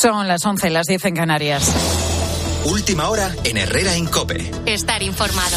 Son 0.00 0.28
las 0.28 0.44
11, 0.46 0.70
las 0.70 0.86
10 0.86 1.06
en 1.06 1.14
Canarias. 1.16 1.72
Última 2.66 3.08
hora 3.08 3.34
en 3.42 3.56
Herrera 3.56 3.96
Incope. 3.96 4.48
Estar 4.64 5.02
informado. 5.02 5.56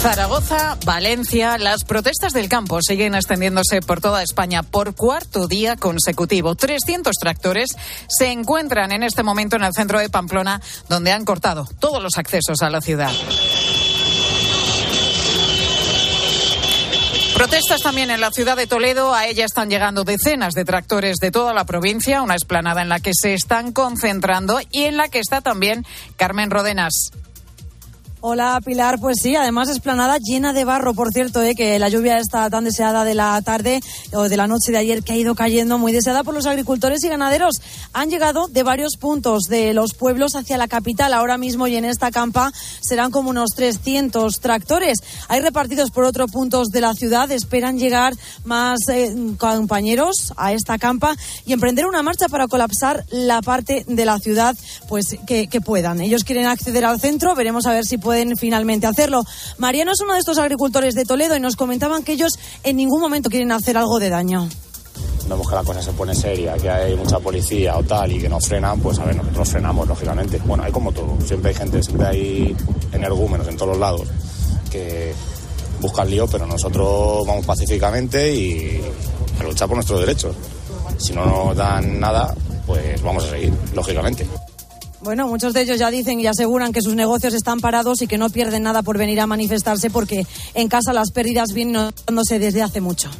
Zaragoza, 0.00 0.78
Valencia, 0.84 1.58
las 1.58 1.82
protestas 1.82 2.32
del 2.32 2.48
campo 2.48 2.78
siguen 2.80 3.16
extendiéndose 3.16 3.80
por 3.80 4.00
toda 4.00 4.22
España 4.22 4.62
por 4.62 4.94
cuarto 4.94 5.48
día 5.48 5.74
consecutivo. 5.74 6.54
300 6.54 7.16
tractores 7.16 7.74
se 8.06 8.30
encuentran 8.30 8.92
en 8.92 9.02
este 9.02 9.24
momento 9.24 9.56
en 9.56 9.64
el 9.64 9.72
centro 9.72 9.98
de 9.98 10.10
Pamplona, 10.10 10.60
donde 10.88 11.10
han 11.10 11.24
cortado 11.24 11.66
todos 11.80 12.00
los 12.00 12.18
accesos 12.18 12.62
a 12.62 12.70
la 12.70 12.80
ciudad. 12.80 13.10
Protestas 17.34 17.82
también 17.82 18.12
en 18.12 18.20
la 18.20 18.30
ciudad 18.30 18.56
de 18.56 18.68
Toledo. 18.68 19.12
A 19.12 19.26
ella 19.26 19.44
están 19.44 19.68
llegando 19.68 20.04
decenas 20.04 20.54
de 20.54 20.64
tractores 20.64 21.16
de 21.16 21.32
toda 21.32 21.52
la 21.52 21.64
provincia, 21.64 22.22
una 22.22 22.36
esplanada 22.36 22.80
en 22.80 22.88
la 22.88 23.00
que 23.00 23.10
se 23.12 23.34
están 23.34 23.72
concentrando 23.72 24.60
y 24.70 24.84
en 24.84 24.96
la 24.96 25.08
que 25.08 25.18
está 25.18 25.40
también 25.40 25.84
Carmen 26.16 26.50
Rodenas. 26.50 27.10
Hola 28.26 28.58
Pilar, 28.64 29.00
pues 29.00 29.18
sí, 29.20 29.36
además 29.36 29.68
esplanada 29.68 30.16
llena 30.16 30.54
de 30.54 30.64
barro, 30.64 30.94
por 30.94 31.12
cierto, 31.12 31.42
¿eh? 31.42 31.54
que 31.54 31.78
la 31.78 31.90
lluvia 31.90 32.16
está 32.16 32.48
tan 32.48 32.64
deseada 32.64 33.04
de 33.04 33.14
la 33.14 33.38
tarde 33.42 33.82
o 34.14 34.30
de 34.30 34.36
la 34.38 34.46
noche 34.46 34.72
de 34.72 34.78
ayer 34.78 35.02
que 35.02 35.12
ha 35.12 35.16
ido 35.18 35.34
cayendo, 35.34 35.76
muy 35.76 35.92
deseada 35.92 36.24
por 36.24 36.32
los 36.32 36.46
agricultores 36.46 37.04
y 37.04 37.10
ganaderos. 37.10 37.56
Han 37.92 38.08
llegado 38.08 38.48
de 38.48 38.62
varios 38.62 38.96
puntos 38.96 39.42
de 39.42 39.74
los 39.74 39.92
pueblos 39.92 40.36
hacia 40.36 40.56
la 40.56 40.68
capital 40.68 41.12
ahora 41.12 41.36
mismo 41.36 41.66
y 41.66 41.76
en 41.76 41.84
esta 41.84 42.10
campa 42.10 42.50
serán 42.80 43.10
como 43.10 43.28
unos 43.28 43.50
300 43.56 44.40
tractores. 44.40 45.00
Hay 45.28 45.42
repartidos 45.42 45.90
por 45.90 46.04
otros 46.04 46.30
puntos 46.30 46.68
de 46.68 46.80
la 46.80 46.94
ciudad, 46.94 47.30
esperan 47.30 47.78
llegar 47.78 48.14
más 48.46 48.88
eh, 48.88 49.14
compañeros 49.36 50.32
a 50.38 50.54
esta 50.54 50.78
campa 50.78 51.14
y 51.44 51.52
emprender 51.52 51.84
una 51.84 52.02
marcha 52.02 52.30
para 52.30 52.48
colapsar 52.48 53.04
la 53.10 53.42
parte 53.42 53.84
de 53.86 54.06
la 54.06 54.18
ciudad 54.18 54.56
pues 54.88 55.18
que, 55.26 55.46
que 55.46 55.60
puedan. 55.60 56.00
Ellos 56.00 56.24
quieren 56.24 56.46
acceder 56.46 56.86
al 56.86 56.98
centro, 56.98 57.34
veremos 57.34 57.66
a 57.66 57.72
ver 57.72 57.84
si 57.84 57.98
pueden 57.98 58.13
pueden 58.14 58.36
finalmente 58.36 58.86
hacerlo. 58.86 59.24
Mariano 59.58 59.90
es 59.90 60.00
uno 60.00 60.12
de 60.12 60.20
estos 60.20 60.38
agricultores 60.38 60.94
de 60.94 61.04
Toledo 61.04 61.34
y 61.34 61.40
nos 61.40 61.56
comentaban 61.56 62.04
que 62.04 62.12
ellos 62.12 62.38
en 62.62 62.76
ningún 62.76 63.00
momento 63.00 63.28
quieren 63.28 63.50
hacer 63.50 63.76
algo 63.76 63.98
de 63.98 64.08
daño 64.08 64.48
vemos 65.28 65.48
que 65.48 65.54
la 65.54 65.64
cosa 65.64 65.82
se 65.82 65.92
pone 65.92 66.14
seria, 66.14 66.54
que 66.54 66.68
hay 66.68 66.94
mucha 66.94 67.18
policía 67.18 67.78
o 67.78 67.82
tal 67.82 68.12
y 68.12 68.20
que 68.20 68.28
nos 68.28 68.46
frenan, 68.46 68.78
pues 68.78 68.98
a 68.98 69.04
ver, 69.04 69.16
nosotros 69.16 69.48
frenamos, 69.48 69.88
lógicamente. 69.88 70.38
Bueno, 70.44 70.62
hay 70.62 70.70
como 70.70 70.92
todo, 70.92 71.16
siempre 71.26 71.48
hay 71.48 71.56
gente, 71.56 71.82
siempre 71.82 72.06
hay 72.06 72.56
energúmenos 72.92 73.48
en 73.48 73.56
todos 73.56 73.70
los 73.70 73.78
lados 73.78 74.02
que 74.70 75.14
buscan 75.80 76.10
lío, 76.10 76.26
pero 76.26 76.46
nosotros 76.46 77.26
vamos 77.26 77.46
pacíficamente 77.46 78.32
y 78.32 78.80
a 79.40 79.44
luchar 79.44 79.66
por 79.66 79.78
nuestros 79.78 79.98
derechos. 80.00 80.36
Si 80.98 81.14
no 81.14 81.24
nos 81.24 81.56
dan 81.56 81.98
nada, 81.98 82.34
pues 82.66 83.02
vamos 83.02 83.24
a 83.24 83.30
seguir, 83.30 83.52
lógicamente. 83.74 84.26
Bueno, 85.04 85.28
muchos 85.28 85.52
de 85.52 85.60
ellos 85.60 85.78
ya 85.78 85.90
dicen 85.90 86.18
y 86.18 86.26
aseguran 86.26 86.72
que 86.72 86.80
sus 86.80 86.94
negocios 86.94 87.34
están 87.34 87.60
parados 87.60 88.00
y 88.00 88.06
que 88.06 88.16
no 88.16 88.30
pierden 88.30 88.62
nada 88.62 88.82
por 88.82 88.96
venir 88.96 89.20
a 89.20 89.26
manifestarse 89.26 89.90
porque 89.90 90.26
en 90.54 90.68
casa 90.68 90.94
las 90.94 91.10
pérdidas 91.10 91.52
vienen 91.52 91.74
notándose 91.74 92.38
desde 92.38 92.62
hace 92.62 92.80
mucho. 92.80 93.10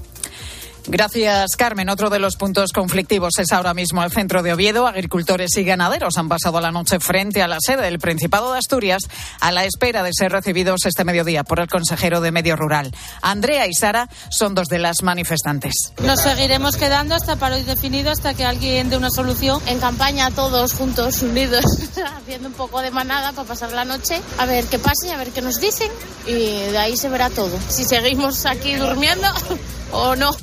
Gracias, 0.87 1.57
Carmen. 1.57 1.89
Otro 1.89 2.11
de 2.11 2.19
los 2.19 2.37
puntos 2.37 2.73
conflictivos 2.73 3.39
es 3.39 3.53
ahora 3.53 3.75
mismo 3.75 4.03
el 4.03 4.11
centro 4.11 4.43
de 4.43 4.53
Oviedo. 4.53 4.87
Agricultores 4.87 5.57
y 5.57 5.65
ganaderos 5.65 6.19
han 6.19 6.29
pasado 6.29 6.61
la 6.61 6.73
noche 6.73 7.01
frente 7.01 7.43
a 7.43 7.49
la 7.49 7.59
sede 7.61 7.83
del 7.83 7.99
Principado 7.99 8.53
de 8.53 8.59
Asturias 8.59 9.03
a 9.41 9.53
la 9.53 9.65
espera 9.65 10.03
de 10.03 10.11
ser 10.13 10.33
recibidos 10.33 10.85
este 10.85 11.05
mediodía 11.05 11.45
por 11.45 11.61
el 11.61 11.69
consejero 11.69 12.21
de 12.21 12.33
Medio 12.33 12.57
Rural. 12.57 12.95
Andrea 13.23 13.67
y 13.67 13.75
Sara 13.75 14.09
son 14.29 14.55
dos 14.55 14.69
de 14.69 14.79
las 14.79 15.03
manifestantes. 15.03 15.93
Nos 16.03 16.21
seguiremos 16.21 16.77
quedando 16.77 17.15
hasta 17.15 17.37
para 17.37 17.57
hoy 17.57 17.63
definido, 17.63 18.11
hasta 18.11 18.35
que 18.35 18.45
alguien 18.45 18.91
dé 18.91 18.97
una 18.97 19.11
solución. 19.11 19.61
En 19.67 19.81
campaña 19.81 20.31
todos 20.31 20.75
juntos, 20.75 21.23
unidos, 21.23 21.65
haciendo 22.19 22.49
un 22.49 22.55
poco 22.55 22.81
de 22.83 22.91
manada 22.91 23.33
para 23.33 23.49
pasar 23.49 23.73
la 23.73 23.85
noche, 23.85 24.21
a 24.39 24.47
ver 24.47 24.65
qué 24.67 24.79
pasa 24.79 24.95
a 25.13 25.17
ver 25.17 25.31
qué 25.31 25.43
nos 25.43 25.61
dicen 25.61 25.91
y 26.27 26.35
de 26.35 26.79
ahí 26.79 26.97
se 26.97 27.09
verá 27.09 27.29
todo. 27.29 27.59
Si 27.69 27.85
seguimos 27.85 28.47
aquí 28.47 28.75
durmiendo 28.77 29.27
o 29.93 30.17
no. 30.17 30.35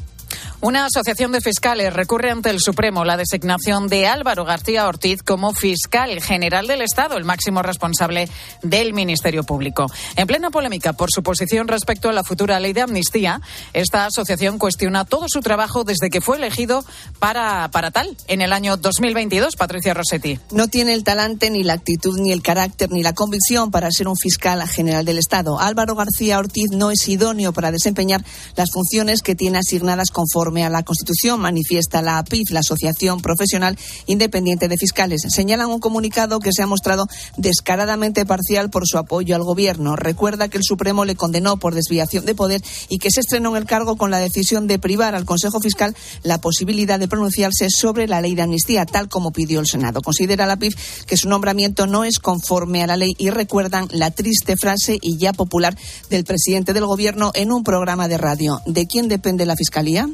Una 0.64 0.86
asociación 0.86 1.32
de 1.32 1.42
fiscales 1.42 1.92
recurre 1.92 2.30
ante 2.30 2.52
el 2.52 2.60
Supremo 2.60 3.04
la 3.04 3.18
designación 3.18 3.88
de 3.88 4.06
Álvaro 4.06 4.46
García 4.46 4.88
Ortiz 4.88 5.24
como 5.24 5.56
fiscal 5.56 6.22
general 6.22 6.68
del 6.68 6.84
Estado, 6.84 7.18
el 7.18 7.26
máximo 7.26 7.64
responsable 7.64 8.30
del 8.62 8.94
Ministerio 8.94 9.44
Público. 9.44 9.92
En 10.16 10.28
plena 10.28 10.52
polémica 10.52 10.94
por 10.94 11.10
su 11.12 11.24
posición 11.24 11.68
respecto 11.68 12.10
a 12.10 12.14
la 12.14 12.24
futura 12.24 12.60
ley 12.60 12.74
de 12.74 12.82
amnistía, 12.82 13.42
esta 13.74 14.06
asociación 14.06 14.60
cuestiona 14.60 15.04
todo 15.04 15.26
su 15.30 15.40
trabajo 15.40 15.84
desde 15.84 16.12
que 16.12 16.22
fue 16.22 16.38
elegido 16.38 16.86
para, 17.18 17.72
para 17.72 17.90
tal 17.90 18.16
en 18.28 18.42
el 18.44 18.54
año 18.54 18.78
2022. 18.78 19.56
Patricia 19.56 19.96
Rossetti. 19.96 20.40
No 20.52 20.68
tiene 20.68 20.94
el 20.94 21.04
talante, 21.04 21.50
ni 21.50 21.64
la 21.64 21.74
actitud, 21.74 22.20
ni 22.20 22.32
el 22.32 22.44
carácter, 22.44 22.92
ni 22.92 23.02
la 23.02 23.14
convicción 23.14 23.72
para 23.72 23.90
ser 23.90 24.08
un 24.08 24.16
fiscal 24.16 24.62
general 24.68 25.06
del 25.06 25.18
Estado. 25.18 25.60
Álvaro 25.60 25.96
García 25.96 26.38
Ortiz 26.38 26.70
no 26.70 26.92
es 26.92 27.10
idóneo 27.10 27.52
para 27.52 27.72
desempeñar 27.72 28.24
las 28.56 28.70
funciones 28.72 29.24
que 29.24 29.34
tiene 29.34 29.58
asignadas 29.58 30.12
conforme 30.12 30.51
a 30.60 30.70
la 30.70 30.84
Constitución, 30.84 31.40
manifiesta 31.40 32.02
la 32.02 32.18
APIF, 32.18 32.52
la 32.52 32.60
Asociación 32.60 33.22
Profesional 33.22 33.78
Independiente 34.06 34.68
de 34.68 34.78
Fiscales. 34.78 35.22
Señalan 35.30 35.70
un 35.70 35.80
comunicado 35.80 36.40
que 36.40 36.52
se 36.52 36.62
ha 36.62 36.68
mostrado 36.68 37.08
descaradamente 37.38 38.26
parcial 38.26 38.70
por 38.70 38.86
su 38.86 38.98
apoyo 38.98 39.36
al 39.36 39.44
Gobierno. 39.44 39.96
Recuerda 39.96 40.50
que 40.50 40.58
el 40.58 40.64
Supremo 40.64 41.06
le 41.06 41.16
condenó 41.16 41.58
por 41.58 41.74
desviación 41.74 42.26
de 42.26 42.36
poder 42.36 42.62
y 42.90 42.98
que 42.98 43.10
se 43.10 43.22
estrenó 43.22 43.52
en 43.52 43.58
el 43.58 43.66
cargo 43.66 43.96
con 43.96 44.12
la 44.12 44.20
decisión 44.20 44.68
de 44.68 44.78
privar 44.78 45.16
al 45.16 45.26
Consejo 45.26 45.62
Fiscal 45.62 45.96
la 46.24 46.42
posibilidad 46.42 47.00
de 47.00 47.08
pronunciarse 47.08 47.70
sobre 47.70 48.08
la 48.08 48.20
ley 48.20 48.36
de 48.36 48.42
amnistía, 48.42 48.86
tal 48.86 49.08
como 49.08 49.32
pidió 49.32 49.62
el 49.62 49.68
Senado. 49.68 50.02
Considera 50.02 50.46
la 50.46 50.54
APIF 50.54 51.06
que 51.06 51.18
su 51.18 51.30
nombramiento 51.30 51.88
no 51.88 52.04
es 52.04 52.20
conforme 52.20 52.84
a 52.84 52.88
la 52.88 52.98
ley 52.98 53.16
y 53.18 53.30
recuerdan 53.30 53.88
la 53.92 54.12
triste 54.12 54.58
frase 54.58 54.98
y 55.02 55.18
ya 55.18 55.34
popular 55.34 55.78
del 56.10 56.26
presidente 56.26 56.74
del 56.74 56.86
Gobierno 56.86 57.32
en 57.36 57.52
un 57.52 57.64
programa 57.64 58.08
de 58.08 58.18
radio. 58.18 58.62
¿De 58.66 58.88
quién 58.88 59.08
depende 59.08 59.46
la 59.46 59.56
Fiscalía? 59.56 60.10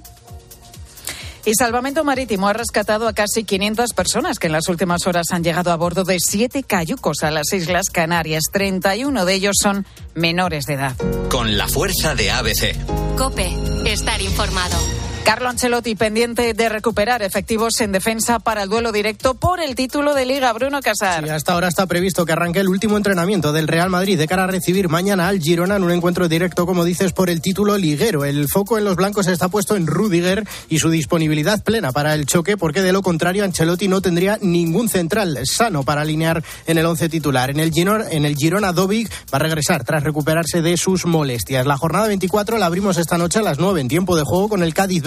Y 1.48 1.54
Salvamento 1.56 2.04
Marítimo 2.04 2.50
ha 2.50 2.54
rescatado 2.54 3.08
a 3.08 3.14
casi 3.14 3.46
500 3.46 3.94
personas 3.94 4.38
que 4.38 4.48
en 4.48 4.52
las 4.52 4.68
últimas 4.68 5.08
horas 5.08 5.28
han 5.32 5.46
llegado 5.46 5.72
a 5.72 5.78
bordo 5.78 6.04
de 6.04 6.18
siete 6.20 6.62
cayucos 6.62 7.24
a 7.24 7.32
las 7.32 7.54
Islas 7.54 7.86
Canarias. 7.90 8.44
31 8.52 9.24
de 9.24 9.34
ellos 9.34 9.56
son 9.58 9.86
menores 10.14 10.66
de 10.66 10.74
edad. 10.74 10.98
Con 11.30 11.58
la 11.58 11.70
fuerza 11.70 12.16
de 12.16 12.32
ABC. 12.32 12.76
Cope, 13.16 13.50
estar 13.86 14.22
informado. 14.22 14.76
Carlo 15.28 15.50
Ancelotti 15.50 15.94
pendiente 15.96 16.54
de 16.54 16.70
recuperar 16.70 17.22
efectivos 17.22 17.82
en 17.82 17.92
defensa 17.92 18.40
para 18.40 18.64
el 18.64 18.70
duelo 18.70 18.94
directo 18.94 19.34
por 19.34 19.60
el 19.60 19.76
título 19.76 20.14
de 20.14 20.26
Liga. 20.26 20.54
Bruno 20.54 20.80
Casar. 20.80 21.22
Sí, 21.26 21.30
hasta 21.30 21.52
ahora 21.52 21.68
está 21.68 21.86
previsto 21.86 22.26
que 22.26 22.32
arranque 22.32 22.62
el 22.62 22.70
último 22.70 22.96
entrenamiento 22.96 23.52
del 23.52 23.68
Real 23.68 23.90
Madrid 23.90 24.18
de 24.18 24.26
cara 24.26 24.46
a 24.46 24.48
recibir 24.48 24.88
mañana 24.88 25.28
al 25.28 25.42
Girona 25.42 25.76
en 25.76 25.84
un 25.84 25.92
encuentro 25.92 26.30
directo, 26.30 26.66
como 26.66 26.86
dices, 26.86 27.12
por 27.12 27.30
el 27.30 27.42
título 27.42 27.78
liguero. 27.78 28.24
El 28.24 28.48
foco 28.48 28.78
en 28.78 28.86
los 28.86 28.96
blancos 28.96 29.28
está 29.28 29.50
puesto 29.50 29.76
en 29.76 29.86
Rudiger 29.86 30.48
y 30.70 30.80
su 30.80 30.90
disponibilidad 30.90 31.62
plena 31.62 31.92
para 31.92 32.14
el 32.14 32.26
choque, 32.26 32.56
porque 32.56 32.82
de 32.82 32.94
lo 32.94 33.02
contrario 33.02 33.44
Ancelotti 33.44 33.90
no 33.90 34.00
tendría 34.00 34.40
ningún 34.42 34.88
central 34.88 35.40
sano 35.44 35.84
para 35.84 36.04
alinear 36.04 36.42
en 36.68 36.78
el 36.78 36.86
once 36.86 37.10
titular. 37.10 37.50
En 37.50 37.60
el 37.60 37.74
Girona, 37.74 38.06
en 38.12 38.24
va 38.24 39.36
a 39.36 39.40
regresar 39.40 39.84
tras 39.84 40.04
recuperarse 40.04 40.62
de 40.62 40.78
sus 40.78 41.06
molestias. 41.06 41.68
La 41.68 41.76
jornada 41.76 42.08
24 42.08 42.58
la 42.60 42.68
abrimos 42.68 42.96
esta 42.96 43.18
noche 43.18 43.40
a 43.40 43.42
las 43.42 43.60
9 43.60 43.82
en 43.82 43.90
tiempo 43.90 44.16
de 44.16 44.24
juego 44.24 44.48
con 44.48 44.64
el 44.64 44.74
Cádiz 44.74 45.04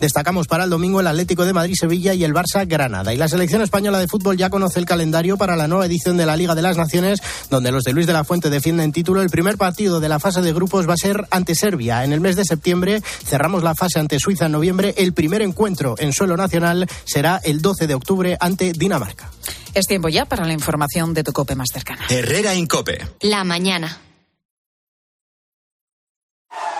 Destacamos 0.00 0.46
para 0.46 0.64
el 0.64 0.70
domingo 0.70 1.00
el 1.00 1.06
Atlético 1.06 1.44
de 1.44 1.52
Madrid-Sevilla 1.52 2.14
y 2.14 2.24
el 2.24 2.34
Barça-Granada. 2.34 3.14
Y 3.14 3.16
la 3.16 3.28
selección 3.28 3.62
española 3.62 3.98
de 3.98 4.08
fútbol 4.08 4.36
ya 4.36 4.50
conoce 4.50 4.78
el 4.78 4.86
calendario 4.86 5.36
para 5.36 5.56
la 5.56 5.68
nueva 5.68 5.86
edición 5.86 6.16
de 6.16 6.26
la 6.26 6.36
Liga 6.36 6.54
de 6.54 6.62
las 6.62 6.76
Naciones, 6.76 7.20
donde 7.50 7.72
los 7.72 7.84
de 7.84 7.92
Luis 7.92 8.06
de 8.06 8.12
la 8.12 8.24
Fuente 8.24 8.50
defienden 8.50 8.92
título. 8.92 9.22
El 9.22 9.30
primer 9.30 9.56
partido 9.56 10.00
de 10.00 10.08
la 10.08 10.20
fase 10.20 10.42
de 10.42 10.52
grupos 10.52 10.88
va 10.88 10.94
a 10.94 10.96
ser 10.96 11.26
ante 11.30 11.54
Serbia 11.54 12.04
en 12.04 12.12
el 12.12 12.20
mes 12.20 12.36
de 12.36 12.44
septiembre. 12.44 13.02
Cerramos 13.24 13.62
la 13.62 13.74
fase 13.74 13.98
ante 13.98 14.18
Suiza 14.18 14.46
en 14.46 14.52
noviembre. 14.52 14.94
El 14.96 15.12
primer 15.12 15.42
encuentro 15.42 15.94
en 15.98 16.12
suelo 16.12 16.36
nacional 16.36 16.86
será 17.04 17.40
el 17.42 17.60
12 17.62 17.86
de 17.86 17.94
octubre 17.94 18.36
ante 18.40 18.72
Dinamarca. 18.72 19.30
Es 19.74 19.86
tiempo 19.86 20.08
ya 20.08 20.24
para 20.24 20.44
la 20.44 20.52
información 20.52 21.14
de 21.14 21.22
tu 21.22 21.32
cope 21.32 21.54
más 21.54 21.68
cercana. 21.72 22.04
Herrera 22.08 22.54
Incope. 22.54 23.06
La 23.20 23.44
mañana. 23.44 23.98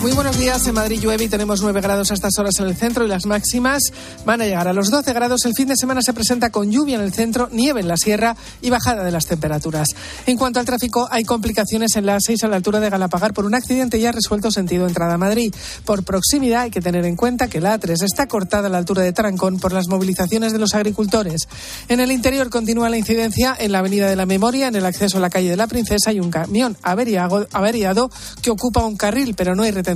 Muy 0.00 0.12
buenos 0.12 0.38
días. 0.38 0.66
En 0.66 0.74
Madrid 0.74 0.98
llueve 0.98 1.24
y 1.24 1.28
tenemos 1.28 1.60
9 1.60 1.78
grados 1.82 2.10
a 2.10 2.14
estas 2.14 2.38
horas 2.38 2.58
en 2.58 2.66
el 2.66 2.74
centro 2.74 3.04
y 3.04 3.08
las 3.08 3.26
máximas 3.26 3.82
van 4.24 4.40
a 4.40 4.46
llegar 4.46 4.66
a 4.66 4.72
los 4.72 4.90
12 4.90 5.12
grados. 5.12 5.44
El 5.44 5.52
fin 5.54 5.68
de 5.68 5.76
semana 5.76 6.00
se 6.00 6.14
presenta 6.14 6.48
con 6.48 6.70
lluvia 6.70 6.96
en 6.96 7.02
el 7.02 7.12
centro, 7.12 7.50
nieve 7.52 7.80
en 7.80 7.88
la 7.88 7.98
sierra 7.98 8.34
y 8.62 8.70
bajada 8.70 9.04
de 9.04 9.10
las 9.10 9.26
temperaturas. 9.26 9.88
En 10.24 10.38
cuanto 10.38 10.58
al 10.58 10.64
tráfico, 10.64 11.06
hay 11.10 11.24
complicaciones 11.24 11.96
en 11.96 12.06
la 12.06 12.16
A6 12.16 12.44
a 12.44 12.48
la 12.48 12.56
altura 12.56 12.80
de 12.80 12.88
Galapagar 12.88 13.34
por 13.34 13.44
un 13.44 13.54
accidente 13.54 14.00
ya 14.00 14.10
resuelto 14.10 14.50
sentido 14.50 14.88
entrada 14.88 15.14
a 15.14 15.18
Madrid. 15.18 15.54
Por 15.84 16.02
proximidad 16.02 16.62
hay 16.62 16.70
que 16.70 16.80
tener 16.80 17.04
en 17.04 17.14
cuenta 17.14 17.48
que 17.48 17.60
la 17.60 17.78
A3 17.78 18.02
está 18.02 18.26
cortada 18.26 18.68
a 18.68 18.70
la 18.70 18.78
altura 18.78 19.02
de 19.02 19.12
Trancón 19.12 19.58
por 19.58 19.74
las 19.74 19.88
movilizaciones 19.88 20.54
de 20.54 20.60
los 20.60 20.74
agricultores. 20.74 21.46
En 21.88 22.00
el 22.00 22.10
interior 22.10 22.48
continúa 22.48 22.88
la 22.88 22.96
incidencia 22.96 23.54
en 23.58 23.72
la 23.72 23.80
Avenida 23.80 24.08
de 24.08 24.16
la 24.16 24.24
Memoria, 24.24 24.68
en 24.68 24.76
el 24.76 24.86
acceso 24.86 25.18
a 25.18 25.20
la 25.20 25.28
calle 25.28 25.50
de 25.50 25.58
la 25.58 25.66
Princesa, 25.66 26.08
hay 26.08 26.20
un 26.20 26.30
camión 26.30 26.78
averiado, 26.80 27.46
averiado 27.52 28.10
que 28.40 28.50
ocupa 28.50 28.82
un 28.86 28.96
carril, 28.96 29.34
pero 29.34 29.54
no 29.54 29.62
hay 29.62 29.72
retención 29.72 29.89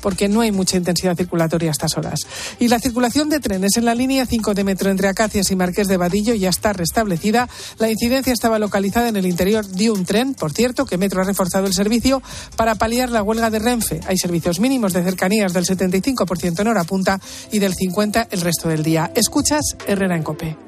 porque 0.00 0.28
no 0.28 0.40
hay 0.40 0.52
mucha 0.52 0.76
intensidad 0.76 1.16
circulatoria 1.16 1.70
a 1.70 1.72
estas 1.72 1.96
horas. 1.96 2.20
Y 2.58 2.68
la 2.68 2.78
circulación 2.78 3.28
de 3.28 3.40
trenes 3.40 3.76
en 3.76 3.84
la 3.84 3.94
línea 3.94 4.26
5 4.26 4.54
de 4.54 4.64
metro 4.64 4.90
entre 4.90 5.08
Acacias 5.08 5.50
y 5.50 5.56
Marqués 5.56 5.88
de 5.88 5.96
Vadillo 5.96 6.34
ya 6.34 6.48
está 6.48 6.72
restablecida. 6.72 7.48
La 7.78 7.90
incidencia 7.90 8.32
estaba 8.32 8.58
localizada 8.58 9.08
en 9.08 9.16
el 9.16 9.26
interior 9.26 9.66
de 9.66 9.90
un 9.90 10.04
tren, 10.04 10.34
por 10.34 10.52
cierto, 10.52 10.86
que 10.86 10.98
Metro 10.98 11.20
ha 11.20 11.24
reforzado 11.24 11.66
el 11.66 11.74
servicio 11.74 12.22
para 12.56 12.74
paliar 12.74 13.10
la 13.10 13.22
huelga 13.22 13.50
de 13.50 13.58
Renfe. 13.58 14.00
Hay 14.06 14.18
servicios 14.18 14.60
mínimos 14.60 14.92
de 14.92 15.02
cercanías 15.02 15.52
del 15.52 15.64
75% 15.64 16.60
en 16.60 16.68
hora 16.68 16.84
punta 16.84 17.20
y 17.50 17.58
del 17.58 17.74
50% 17.74 18.28
el 18.30 18.40
resto 18.40 18.68
del 18.68 18.82
día. 18.82 19.10
Escuchas 19.14 19.76
Herrera 19.86 20.16
en 20.16 20.22
Cope. 20.22 20.67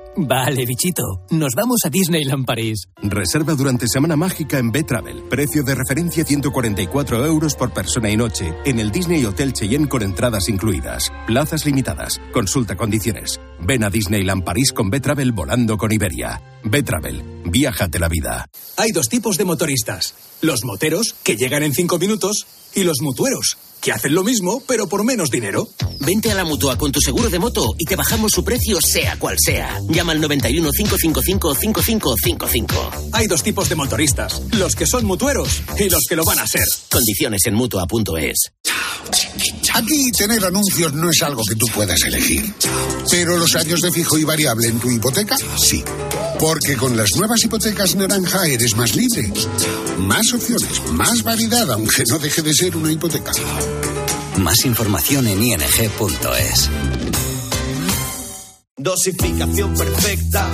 Vale, 0.15 0.65
bichito. 0.65 1.03
Nos 1.29 1.53
vamos 1.55 1.79
a 1.85 1.89
Disneyland 1.89 2.45
París. 2.45 2.89
Reserva 3.01 3.53
durante 3.55 3.87
Semana 3.87 4.17
Mágica 4.17 4.57
en 4.57 4.71
B-Travel. 4.71 5.23
Precio 5.29 5.63
de 5.63 5.73
referencia 5.73 6.25
144 6.25 7.25
euros 7.25 7.55
por 7.55 7.73
persona 7.73 8.09
y 8.09 8.17
noche. 8.17 8.53
En 8.65 8.79
el 8.79 8.91
Disney 8.91 9.23
Hotel 9.23 9.53
Cheyenne 9.53 9.87
con 9.87 10.03
entradas 10.03 10.49
incluidas. 10.49 11.11
Plazas 11.25 11.65
limitadas. 11.65 12.19
Consulta 12.33 12.75
condiciones. 12.75 13.39
Ven 13.61 13.85
a 13.85 13.89
Disneyland 13.89 14.43
París 14.43 14.73
con 14.73 14.89
B-Travel 14.89 15.31
volando 15.31 15.77
con 15.77 15.93
Iberia. 15.93 16.41
B-Travel. 16.63 17.43
Viájate 17.45 17.99
la 17.99 18.09
vida. 18.09 18.49
Hay 18.77 18.91
dos 18.91 19.07
tipos 19.07 19.37
de 19.37 19.45
motoristas. 19.45 20.13
Los 20.41 20.65
moteros, 20.65 21.15
que 21.23 21.37
llegan 21.37 21.63
en 21.63 21.73
cinco 21.73 21.99
minutos, 21.99 22.47
y 22.73 22.83
los 22.83 23.01
mutueros, 23.01 23.57
que 23.81 23.91
hacen 23.91 24.13
lo 24.13 24.23
mismo, 24.23 24.61
pero 24.67 24.87
por 24.87 25.03
menos 25.03 25.29
dinero. 25.29 25.67
Vente 25.99 26.31
a 26.31 26.35
la 26.35 26.43
mutua 26.43 26.77
con 26.77 26.91
tu 26.91 26.99
seguro 27.01 27.29
de 27.29 27.39
moto 27.39 27.75
y 27.77 27.85
te 27.85 27.95
bajamos 27.95 28.31
su 28.31 28.43
precio, 28.43 28.79
sea 28.81 29.17
cual 29.17 29.37
sea. 29.39 29.79
Llama 29.89 30.13
al 30.13 30.21
91 30.21 30.69
555 30.71 31.55
5555. 31.55 32.91
Hay 33.13 33.27
dos 33.27 33.43
tipos 33.43 33.69
de 33.69 33.75
motoristas: 33.75 34.41
los 34.51 34.75
que 34.75 34.85
son 34.85 35.05
mutueros 35.05 35.61
y 35.77 35.89
los 35.89 36.03
que 36.07 36.15
lo 36.15 36.23
van 36.23 36.39
a 36.39 36.47
ser. 36.47 36.67
Condiciones 36.89 37.41
en 37.45 37.55
mutua.es. 37.55 38.51
Aquí 39.73 40.11
tener 40.11 40.43
anuncios 40.45 40.93
no 40.93 41.09
es 41.09 41.21
algo 41.21 41.41
que 41.47 41.55
tú 41.55 41.65
puedas 41.73 42.01
elegir. 42.03 42.53
Pero 43.09 43.37
los 43.37 43.55
años 43.55 43.81
de 43.81 43.91
fijo 43.91 44.17
y 44.17 44.23
variable 44.23 44.67
en 44.67 44.79
tu 44.79 44.91
hipoteca, 44.91 45.37
sí. 45.57 45.83
Porque 46.39 46.75
con 46.75 46.97
las 46.97 47.09
nuevas 47.17 47.43
hipotecas 47.43 47.95
naranja 47.95 48.45
eres 48.47 48.75
más 48.75 48.95
libre. 48.95 49.31
Más 49.99 50.33
opciones, 50.33 50.81
más 50.91 51.23
variedad, 51.23 51.71
aunque 51.71 52.03
no 52.09 52.19
deje 52.19 52.41
de 52.41 52.53
ser 52.53 52.60
una 52.69 52.91
hipoteca. 52.91 53.31
Más 54.37 54.65
información 54.65 55.25
en 55.27 55.41
ing.es. 55.41 56.69
Dosificación 58.77 59.73
perfecta. 59.73 60.51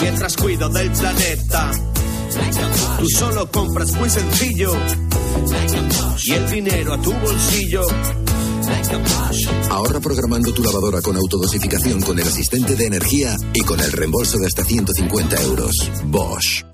Mientras 0.00 0.36
cuido 0.36 0.68
del 0.70 0.90
planeta. 0.90 1.70
Tú 2.98 3.06
solo 3.10 3.50
compras 3.50 3.92
muy 3.92 4.08
sencillo. 4.08 4.72
Y 6.24 6.32
el 6.32 6.50
dinero 6.50 6.94
a 6.94 7.02
tu 7.02 7.12
bolsillo. 7.12 7.82
Ahorra 9.70 10.00
programando 10.00 10.52
tu 10.54 10.62
lavadora 10.62 11.02
con 11.02 11.16
autodosificación 11.16 12.00
con 12.00 12.18
el 12.18 12.26
asistente 12.26 12.74
de 12.74 12.86
energía 12.86 13.36
y 13.52 13.60
con 13.60 13.80
el 13.80 13.92
reembolso 13.92 14.38
de 14.38 14.46
hasta 14.46 14.64
150 14.64 15.42
euros. 15.42 15.90
Bosch. 16.06 16.73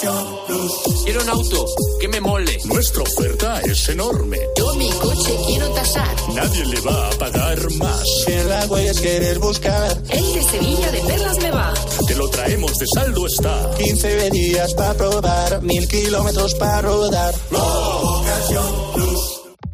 Quiero 0.00 1.22
un 1.22 1.28
auto 1.28 1.66
que 2.00 2.06
me 2.06 2.20
mole. 2.20 2.56
Nuestra 2.66 3.02
oferta 3.02 3.60
es 3.62 3.88
enorme. 3.88 4.38
Yo 4.56 4.72
mi 4.74 4.88
coche 4.90 5.36
quiero 5.44 5.68
tasar. 5.70 6.14
Nadie 6.34 6.66
le 6.66 6.80
va 6.82 7.08
a 7.08 7.10
pagar 7.18 7.58
más. 7.72 8.04
Si 8.24 8.30
el 8.32 8.52
agua 8.52 8.80
es 8.80 9.00
querer 9.00 9.40
buscar. 9.40 10.00
El 10.08 10.34
de 10.34 10.42
Sevilla 10.44 10.92
de 10.92 11.00
Perlas 11.00 11.38
me 11.38 11.50
va. 11.50 11.74
Te 12.06 12.14
lo 12.14 12.28
traemos 12.28 12.72
de 12.74 12.86
saldo 12.94 13.26
está. 13.26 13.70
15 13.76 14.30
días 14.30 14.72
para 14.74 14.94
probar, 14.94 15.62
mil 15.62 15.88
kilómetros 15.88 16.54
para 16.54 16.82
rodar. 16.82 17.34
Ocasión 17.50 18.92
Plus. 18.94 19.07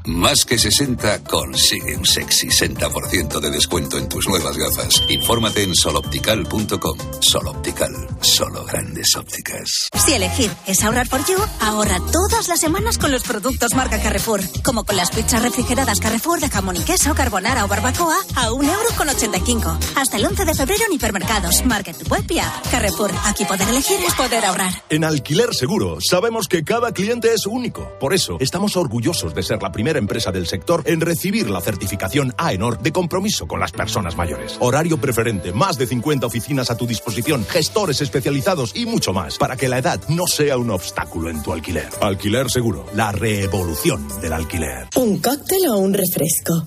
Más 0.06 0.44
que 0.44 0.58
60 0.58 1.24
consigue 1.24 1.96
un 1.96 2.04
sexy 2.04 2.48
60% 2.48 3.40
de 3.40 3.50
descuento 3.50 3.96
en 3.96 4.06
tus 4.06 4.28
nuevas 4.28 4.54
gafas. 4.58 5.02
Infórmate 5.08 5.62
en 5.62 5.74
soloptical.com. 5.74 6.98
Soloptical, 7.20 7.90
solo 8.20 8.66
grandes 8.66 9.16
ópticas. 9.16 9.88
Si 9.94 10.12
elegir 10.12 10.50
es 10.66 10.84
ahorrar 10.84 11.08
por 11.08 11.24
you, 11.24 11.38
ahorra 11.58 12.00
todas 12.12 12.48
las 12.48 12.60
semanas 12.60 12.98
con 12.98 13.12
los 13.12 13.22
productos 13.22 13.74
marca 13.74 13.98
Carrefour. 13.98 14.42
Como 14.62 14.84
con 14.84 14.96
las 14.98 15.10
pizzas 15.10 15.42
refrigeradas 15.42 16.00
Carrefour 16.00 16.38
de 16.38 16.50
jamón 16.50 16.76
y 16.76 16.80
queso, 16.80 17.14
carbonara 17.14 17.64
o 17.64 17.68
barbacoa 17.68 18.18
a 18.36 18.50
1,85 18.50 19.48
euro. 19.48 19.78
Hasta 19.96 20.18
el 20.18 20.26
11 20.26 20.44
de 20.44 20.54
febrero 20.54 20.82
en 20.86 20.96
hipermercados, 20.96 21.64
market, 21.64 21.96
web 22.10 22.24
y 22.28 22.40
app. 22.40 22.70
Carrefour, 22.70 23.10
aquí 23.24 23.46
poder 23.46 23.70
elegir 23.70 23.96
es 24.06 24.12
poder 24.12 24.44
ahorrar. 24.44 24.72
En 24.90 25.02
Alquiler 25.02 25.54
Seguro 25.54 25.96
sabemos 26.02 26.46
que 26.46 26.62
cada 26.62 26.92
cliente 26.92 27.32
es 27.32 27.46
único. 27.46 27.90
Por 27.98 28.12
eso 28.12 28.36
estamos 28.38 28.76
orgullosos 28.76 29.34
de 29.34 29.42
ser 29.42 29.62
la 29.62 29.72
primera 29.72 29.93
empresa 29.98 30.32
del 30.32 30.46
sector 30.46 30.82
en 30.86 31.00
recibir 31.00 31.50
la 31.50 31.60
certificación 31.60 32.34
AENOR 32.36 32.80
de 32.80 32.92
compromiso 32.92 33.46
con 33.46 33.60
las 33.60 33.72
personas 33.72 34.16
mayores. 34.16 34.56
Horario 34.60 34.98
preferente, 34.98 35.52
más 35.52 35.78
de 35.78 35.86
50 35.86 36.26
oficinas 36.26 36.70
a 36.70 36.76
tu 36.76 36.86
disposición, 36.86 37.44
gestores 37.44 38.00
especializados 38.00 38.74
y 38.74 38.86
mucho 38.86 39.12
más 39.12 39.38
para 39.38 39.56
que 39.56 39.68
la 39.68 39.78
edad 39.78 40.00
no 40.08 40.26
sea 40.26 40.56
un 40.56 40.70
obstáculo 40.70 41.30
en 41.30 41.42
tu 41.42 41.52
alquiler. 41.52 41.88
Alquiler 42.00 42.50
Seguro, 42.50 42.86
la 42.94 43.12
revolución 43.12 44.06
del 44.20 44.32
alquiler. 44.32 44.88
¿Un 44.96 45.18
cóctel 45.18 45.66
o 45.68 45.78
un 45.78 45.94
refresco? 45.94 46.66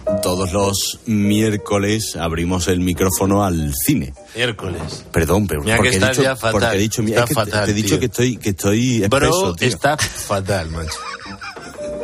Todos 0.21 0.51
los 0.53 0.99
miércoles 1.05 2.15
abrimos 2.15 2.67
el 2.67 2.79
micrófono 2.79 3.43
al 3.43 3.73
cine. 3.73 4.13
Miércoles. 4.35 5.05
Perdón, 5.11 5.47
pero 5.47 5.61
Mira 5.61 5.77
porque, 5.77 5.89
que 5.91 5.95
he 5.95 5.99
estás 5.99 6.17
dicho, 6.17 6.23
ya 6.23 6.35
fatal. 6.35 6.51
porque 6.51 6.75
he 6.75 6.79
dicho, 6.79 7.01
Estás 7.01 7.23
es 7.23 7.27
que 7.27 7.27
te- 7.27 7.33
fatal, 7.51 7.65
te, 7.65 7.71
he 7.71 7.73
dicho 7.73 7.87
tío. 7.89 7.99
que 7.99 8.05
estoy 8.05 8.37
que 8.37 8.49
estoy 8.51 8.99
Bro, 9.07 9.17
espeso, 9.25 9.55
tío. 9.55 9.67
está 9.67 9.97
fatal, 9.97 10.69
macho. 10.69 10.93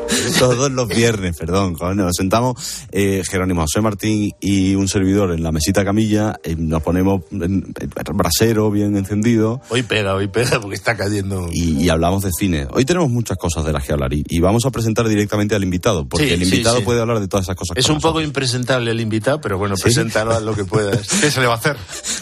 Todos 0.39 0.71
los 0.71 0.87
viernes, 0.87 1.35
perdón, 1.37 1.73
coño, 1.75 1.95
nos 2.05 2.15
sentamos 2.15 2.55
eh, 2.91 3.23
Jerónimo 3.29 3.61
José 3.61 3.81
Martín 3.81 4.31
y 4.39 4.75
un 4.75 4.87
servidor 4.87 5.31
en 5.31 5.43
la 5.43 5.51
mesita 5.51 5.83
camilla, 5.83 6.35
eh, 6.43 6.55
nos 6.57 6.81
ponemos 6.83 7.21
en- 7.31 7.73
en 7.79 8.17
brasero 8.17 8.69
bien 8.71 8.95
encendido 8.97 9.61
Hoy 9.69 9.83
pega, 9.83 10.15
hoy 10.15 10.27
pega 10.27 10.59
porque 10.59 10.75
está 10.75 10.95
cayendo. 10.95 11.49
y, 11.51 11.83
y 11.83 11.89
hablamos 11.89 12.23
de 12.23 12.31
cine. 12.37 12.67
Hoy 12.71 12.85
tenemos 12.85 13.09
muchas 13.09 13.37
cosas 13.37 13.65
de 13.65 13.73
las 13.73 13.83
que 13.85 13.93
hablar 13.93 14.13
y, 14.13 14.23
y 14.27 14.39
vamos 14.39 14.65
a 14.65 14.71
presentar 14.71 15.07
directamente 15.07 15.55
al 15.55 15.63
invitado, 15.63 16.07
porque 16.07 16.27
Sí, 16.27 16.33
el 16.33 16.43
invitado 16.43 16.77
sí. 16.77 16.83
puede 16.83 17.01
hablar 17.01 17.19
de 17.19 17.27
todas 17.27 17.45
esas 17.45 17.55
cosas. 17.55 17.77
Es 17.77 17.89
un 17.89 17.99
poco 17.99 18.21
impresentable 18.21 18.91
el 18.91 18.99
invitado, 19.01 19.41
pero 19.41 19.57
bueno, 19.57 19.75
preséntalo 19.81 20.33
a 20.33 20.39
lo 20.39 20.55
que 20.55 20.65
puedas. 20.65 21.07
¿Qué 21.21 21.31
se 21.31 21.41
le 21.41 21.47
va 21.47 21.53
a 21.53 21.57
hacer? 21.57 21.75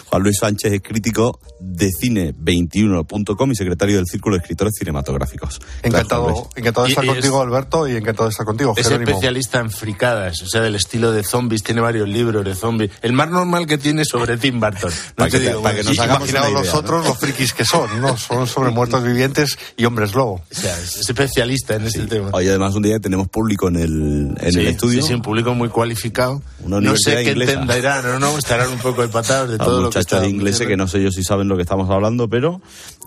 Juan 0.08 0.24
Luis 0.24 0.38
Sánchez 0.40 0.74
es 0.74 0.82
crítico 0.82 1.40
de 1.68 1.90
cine21.com 1.90 3.52
y 3.52 3.56
secretario 3.56 3.98
del 3.98 4.06
Círculo 4.06 4.36
de 4.36 4.42
Escritores 4.42 4.74
Cinematográficos. 4.78 5.60
Encantado, 5.84 6.50
encantado 6.56 6.86
de 6.86 6.92
estar 6.92 7.04
y 7.06 7.08
es- 7.10 7.14
contigo, 7.16 7.42
Alberto, 7.42 7.88
y 7.88 7.96
encantado 7.96 8.26
de 8.26 8.32
estar 8.32 8.46
contigo, 8.46 8.74
Es 8.78 8.88
Jerónimo. 8.88 9.10
especialista 9.12 9.60
en 9.60 9.72
fricadas, 9.72 10.42
o 10.42 10.48
sea, 10.48 10.62
del 10.62 10.76
estilo 10.76 11.12
de 11.12 11.24
zombies, 11.24 11.64
tiene 11.64 11.82
varios 11.82 12.08
libros 12.08 12.46
de 12.46 12.56
zombies. 12.56 12.92
El 13.02 13.14
más 13.14 13.30
normal 13.30 13.66
que 13.68 13.78
tiene 13.78 14.06
sobre 14.06 14.38
Tim 14.38 14.60
Burton. 14.60 14.92
No 15.16 15.16
Para 15.16 15.32
te 15.32 15.40
que 15.40 15.48
digo 15.48 15.62
para 15.62 15.76
que 15.76 15.84
nos 15.84 15.94
Sí, 15.96 16.00
hagamos 16.02 16.30
una 16.30 16.50
los 16.50 16.62
idea, 16.62 16.74
¿no? 16.74 16.80
otros, 16.80 17.06
los 17.08 17.18
frikis 17.18 17.54
que 17.54 17.66
son, 17.66 18.02
¿no? 18.02 18.18
Son 18.18 18.48
sobre 18.48 18.72
muertos 18.72 19.04
vivientes 19.04 19.58
y 19.78 19.86
hombres 19.86 20.14
lobo. 20.14 20.34
O 20.52 20.56
sea, 20.56 20.78
es 20.80 20.98
especialista 20.98 21.76
en 21.76 21.86
este 21.86 22.06
tema. 22.06 22.30
Hoy 22.34 22.48
además 22.48 22.76
un 22.76 22.84
día 22.84 23.00
tenemos 23.00 23.28
público 23.30 23.68
en 23.70 23.76
el, 23.78 24.36
en 24.40 24.52
Sí, 24.52 24.60
el 24.60 24.68
estudio. 24.68 25.02
Sí, 25.02 25.08
sí, 25.10 25.14
un 25.14 25.22
público 25.22 25.54
muy 25.54 25.70
cualificado. 25.70 26.42
Una 26.64 26.80
no 26.82 26.96
sé 26.98 27.24
qué 27.24 27.32
entenderán 27.32 28.06
o 28.06 28.20
no, 28.20 28.38
estarán 28.38 28.70
un 28.72 28.80
poco 28.80 29.04
empatados 29.04 29.50
de 29.50 29.58
todo 29.58 29.82
lo 29.82 29.90
que 29.90 30.00
está 30.00 30.26
ingleses 30.28 30.68
que 30.68 30.76
no 30.78 30.88
sé 30.88 31.02
yo 31.02 31.12
si 31.12 31.24
saben 31.24 31.48
lo 31.48 31.55
que 31.56 31.64
estamos 31.64 31.90
hablando, 31.90 32.30
pero 32.30 32.62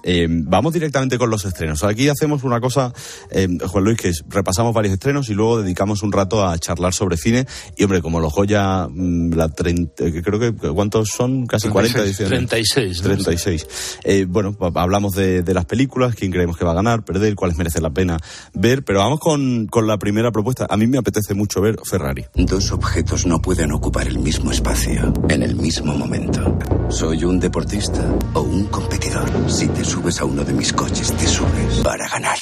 eh, 0.05 0.26
vamos 0.28 0.73
directamente 0.73 1.19
con 1.19 1.31
los 1.31 1.45
estrenos. 1.45 1.85
Aquí 1.85 2.09
hacemos 2.09 2.45
una 2.45 2.61
cosa, 2.61 2.93
eh, 3.31 3.49
Juan 3.67 3.85
Luis, 3.85 3.99
que 3.99 4.09
es 4.09 4.25
repasamos 4.28 4.75
varios 4.75 4.95
estrenos 4.95 5.28
y 5.28 5.35
luego 5.35 5.62
dedicamos 5.62 6.02
un 6.02 6.12
rato 6.12 6.47
a 6.47 6.59
charlar 6.59 6.95
sobre 6.95 7.17
cine. 7.17 7.47
Y 7.76 7.85
hombre, 7.85 8.02
como 8.02 8.21
los 8.21 8.33
Goya, 8.33 8.88
mm, 8.88 9.33
la 9.35 9.49
30, 9.49 10.05
eh, 10.05 10.23
creo 10.23 10.38
que 10.38 10.52
¿cuántos 10.52 11.11
son? 11.11 11.47
Casi 11.47 11.69
40 11.69 12.02
ediciones. 12.02 12.49
36. 12.49 12.99
¿no? 12.99 13.05
36. 13.05 13.67
Eh, 14.05 14.26
bueno, 14.28 14.57
hablamos 14.75 15.14
de, 15.14 15.43
de 15.43 15.55
las 15.55 15.64
películas, 15.64 16.14
quién 16.14 16.31
creemos 16.31 16.57
que 16.57 16.64
va 16.64 16.73
a 16.73 16.75
ganar, 16.75 17.05
perder, 17.05 17.35
cuáles 17.35 17.57
merece 17.57 17.81
la 17.81 17.90
pena 17.90 18.19
ver, 18.55 18.85
pero 18.85 19.00
vamos 19.00 19.21
con, 19.21 19.67
con 19.67 19.87
la 19.87 19.99
primera 19.99 20.31
propuesta. 20.31 20.67
A 20.69 20.76
mí 20.76 20.87
me 20.87 20.99
apetece 20.99 21.35
mucho 21.35 21.61
ver 21.61 21.76
Ferrari. 21.85 22.25
Dos 22.35 22.73
objetos 22.73 23.26
no 23.26 23.40
pueden 23.40 23.73
ocupar 23.73 24.07
el 24.07 24.19
mismo 24.19 24.50
espacio 24.50 25.12
en 25.28 25.43
el 25.43 25.57
mismo 25.57 25.95
momento. 25.95 26.59
Soy 26.88 27.25
un 27.25 27.38
deportista 27.40 28.02
o 28.38 28.42
un 28.42 28.66
competidor. 28.66 29.28
Si 29.50 29.68
te 29.68 29.85
subes 29.85 30.21
a 30.21 30.25
uno 30.25 30.45
de 30.45 30.52
mis 30.52 30.73
coches, 30.73 31.12
te 31.16 31.26
subes 31.26 31.80
para 31.83 32.09
ganar. 32.09 32.38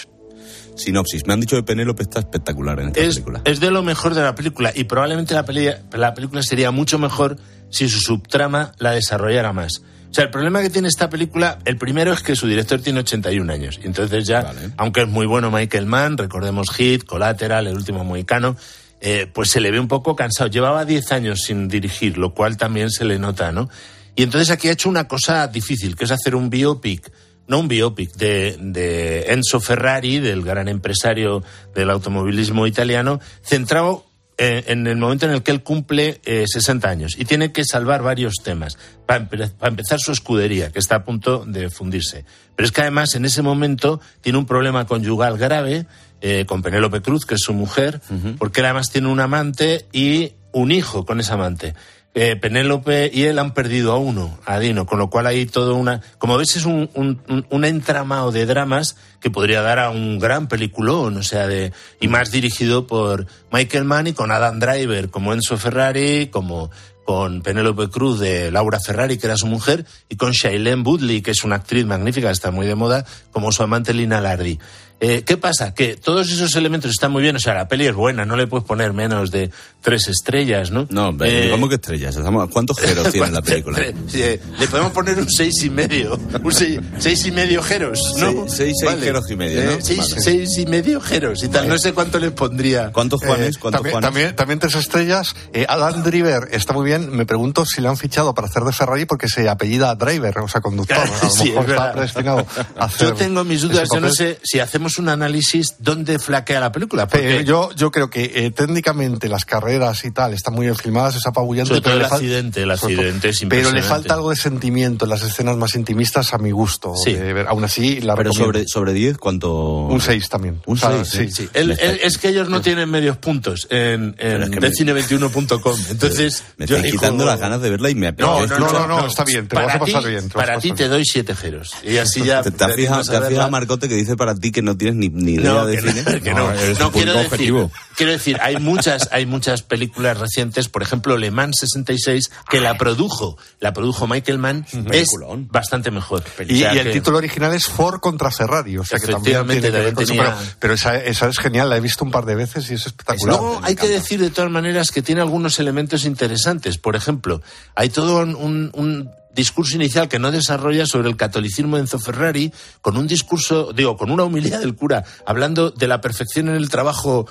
Sinopsis. 0.77 1.27
Me 1.27 1.33
han 1.33 1.41
dicho 1.41 1.57
que 1.57 1.63
Penélope 1.63 2.03
está 2.03 2.21
espectacular 2.21 2.79
en 2.81 2.89
esta 2.89 3.01
es, 3.01 3.15
película. 3.15 3.41
es 3.45 3.61
de 3.61 3.71
lo 3.71 3.83
mejor 3.83 4.15
de 4.15 4.23
la 4.23 4.35
película 4.35 4.73
y 4.75 4.85
probablemente 4.85 5.33
la, 5.35 5.45
peli- 5.45 5.71
la 5.93 6.13
película 6.15 6.43
sería 6.43 6.71
mucho 6.71 6.99
mejor 6.99 7.39
si 7.71 7.89
su 7.89 7.99
subtrama 8.01 8.73
la 8.79 8.91
desarrollara 8.93 9.53
más. 9.55 9.83
O 10.11 10.15
sea, 10.17 10.25
el 10.25 10.31
problema 10.31 10.61
que 10.63 10.71
tiene 10.71 10.89
esta 10.89 11.09
película, 11.09 11.59
el 11.65 11.77
primero 11.79 12.13
es 12.13 12.23
que 12.23 12.37
su 12.37 12.47
director 12.47 12.81
tiene 12.81 13.01
81 13.01 13.51
años. 13.53 13.81
Y 13.83 13.87
entonces 13.87 14.27
ya, 14.27 14.53
aunque 14.77 15.03
es 15.03 15.09
muy 15.09 15.27
bueno 15.27 15.51
Michael 15.51 15.87
Mann, 15.87 16.17
recordemos 16.19 16.71
Hit, 16.71 17.05
Collateral, 17.05 17.67
El 17.67 17.75
último 17.75 18.05
mohicano, 18.05 18.57
eh, 19.01 19.31
pues 19.33 19.51
se 19.51 19.61
le 19.61 19.71
ve 19.71 19.81
un 19.81 19.89
poco 19.89 20.15
cansado. 20.15 20.49
Llevaba 20.49 20.85
10 20.85 21.13
años 21.13 21.41
sin 21.41 21.69
dirigir, 21.69 22.19
lo 22.19 22.35
cual 22.35 22.57
también 22.57 22.91
se 22.91 23.05
le 23.05 23.19
nota, 23.19 23.51
¿no? 23.53 23.69
Y 24.17 24.23
entonces 24.25 24.51
aquí 24.51 24.69
ha 24.69 24.73
hecho 24.73 24.89
una 24.89 25.07
cosa 25.07 25.47
difícil, 25.47 25.95
que 25.95 26.05
es 26.05 26.11
hacer 26.11 26.35
un 26.35 26.51
biopic 26.51 27.13
no 27.49 27.61
un 27.61 27.69
biopic 27.69 28.13
de, 28.17 28.57
de 28.59 29.27
Enzo 29.33 29.61
Ferrari, 29.61 30.19
del 30.19 30.43
gran 30.43 30.67
empresario 30.67 31.45
del 31.77 31.91
automovilismo 31.91 32.67
italiano, 32.67 33.21
centrado 33.41 34.05
eh, 34.37 34.65
en 34.67 34.85
el 34.89 34.97
momento 34.97 35.27
en 35.27 35.33
el 35.33 35.45
que 35.45 35.53
él 35.53 35.63
cumple 35.63 36.21
eh, 36.25 36.45
60 36.49 36.89
años 36.89 37.15
y 37.17 37.25
tiene 37.25 37.53
que 37.53 37.63
salvar 37.65 38.03
varios 38.03 38.35
temas. 38.43 38.77
Para, 39.07 39.21
empe- 39.29 39.53
para 39.53 39.71
empezar, 39.71 40.01
su 40.01 40.11
escudería, 40.11 40.73
que 40.73 40.81
está 40.81 40.97
a 40.97 41.05
punto 41.05 41.45
de 41.47 41.71
fundirse. 41.71 42.25
Pero 42.57 42.67
es 42.67 42.73
que 42.73 42.81
además 42.81 43.15
en 43.15 43.25
ese 43.25 43.43
momento 43.43 44.01
tiene 44.23 44.39
un 44.39 44.47
problema 44.47 44.85
conyugal 44.85 45.39
grave 45.39 45.87
eh, 46.23 46.47
con 46.49 46.63
Penélope 46.63 47.01
Cruz, 47.01 47.27
que 47.27 47.37
es 47.37 47.43
su 47.43 47.55
mujer, 47.55 48.01
porque 48.39 48.59
él 48.61 48.67
además 48.67 48.91
tiene 48.91 49.07
un 49.07 49.21
amante 49.21 49.87
y 49.93 50.33
un 50.53 50.73
hijo 50.73 51.07
con 51.07 51.21
ese 51.21 51.33
amante. 51.33 51.75
Eh, 52.19 52.35
Penélope 52.35 53.11
y 53.13 53.25
él 53.25 53.39
han 53.39 53.53
perdido 53.53 53.93
a 53.93 53.99
uno, 53.99 54.39
a 54.47 54.59
Dino, 54.59 54.87
con 54.87 54.99
lo 54.99 55.11
cual 55.11 55.27
hay 55.27 55.45
todo 55.45 55.75
una... 55.75 56.01
Como 56.17 56.39
ves, 56.39 56.57
es 56.57 56.65
un, 56.65 56.89
un, 56.95 57.21
un- 57.51 57.65
entramado 57.67 58.33
de 58.33 58.47
dramas 58.47 58.97
que 59.21 59.29
podría 59.29 59.61
dar 59.61 59.79
a 59.79 59.91
un 59.91 60.19
gran 60.19 60.49
peliculón, 60.49 61.19
o 61.19 61.23
sea, 61.23 61.47
de, 61.47 61.75
y 62.01 62.09
más 62.09 62.31
dirigido 62.31 62.87
por 62.87 63.27
Michael 63.53 63.85
Mann 63.85 64.07
y 64.07 64.13
con 64.15 64.31
Adam 64.31 64.59
Driver, 64.59 65.11
como 65.11 65.35
Enzo 65.35 65.59
Ferrari, 65.59 66.29
como 66.29 66.71
con 67.05 67.43
Penélope 67.43 67.91
Cruz 67.91 68.19
de 68.19 68.51
Laura 68.51 68.79
Ferrari, 68.81 69.19
que 69.19 69.27
era 69.27 69.37
su 69.37 69.47
mujer, 69.47 69.85
y 70.09 70.17
con 70.17 70.33
Shailene 70.33 70.83
Woodley, 70.83 71.21
que 71.21 71.33
es 71.33 71.45
una 71.45 71.57
actriz 71.57 71.85
magnífica, 71.85 72.31
está 72.31 72.51
muy 72.51 72.67
de 72.67 72.77
moda, 72.77 73.05
como 73.31 73.53
su 73.53 73.63
amante 73.63 73.93
Lina 73.93 74.23
Lardi. 74.23 74.59
Eh, 74.99 75.25
¿Qué 75.27 75.37
pasa? 75.37 75.75
Que 75.75 75.97
todos 75.97 76.31
esos 76.31 76.55
elementos 76.57 76.91
están 76.91 77.13
muy 77.13 77.23
bien, 77.23 77.37
o 77.37 77.39
sea, 77.39 77.53
la 77.55 77.69
peli 77.69 77.87
es 77.87 77.95
buena, 77.95 78.25
no 78.25 78.35
le 78.35 78.47
puedes 78.47 78.67
poner 78.67 78.95
menos 78.95 79.31
de 79.31 79.51
tres 79.83 80.09
estrellas, 80.09 80.71
¿no? 80.71 80.87
No, 80.89 81.15
Eh, 81.23 81.49
¿cómo 81.51 81.69
que 81.69 81.75
estrellas? 81.75 82.17
¿Cuántos 82.51 82.79
jeros 82.81 83.13
tiene 83.13 83.31
la 83.31 83.43
película? 83.43 83.79
Eh, 84.15 84.41
le 84.59 84.67
podemos 84.69 84.93
poner 84.93 85.19
un 85.19 85.29
seis 85.31 85.63
y 85.65 85.69
medio, 85.71 86.19
un 86.43 86.53
seis, 86.53 86.81
seis 86.99 87.27
y 87.27 87.31
medio 87.31 87.63
jeros, 87.63 88.01
¿no? 88.19 88.31
Seis- 88.49 88.55
seis- 88.57 88.77
seis 88.81 89.01
jeros 89.03 89.31
y 89.31 89.37
medio, 89.37 89.65
¿no? 89.65 89.71
Eh, 89.73 89.79
seis, 89.81 89.99
Vale. 89.99 90.21
seis 90.23 90.59
y 90.59 90.65
medio 90.67 91.01
jeros 91.01 91.45
y 91.45 91.49
tal. 91.49 91.69
No 91.69 91.77
sé 91.79 91.93
cuánto 91.93 92.19
les 92.19 92.31
pondría. 92.33 92.91
¿Cuántos 92.91 93.21
Juanes? 93.21 93.57
Eh, 93.57 93.59
¿Cuántos 93.61 93.83
también, 93.83 93.93
Juanes? 93.93 94.07
también, 94.09 94.37
también 94.37 94.59
tres 94.61 94.75
estrellas. 94.77 95.37
Eh, 95.53 95.67
Alan 95.69 96.03
Driver 96.03 96.49
está 96.53 96.73
muy 96.73 96.87
bien. 96.87 97.11
Me 97.15 97.27
pregunto 97.27 97.67
si 97.67 97.83
le 97.83 97.89
han 97.89 97.99
fichado 97.99 98.35
para 98.35 98.49
hacer 98.49 98.63
de 98.63 98.73
Ferrari 98.73 99.05
porque 99.05 99.29
se 99.29 99.47
apellida 99.49 99.95
Driver, 99.95 100.39
o 100.39 100.49
sea, 100.49 100.63
conductor. 100.63 100.97
A 100.97 101.05
lo 101.25 101.31
Sí, 101.31 101.51
mejor 101.51 101.65
es 101.67 101.71
está 101.71 101.93
predestinado 101.93 102.47
a 102.79 102.85
hacer 102.87 103.09
Yo 103.09 103.15
tengo 103.15 103.45
mis 103.45 103.61
dudas, 103.61 103.89
yo 103.93 104.01
no 104.01 104.11
sé 104.11 104.41
si 104.43 104.59
hacemos 104.59 104.86
un 104.99 105.09
análisis 105.09 105.75
dónde 105.79 106.19
flaquea 106.19 106.61
la 106.61 106.73
película. 106.73 107.07
Porque 107.09 107.41
Eh, 107.41 107.45
yo, 107.45 107.71
yo 107.77 107.91
creo 107.91 108.09
que 108.11 108.33
eh, 108.35 108.51
técnicamente 108.51 109.29
las 109.29 109.45
carreras 109.45 110.05
y 110.05 110.11
tal 110.11 110.33
están 110.35 110.55
muy 110.55 110.67
bien 110.67 110.77
filmadas, 110.77 111.17
es 111.17 111.27
apabullante. 111.27 111.69
Sobre 111.69 111.81
todo 111.81 111.95
pero 111.95 112.07
el 112.07 112.13
accidente, 112.13 112.63
el 112.63 112.71
accidente 112.71 113.29
es 113.31 113.45
Pero 113.49 113.71
le 113.73 113.83
falta 113.83 114.15
algo 114.15 114.31
de 114.31 114.37
sentimiento 114.37 115.05
en 115.07 115.11
las 115.11 115.23
escenas 115.23 115.57
más 115.57 115.75
intimistas 115.75 116.33
a 116.35 116.39
mi 116.39 116.51
gusto. 116.51 116.93
Sí. 117.03 117.13
ver. 117.15 117.47
Aún 117.49 117.65
así, 117.65 118.01
la 118.01 118.15
Pero 118.17 118.31
recomiendo. 118.31 118.47
sobre, 118.59 118.69
sobre 118.69 118.93
10, 118.93 119.19
¿cuánto? 119.19 119.87
Un 119.87 120.01
6 120.01 120.29
también. 120.29 120.61
Un 120.67 120.77
O 120.77 120.79
sea, 120.79 121.05
6, 121.05 121.35
sí. 121.35 121.43
¿eh? 121.45 121.49
El- 121.55 121.71
el- 121.73 122.01
es 122.03 122.19
que 122.19 122.29
ellos 122.29 122.49
no 122.49 122.61
tienen 122.61 122.89
medios 122.91 123.17
puntos 123.17 123.67
en, 123.71 124.15
en 124.19 124.43
es 124.43 124.51
que 124.51 124.61
me- 124.61 124.69
decine21.com. 124.71 125.77
Entonces, 125.91 126.45
Me 126.57 126.67
yo 126.67 126.77
estáis 126.77 126.93
digo- 126.93 127.03
quitando 127.03 127.25
las 127.25 127.41
ganas 127.41 127.61
de 127.61 127.71
verla 127.71 127.91
y 127.91 127.95
me 127.95 128.13
No, 128.13 128.39
apetece. 128.39 128.61
no, 128.61 128.73
no, 128.73 128.87
no, 128.87 129.07
está 129.07 129.25
bien, 129.25 129.49
te 129.49 129.57
lo 129.57 129.63
vas 129.63 129.75
a 129.75 129.79
Para 129.79 129.85
pasar 129.87 130.03
ti- 130.03 130.09
bien, 130.11 130.29
Para 130.31 130.59
ti 130.59 130.73
te 130.73 130.89
doy 130.89 131.05
siete 131.05 131.35
jeros. 131.35 131.73
Y 131.83 131.97
así 131.99 132.23
ya. 132.25 132.43
¿Te, 132.43 132.51
te 132.51 132.65
has 132.65 132.71
te 132.75 132.77
fijado, 132.77 133.51
Marcote, 133.51 133.89
que 133.89 133.95
dice 133.95 134.17
para 134.17 134.35
ti 134.35 134.53
que 134.53 134.63
no 134.63 134.76
tienes 134.77 134.97
ni, 134.97 135.09
ni 135.09 135.33
idea 135.35 135.53
No, 135.53 135.67
de 135.67 135.77
que 135.77 135.83
no, 135.83 135.93
cine? 135.93 136.21
que 136.21 136.35
no. 136.35 136.53
quiero 136.93 137.13
decir, 137.15 137.27
objetivo. 137.27 137.71
quiero 137.97 138.13
decir, 138.13 138.39
hay 138.41 138.57
muchas, 138.59 139.09
hay 139.13 139.27
muchas 139.27 139.63
películas 139.63 140.19
recientes, 140.19 140.69
por 140.69 140.83
ejemplo, 140.83 141.17
Le 141.17 141.31
Mans 141.31 141.57
66, 141.61 142.31
que 142.49 142.61
la 142.61 142.77
produjo, 142.79 143.37
la 143.61 143.73
produjo 143.73 144.07
Michael 144.07 144.39
Mann, 144.39 144.67
es 144.73 144.85
peliculón. 144.85 145.49
bastante 145.51 145.91
mejor. 145.91 146.23
Y, 146.47 146.55
O 146.55 146.59
sea 146.59 146.75
y 146.75 146.79
el 146.79 146.85
que- 146.85 146.93
título 146.93 147.19
original 147.19 147.53
es 147.55 147.67
Ford 147.67 148.01
contra 148.01 148.31
Ferrari, 148.31 148.77
o 148.79 148.85
sea 148.85 148.99
que 148.99 149.07
también 149.09 149.47
tiene 149.47 149.61
que 149.63 149.71
ver 149.71 149.95
con 149.95 150.05
eso, 150.05 150.15
también 150.15 150.35
pero, 150.61 150.75
esa, 150.75 150.97
esa 150.97 151.29
es 151.29 151.39
genial, 151.39 151.69
la 151.71 151.77
he 151.77 151.81
visto 151.81 152.05
un 152.05 152.11
par 152.11 152.25
de 152.27 152.35
veces 152.35 152.71
y 152.71 152.75
es 152.75 152.87
espectacular. 152.87 153.37
No, 153.41 153.61
hay 153.63 153.75
que 153.75 153.89
decir 153.89 154.21
de 154.21 154.31
todas 154.31 154.51
maneras 154.51 154.91
que 154.91 155.03
tiene 155.03 155.21
algunos 155.21 155.59
elementos 155.59 156.05
interesantes. 156.05 156.79
Por 156.79 156.97
ejemplo, 156.97 157.41
hay 157.75 157.89
todo 157.89 158.21
un 158.21 159.11
discurso 159.37 159.77
inicial 159.77 160.09
que 160.09 160.19
no 160.19 160.33
desarrolla 160.33 160.87
sobre 160.87 161.09
el 161.09 161.17
catolicismo 161.17 161.77
de 161.77 161.83
Enzo 161.83 162.01
Ferrari, 162.01 162.53
con 162.81 162.97
un 162.97 163.07
discurso, 163.07 163.73
digo, 163.73 163.97
con 163.97 164.11
una 164.11 164.25
humildad 164.25 164.59
del 164.59 164.75
cura, 164.75 165.05
hablando 165.25 165.71
de 165.71 165.87
la 165.87 166.01
perfección 166.01 166.49
en 166.49 166.57
el 166.57 166.69
trabajo, 166.69 167.29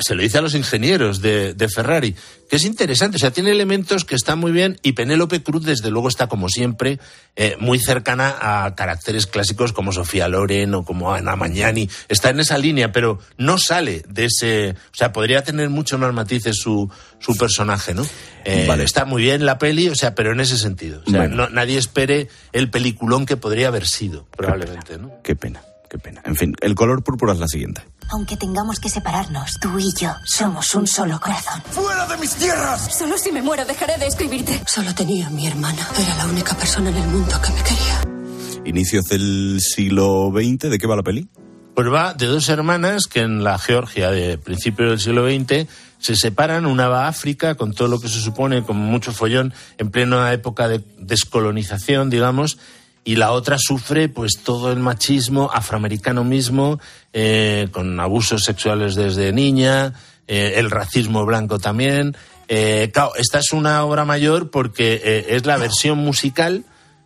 se 0.00 0.14
lo 0.14 0.22
dice 0.22 0.38
a 0.38 0.42
los 0.42 0.54
ingenieros 0.54 1.20
de, 1.20 1.52
de 1.54 1.68
Ferrari, 1.68 2.14
que 2.48 2.56
es 2.56 2.64
interesante, 2.64 3.16
o 3.16 3.18
sea, 3.18 3.32
tiene 3.32 3.50
elementos 3.50 4.04
que 4.04 4.14
están 4.14 4.38
muy 4.38 4.52
bien 4.52 4.78
y 4.82 4.92
Penélope 4.92 5.42
Cruz, 5.42 5.64
desde 5.64 5.90
luego, 5.90 6.08
está 6.08 6.28
como 6.28 6.48
siempre 6.48 7.00
eh, 7.34 7.56
muy 7.58 7.78
cercana 7.80 8.36
a 8.40 8.74
caracteres 8.76 9.26
clásicos 9.26 9.72
como 9.72 9.90
Sofía 9.92 10.28
Loren 10.28 10.74
o 10.74 10.84
como 10.84 11.12
Ana 11.12 11.34
Magnani, 11.34 11.90
está 12.08 12.30
en 12.30 12.38
esa 12.40 12.58
línea, 12.58 12.92
pero 12.92 13.18
no 13.38 13.58
sale 13.58 14.04
de 14.08 14.26
ese, 14.26 14.70
o 14.70 14.94
sea, 14.96 15.12
podría 15.12 15.42
tener 15.42 15.68
mucho 15.70 15.98
más 15.98 16.12
matices 16.14 16.56
su, 16.56 16.88
su 17.18 17.36
personaje, 17.36 17.92
¿no? 17.94 18.06
Eh, 18.44 18.66
Vale. 18.68 18.84
Está 18.84 19.04
muy 19.04 19.22
bien 19.22 19.44
la 19.44 19.58
peli, 19.58 19.88
o 19.88 19.96
sea, 19.96 20.14
pero 20.14 20.30
en 20.32 20.38
ese 20.38 20.56
sentido. 20.56 21.02
O 21.04 21.10
sea, 21.10 21.22
Bueno. 21.22 21.34
no- 21.36 21.48
nadie 21.48 21.78
espere 21.78 22.28
el 22.52 22.70
peliculón 22.70 23.26
que 23.26 23.36
podría 23.36 23.66
haber 23.68 23.86
sido, 23.86 24.26
probablemente, 24.36 24.96
¿no? 24.98 25.10
Qué 25.24 25.34
pena. 25.34 25.62
Qué 25.96 26.02
pena. 26.02 26.22
En 26.24 26.36
fin, 26.36 26.54
el 26.60 26.74
color 26.74 27.02
púrpura 27.02 27.32
es 27.32 27.38
la 27.38 27.48
siguiente. 27.48 27.82
Aunque 28.10 28.36
tengamos 28.36 28.78
que 28.78 28.88
separarnos, 28.88 29.58
tú 29.60 29.78
y 29.78 29.92
yo 29.94 30.14
somos 30.24 30.74
un 30.74 30.86
solo 30.86 31.18
corazón. 31.20 31.62
¡Fuera 31.70 32.06
de 32.06 32.16
mis 32.18 32.34
tierras! 32.34 32.96
Solo 32.96 33.18
si 33.18 33.32
me 33.32 33.42
muero 33.42 33.64
dejaré 33.64 33.98
de 33.98 34.06
escribirte. 34.06 34.60
Solo 34.66 34.94
tenía 34.94 35.26
a 35.26 35.30
mi 35.30 35.46
hermana. 35.46 35.86
Era 35.98 36.16
la 36.16 36.26
única 36.26 36.54
persona 36.54 36.90
en 36.90 36.96
el 36.96 37.08
mundo 37.08 37.34
que 37.42 37.52
me 37.52 37.62
quería. 37.62 38.64
Inicios 38.64 39.04
del 39.06 39.58
siglo 39.60 40.32
XX, 40.32 40.70
¿de 40.70 40.78
qué 40.78 40.86
va 40.86 40.96
la 40.96 41.02
peli? 41.02 41.28
Pues 41.74 41.92
va 41.92 42.14
de 42.14 42.26
dos 42.26 42.48
hermanas 42.48 43.06
que 43.06 43.20
en 43.20 43.44
la 43.44 43.58
Georgia 43.58 44.10
de 44.10 44.38
principios 44.38 44.88
del 44.88 45.00
siglo 45.00 45.28
XX 45.28 45.68
se 45.98 46.16
separan, 46.16 46.66
una 46.66 46.88
va 46.88 47.04
a 47.04 47.08
África 47.08 47.54
con 47.54 47.72
todo 47.72 47.88
lo 47.88 48.00
que 48.00 48.08
se 48.08 48.20
supone, 48.20 48.62
con 48.62 48.76
mucho 48.76 49.12
follón, 49.12 49.52
en 49.78 49.90
plena 49.90 50.32
época 50.32 50.68
de 50.68 50.82
descolonización, 50.98 52.10
digamos, 52.10 52.58
y 53.06 53.16
la 53.16 53.30
otra 53.32 53.56
sufre 53.58 54.08
pues 54.10 54.40
todo 54.44 54.70
el 54.72 54.80
machismo 54.80 55.48
afroamericano 55.54 56.24
mismo, 56.24 56.78
eh, 57.14 57.68
con 57.70 57.98
abusos 58.00 58.42
sexuales 58.42 58.96
desde 58.96 59.32
niña, 59.32 59.94
eh, 60.26 60.54
el 60.56 60.70
racismo 60.70 61.24
blanco 61.24 61.58
también. 61.60 62.16
Eh, 62.48 62.90
claro, 62.92 63.12
esta 63.16 63.38
es 63.38 63.52
una 63.52 63.84
obra 63.84 64.04
mayor 64.04 64.50
porque 64.50 65.00
eh, 65.04 65.26
es 65.30 65.46
la 65.46 65.56
versión 65.56 65.98
musical 65.98 66.64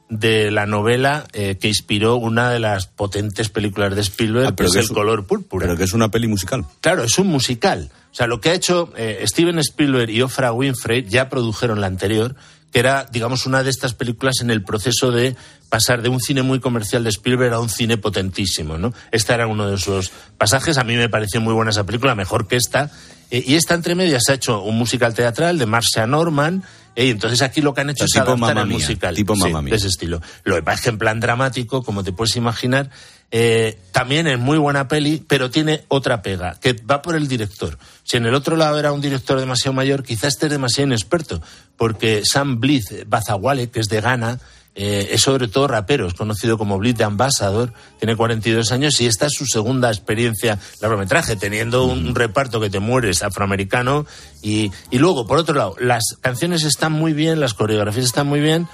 de 0.08 0.50
la 0.50 0.66
novela 0.66 1.28
que 1.32 1.68
inspiró 1.68 2.16
una 2.16 2.50
de 2.50 2.58
las 2.58 2.86
potentes 2.88 3.48
películas 3.48 3.94
de 3.94 4.00
Spielberg, 4.00 4.46
Ah, 4.46 4.50
que 4.50 4.56
pero 4.56 4.66
es 4.68 4.72
que 4.72 4.78
El 4.80 4.84
es 4.86 4.90
un- 4.90 4.96
color 4.96 5.24
púrpura. 5.26 5.66
Pero 5.66 5.76
que 5.78 5.84
es 5.84 5.92
una 5.92 6.10
peli 6.10 6.26
musical. 6.26 6.64
Claro, 6.80 7.04
es 7.04 7.16
un 7.18 7.28
musical. 7.28 7.90
O 8.10 8.14
sea, 8.14 8.26
lo 8.26 8.40
que 8.40 8.50
ha 8.50 8.54
hecho 8.54 8.92
Steven 9.24 9.58
Spielberg 9.60 10.10
y 10.10 10.22
Oprah 10.22 10.50
Winfrey 10.52 11.04
ya 11.04 11.28
produjeron 11.28 11.80
la 11.80 11.86
anterior, 11.86 12.34
que 12.72 12.78
era, 12.78 13.06
digamos, 13.10 13.46
una 13.46 13.62
de 13.62 13.70
estas 13.70 13.94
películas 13.94 14.36
en 14.40 14.50
el 14.50 14.62
proceso 14.62 15.10
de 15.10 15.36
pasar 15.68 16.02
de 16.02 16.08
un 16.08 16.20
cine 16.20 16.42
muy 16.42 16.60
comercial 16.60 17.04
de 17.04 17.10
Spielberg 17.10 17.52
a 17.54 17.60
un 17.60 17.68
cine 17.68 17.96
potentísimo, 17.96 18.78
¿no? 18.78 18.92
Esta 19.12 19.34
era 19.34 19.46
uno 19.46 19.68
de 19.68 19.76
esos 19.76 20.10
pasajes. 20.38 20.78
A 20.78 20.84
mí 20.84 20.96
me 20.96 21.08
pareció 21.08 21.40
muy 21.40 21.54
buena 21.54 21.70
esa 21.70 21.84
película, 21.84 22.14
mejor 22.14 22.46
que 22.48 22.56
esta. 22.56 22.90
Eh, 23.30 23.44
y 23.46 23.54
esta 23.54 23.74
entre 23.74 23.94
medias 23.94 24.28
ha 24.28 24.34
hecho 24.34 24.62
un 24.62 24.76
musical 24.76 25.14
teatral 25.14 25.58
de 25.58 25.66
Marcia 25.66 26.06
Norman. 26.06 26.64
eh, 26.96 27.06
y 27.06 27.10
entonces 27.10 27.42
aquí 27.42 27.60
lo 27.60 27.72
que 27.74 27.82
han 27.82 27.90
hecho 27.90 28.04
O 28.04 28.08
sea, 28.08 28.22
es 28.22 28.26
tipo 28.26 28.36
adaptar 28.44 28.64
el 28.64 28.70
musical. 28.72 29.14
tipo 29.14 29.34
Sí, 29.36 29.42
de 29.70 29.76
ese 29.76 29.86
estilo. 29.88 30.20
Lo 30.44 30.56
que 30.56 30.62
pasa 30.62 30.74
es 30.76 30.80
que 30.82 30.90
en 30.90 30.98
plan 30.98 31.20
dramático, 31.20 31.82
como 31.84 32.02
te 32.02 32.12
puedes 32.12 32.34
imaginar, 32.36 32.90
eh, 33.30 33.78
también 33.92 34.26
es 34.26 34.38
muy 34.38 34.58
buena 34.58 34.88
peli, 34.88 35.22
pero 35.26 35.50
tiene 35.50 35.84
otra 35.88 36.22
pega, 36.22 36.58
que 36.60 36.72
va 36.72 37.02
por 37.02 37.14
el 37.14 37.28
director. 37.28 37.78
Si 38.02 38.16
en 38.16 38.26
el 38.26 38.34
otro 38.34 38.56
lado 38.56 38.78
era 38.78 38.92
un 38.92 39.00
director 39.00 39.38
demasiado 39.38 39.72
mayor, 39.72 40.02
quizás 40.02 40.34
este 40.34 40.46
es 40.46 40.52
demasiado 40.52 40.88
inexperto, 40.88 41.40
porque 41.76 42.22
Sam 42.24 42.58
Blith 42.60 43.06
Bazawale, 43.06 43.70
que 43.70 43.80
es 43.80 43.88
de 43.88 44.00
Ghana, 44.00 44.40
eh, 44.74 45.10
es 45.12 45.22
sobre 45.22 45.48
todo 45.48 45.66
rapero, 45.66 46.06
es 46.06 46.14
conocido 46.14 46.56
como 46.56 46.78
Blitz 46.78 46.98
de 46.98 47.04
Ambassador, 47.04 47.72
tiene 47.98 48.16
42 48.16 48.70
años 48.70 49.00
y 49.00 49.06
esta 49.06 49.26
es 49.26 49.32
su 49.32 49.44
segunda 49.44 49.90
experiencia 49.90 50.58
largometraje, 50.80 51.36
teniendo 51.36 51.84
un, 51.84 52.06
un 52.06 52.14
reparto 52.14 52.60
que 52.60 52.70
te 52.70 52.78
mueres 52.78 53.22
afroamericano. 53.22 54.06
Y, 54.42 54.70
y 54.90 54.98
luego, 54.98 55.26
por 55.26 55.38
otro 55.38 55.54
lado, 55.54 55.76
las 55.80 56.16
canciones 56.20 56.62
están 56.62 56.92
muy 56.92 57.12
bien, 57.12 57.40
las 57.40 57.54
coreografías 57.54 58.06
están 58.06 58.28
muy 58.28 58.40
bien, 58.40 58.68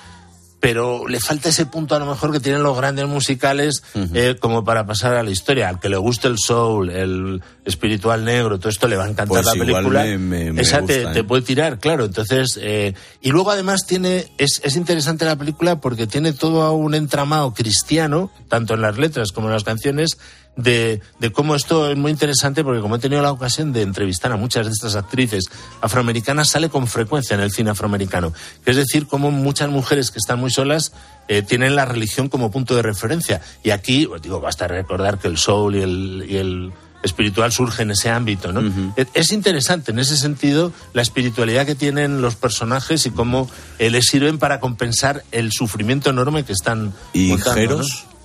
pero 0.58 1.06
le 1.06 1.20
falta 1.20 1.50
ese 1.50 1.66
punto 1.66 1.94
a 1.94 1.98
lo 1.98 2.06
mejor 2.06 2.32
que 2.32 2.40
tienen 2.40 2.62
los 2.62 2.76
grandes 2.76 3.06
musicales 3.06 3.82
eh, 4.14 4.36
como 4.40 4.64
para 4.64 4.86
pasar 4.86 5.14
a 5.14 5.22
la 5.22 5.30
historia. 5.30 5.68
Al 5.68 5.78
que 5.80 5.88
le 5.88 5.96
guste 5.98 6.28
el 6.28 6.38
soul, 6.38 6.90
el 6.90 7.42
espiritual 7.64 8.24
negro, 8.24 8.58
todo 8.58 8.70
esto 8.70 8.88
le 8.88 8.96
va 8.96 9.04
a 9.04 9.08
encantar 9.08 9.28
Pues 9.28 9.46
la 9.46 9.52
película. 9.52 10.02
me- 10.04 10.18
me- 10.18 10.52
me 10.52 10.62
Esa 10.62 10.80
gusta, 10.80 11.12
te 11.12 11.20
¿eh? 11.20 11.24
puede 11.24 11.42
tirar, 11.42 11.78
claro. 11.78 12.06
Entonces, 12.06 12.58
eh, 12.62 12.94
y 13.20 13.30
luego 13.30 13.50
además 13.50 13.86
tiene, 13.86 14.26
es, 14.38 14.60
es 14.64 14.76
interesante 14.76 15.24
la 15.26 15.36
película 15.36 15.80
porque 15.80 16.06
tiene 16.06 16.32
todo 16.32 16.72
un 16.72 16.94
entramado 16.94 17.52
cristiano, 17.52 18.30
tanto 18.48 18.74
en 18.74 18.80
las 18.82 18.96
letras 18.98 19.32
como 19.32 19.48
en 19.48 19.52
las 19.54 19.64
canciones, 19.64 20.16
de, 20.56 21.00
de 21.20 21.32
cómo 21.32 21.54
esto 21.54 21.90
es 21.90 21.96
muy 21.96 22.10
interesante 22.10 22.64
porque 22.64 22.80
como 22.80 22.96
he 22.96 22.98
tenido 22.98 23.20
la 23.22 23.30
ocasión 23.30 23.72
de 23.72 23.82
entrevistar 23.82 24.32
a 24.32 24.36
muchas 24.36 24.66
de 24.66 24.72
estas 24.72 24.96
actrices 24.96 25.44
afroamericanas, 25.80 26.48
sale 26.48 26.68
con 26.68 26.86
frecuencia 26.86 27.34
en 27.34 27.40
el 27.40 27.50
cine 27.52 27.70
afroamericano. 27.70 28.32
Es 28.64 28.76
decir, 28.76 29.06
como 29.06 29.30
muchas 29.30 29.68
mujeres 29.70 30.10
que 30.10 30.18
están 30.18 30.40
muy 30.40 30.50
solas 30.50 30.92
eh, 31.28 31.42
tienen 31.42 31.76
la 31.76 31.84
religión 31.84 32.28
como 32.28 32.50
punto 32.50 32.74
de 32.74 32.82
referencia. 32.82 33.40
Y 33.62 33.70
aquí, 33.70 34.06
pues, 34.06 34.22
digo, 34.22 34.40
basta 34.40 34.66
recordar 34.66 35.18
que 35.18 35.28
el 35.28 35.36
soul 35.38 35.76
y 35.76 35.82
el, 35.82 36.26
y 36.28 36.36
el 36.36 36.72
espiritual 37.02 37.52
surge 37.52 37.82
en 37.82 37.90
ese 37.92 38.10
ámbito, 38.10 38.52
¿no? 38.52 38.92
Es- 38.96 39.08
Es 39.14 39.32
interesante 39.32 39.92
en 39.92 39.98
ese 39.98 40.16
sentido 40.16 40.72
la 40.92 41.02
espiritualidad 41.02 41.66
que 41.66 41.74
tienen 41.74 42.20
los 42.22 42.34
personajes 42.34 43.06
y 43.06 43.10
cómo 43.10 43.48
eh, 43.78 43.90
les 43.90 44.06
sirven 44.06 44.38
para 44.38 44.58
compensar 44.60 45.22
el 45.32 45.52
sufrimiento 45.52 46.10
enorme 46.10 46.44
que 46.44 46.52
están 46.52 46.94
¿Y 47.12 47.28
montando, 47.28 47.52
¿no? 47.52 48.15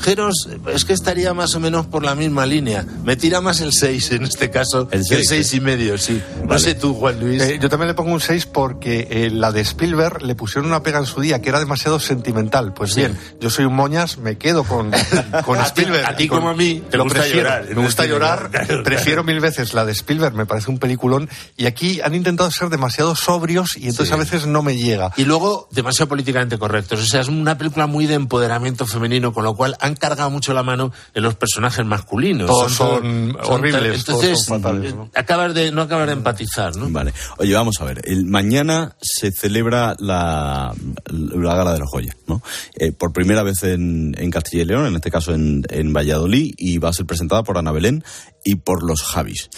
Jeros? 0.00 0.46
Jeros, 0.48 0.74
es 0.74 0.84
que 0.84 0.92
estaría 0.92 1.34
más 1.34 1.54
o 1.54 1.60
menos 1.60 1.86
por 1.86 2.04
la 2.04 2.14
misma 2.14 2.46
línea. 2.46 2.84
Me 3.04 3.16
tira 3.16 3.40
más 3.40 3.60
el 3.60 3.72
6 3.72 4.12
en 4.12 4.24
este 4.24 4.50
caso. 4.50 4.88
El 4.90 5.00
El 5.00 5.04
seis, 5.04 5.28
6 5.28 5.54
y 5.54 5.60
medio, 5.60 5.98
sí. 5.98 6.20
No 6.42 6.48
Vale. 6.48 6.60
sé 6.60 6.74
tú, 6.74 6.94
Juan 6.94 7.20
Luis. 7.20 7.42
Eh, 7.42 7.58
yo 7.60 7.68
también 7.68 7.88
le 7.88 7.94
pongo 7.94 8.12
un 8.12 8.20
6 8.20 8.46
porque 8.46 9.06
eh, 9.10 9.30
la 9.30 9.52
de 9.52 9.60
Spielberg 9.60 10.22
le 10.22 10.34
pusieron 10.34 10.66
una 10.66 10.82
pega 10.82 10.98
en 10.98 11.06
su 11.06 11.20
día 11.20 11.40
que 11.42 11.48
era 11.50 11.58
demasiado 11.58 12.00
sentimental. 12.00 12.72
Pues 12.74 12.92
Sí. 12.94 13.00
bien, 13.00 13.18
yo 13.40 13.50
soy 13.50 13.64
un 13.64 13.74
moñas, 13.74 14.18
me 14.18 14.38
quedo 14.38 14.64
con, 14.64 14.90
con 15.44 15.58
A 15.58 15.64
Spielberg. 15.64 16.06
a 16.06 16.16
ti 16.16 16.26
Con- 16.28 16.38
como 16.38 16.50
a 16.50 16.54
mí, 16.54 16.82
te 16.90 16.96
lo 16.96 17.04
gusta 17.04 17.20
prefiero, 17.20 17.48
llorar. 17.48 17.66
Me 17.76 17.82
gusta 17.82 18.06
llorar, 18.06 18.50
claro. 18.50 18.82
prefiero 18.84 19.24
mil 19.24 19.40
veces 19.40 19.74
la 19.74 19.84
de 19.84 19.92
Spielberg, 19.92 20.34
me 20.34 20.46
parece 20.46 20.70
un 20.70 20.78
peliculón. 20.78 21.28
Y 21.56 21.66
aquí 21.66 22.00
han 22.00 22.14
intentado 22.14 22.50
ser 22.50 22.68
demasiado 22.70 23.14
sobrios 23.16 23.76
y 23.76 23.88
entonces 23.88 24.08
Sí. 24.08 24.14
a 24.14 24.16
veces 24.16 24.46
no 24.46 24.62
me 24.62 24.76
llega. 24.76 25.12
Y 25.16 25.24
luego, 25.24 25.68
demasiado 25.70 26.08
políticamente 26.08 26.58
correctos. 26.58 27.00
O 27.00 27.06
sea, 27.06 27.20
es 27.20 27.28
una 27.28 27.58
película 27.58 27.86
muy 27.86 28.06
de 28.06 28.14
empoderamiento 28.14 28.86
femenino, 28.86 29.32
con 29.32 29.44
lo 29.44 29.54
cual 29.54 29.76
han 29.88 29.96
cargado 29.96 30.30
mucho 30.30 30.54
la 30.54 30.62
mano 30.62 30.92
en 31.14 31.22
los 31.22 31.34
personajes 31.34 31.84
masculinos. 31.84 32.46
Todos 32.46 32.72
son 32.72 33.36
horribles, 33.42 34.04
todos 34.04 34.22
Entonces, 34.24 34.44
son 34.44 34.62
fatales, 34.62 34.94
¿no? 34.94 35.10
acabas 35.14 35.54
de, 35.54 35.72
no 35.72 35.82
acabas 35.82 36.06
de 36.06 36.12
empatizar, 36.12 36.76
¿no? 36.76 36.88
Vale. 36.90 37.12
Oye, 37.38 37.54
vamos 37.54 37.80
a 37.80 37.84
ver. 37.84 38.02
El, 38.04 38.26
mañana 38.26 38.96
se 39.00 39.32
celebra 39.32 39.96
la, 39.98 40.72
la 41.06 41.54
Gala 41.54 41.72
de 41.72 41.78
los 41.80 41.90
Joyas, 41.90 42.16
¿no? 42.26 42.42
Eh, 42.76 42.92
por 42.92 43.12
primera 43.12 43.42
vez 43.42 43.62
en, 43.64 44.14
en 44.16 44.30
Castilla 44.30 44.62
y 44.62 44.66
León, 44.66 44.86
en 44.86 44.94
este 44.94 45.10
caso 45.10 45.32
en, 45.32 45.64
en 45.70 45.92
Valladolid, 45.92 46.54
y 46.56 46.78
va 46.78 46.90
a 46.90 46.92
ser 46.92 47.06
presentada 47.06 47.42
por 47.42 47.58
Ana 47.58 47.72
Belén 47.72 48.04
y 48.44 48.56
por 48.56 48.82
los 48.82 49.02
Javis. 49.02 49.50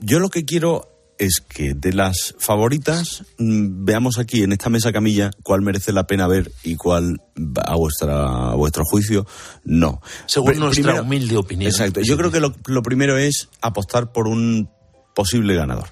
Yo 0.00 0.20
lo 0.20 0.28
que 0.28 0.44
quiero 0.44 0.91
es 1.24 1.40
que 1.40 1.74
de 1.74 1.92
las 1.92 2.34
favoritas 2.38 3.24
mm, 3.38 3.84
veamos 3.84 4.18
aquí 4.18 4.42
en 4.42 4.52
esta 4.52 4.70
mesa 4.70 4.92
camilla 4.92 5.30
cuál 5.42 5.62
merece 5.62 5.92
la 5.92 6.06
pena 6.06 6.26
ver 6.26 6.50
y 6.62 6.76
cuál 6.76 7.20
a 7.64 7.76
vuestra 7.76 8.50
a 8.50 8.54
vuestro 8.54 8.84
juicio 8.84 9.26
no. 9.64 10.00
Según 10.26 10.50
Pri- 10.52 10.58
nuestra 10.60 11.02
humilde 11.02 11.36
opinión. 11.36 11.70
Exacto. 11.70 12.00
Yo 12.00 12.16
creo 12.16 12.30
que 12.30 12.40
lo, 12.40 12.54
lo 12.66 12.82
primero 12.82 13.16
es 13.18 13.48
apostar 13.60 14.12
por 14.12 14.26
un 14.28 14.68
posible 15.14 15.54
ganador 15.54 15.88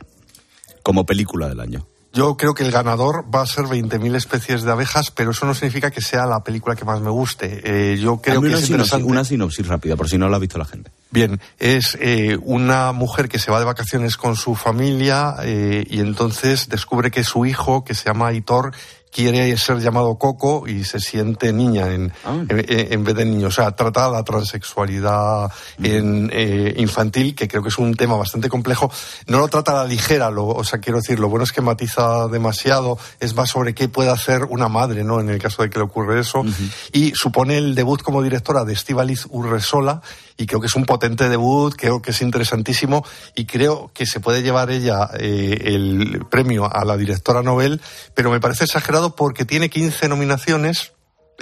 como 0.82 1.04
película 1.06 1.48
del 1.48 1.60
año. 1.60 1.86
Yo 2.12 2.36
creo 2.36 2.54
que 2.54 2.64
el 2.64 2.72
ganador 2.72 3.24
va 3.32 3.42
a 3.42 3.46
ser 3.46 3.66
20.000 3.66 4.16
especies 4.16 4.62
de 4.62 4.72
abejas, 4.72 5.12
pero 5.12 5.30
eso 5.30 5.46
no 5.46 5.54
significa 5.54 5.92
que 5.92 6.00
sea 6.00 6.26
la 6.26 6.42
película 6.42 6.74
que 6.74 6.84
más 6.84 7.00
me 7.00 7.10
guste. 7.10 7.60
Eh, 7.64 7.98
yo 7.98 8.20
creo 8.20 8.40
que 8.40 8.48
una, 8.48 8.58
es 8.58 8.66
sinopsis, 8.66 9.02
una 9.04 9.24
sinopsis 9.24 9.66
rápida, 9.68 9.94
por 9.94 10.08
si 10.08 10.18
no 10.18 10.28
la 10.28 10.36
ha 10.36 10.40
visto 10.40 10.58
la 10.58 10.64
gente. 10.64 10.90
Bien, 11.12 11.40
es 11.60 11.96
eh, 12.00 12.36
una 12.42 12.90
mujer 12.90 13.28
que 13.28 13.38
se 13.38 13.52
va 13.52 13.60
de 13.60 13.64
vacaciones 13.64 14.16
con 14.16 14.34
su 14.34 14.56
familia 14.56 15.36
eh, 15.44 15.86
y 15.88 16.00
entonces 16.00 16.68
descubre 16.68 17.12
que 17.12 17.22
su 17.22 17.46
hijo, 17.46 17.84
que 17.84 17.94
se 17.94 18.06
llama 18.06 18.28
Aitor, 18.28 18.72
quiere 19.12 19.56
ser 19.56 19.78
llamado 19.80 20.16
Coco 20.16 20.66
y 20.68 20.84
se 20.84 21.00
siente 21.00 21.52
niña 21.52 21.92
en, 21.92 22.12
Ah. 22.24 22.34
en, 22.48 22.64
en 22.68 23.04
vez 23.04 23.14
de 23.14 23.24
niño. 23.24 23.48
O 23.48 23.50
sea, 23.50 23.72
trata 23.72 24.08
la 24.08 24.22
transexualidad 24.22 25.50
en, 25.82 26.30
eh, 26.32 26.74
infantil, 26.78 27.34
que 27.34 27.48
creo 27.48 27.62
que 27.62 27.68
es 27.68 27.78
un 27.78 27.94
tema 27.94 28.16
bastante 28.16 28.48
complejo. 28.48 28.90
No 29.26 29.38
lo 29.38 29.48
trata 29.48 29.72
a 29.72 29.82
la 29.82 29.84
ligera, 29.84 30.30
lo, 30.30 30.46
o 30.46 30.64
sea, 30.64 30.78
quiero 30.78 30.98
decir, 30.98 31.18
lo 31.18 31.28
bueno 31.28 31.44
es 31.44 31.52
que 31.52 31.60
matiza 31.60 32.28
demasiado, 32.28 32.98
es 33.18 33.34
más 33.34 33.50
sobre 33.50 33.74
qué 33.74 33.88
puede 33.88 34.10
hacer 34.10 34.44
una 34.44 34.68
madre, 34.68 35.04
¿no? 35.04 35.20
En 35.20 35.28
el 35.28 35.38
caso 35.40 35.62
de 35.62 35.70
que 35.70 35.78
le 35.78 35.84
ocurre 35.84 36.20
eso. 36.20 36.44
Y 36.92 37.12
supone 37.14 37.58
el 37.58 37.74
debut 37.74 38.02
como 38.02 38.22
directora 38.22 38.64
de 38.64 38.72
Estivaliz 38.72 39.26
Urresola, 39.30 40.02
y 40.40 40.46
creo 40.46 40.60
que 40.60 40.66
es 40.68 40.74
un 40.74 40.84
potente 40.86 41.28
debut, 41.28 41.74
creo 41.76 42.00
que 42.00 42.12
es 42.12 42.22
interesantísimo, 42.22 43.04
y 43.34 43.44
creo 43.44 43.90
que 43.94 44.06
se 44.06 44.20
puede 44.20 44.42
llevar 44.42 44.70
ella 44.70 45.10
eh, 45.18 45.58
el 45.66 46.24
premio 46.30 46.64
a 46.74 46.84
la 46.84 46.96
directora 46.96 47.42
Nobel, 47.42 47.80
pero 48.14 48.30
me 48.30 48.40
parece 48.40 48.64
exagerado 48.64 49.14
porque 49.14 49.44
tiene 49.44 49.68
15 49.68 50.08
nominaciones. 50.08 50.92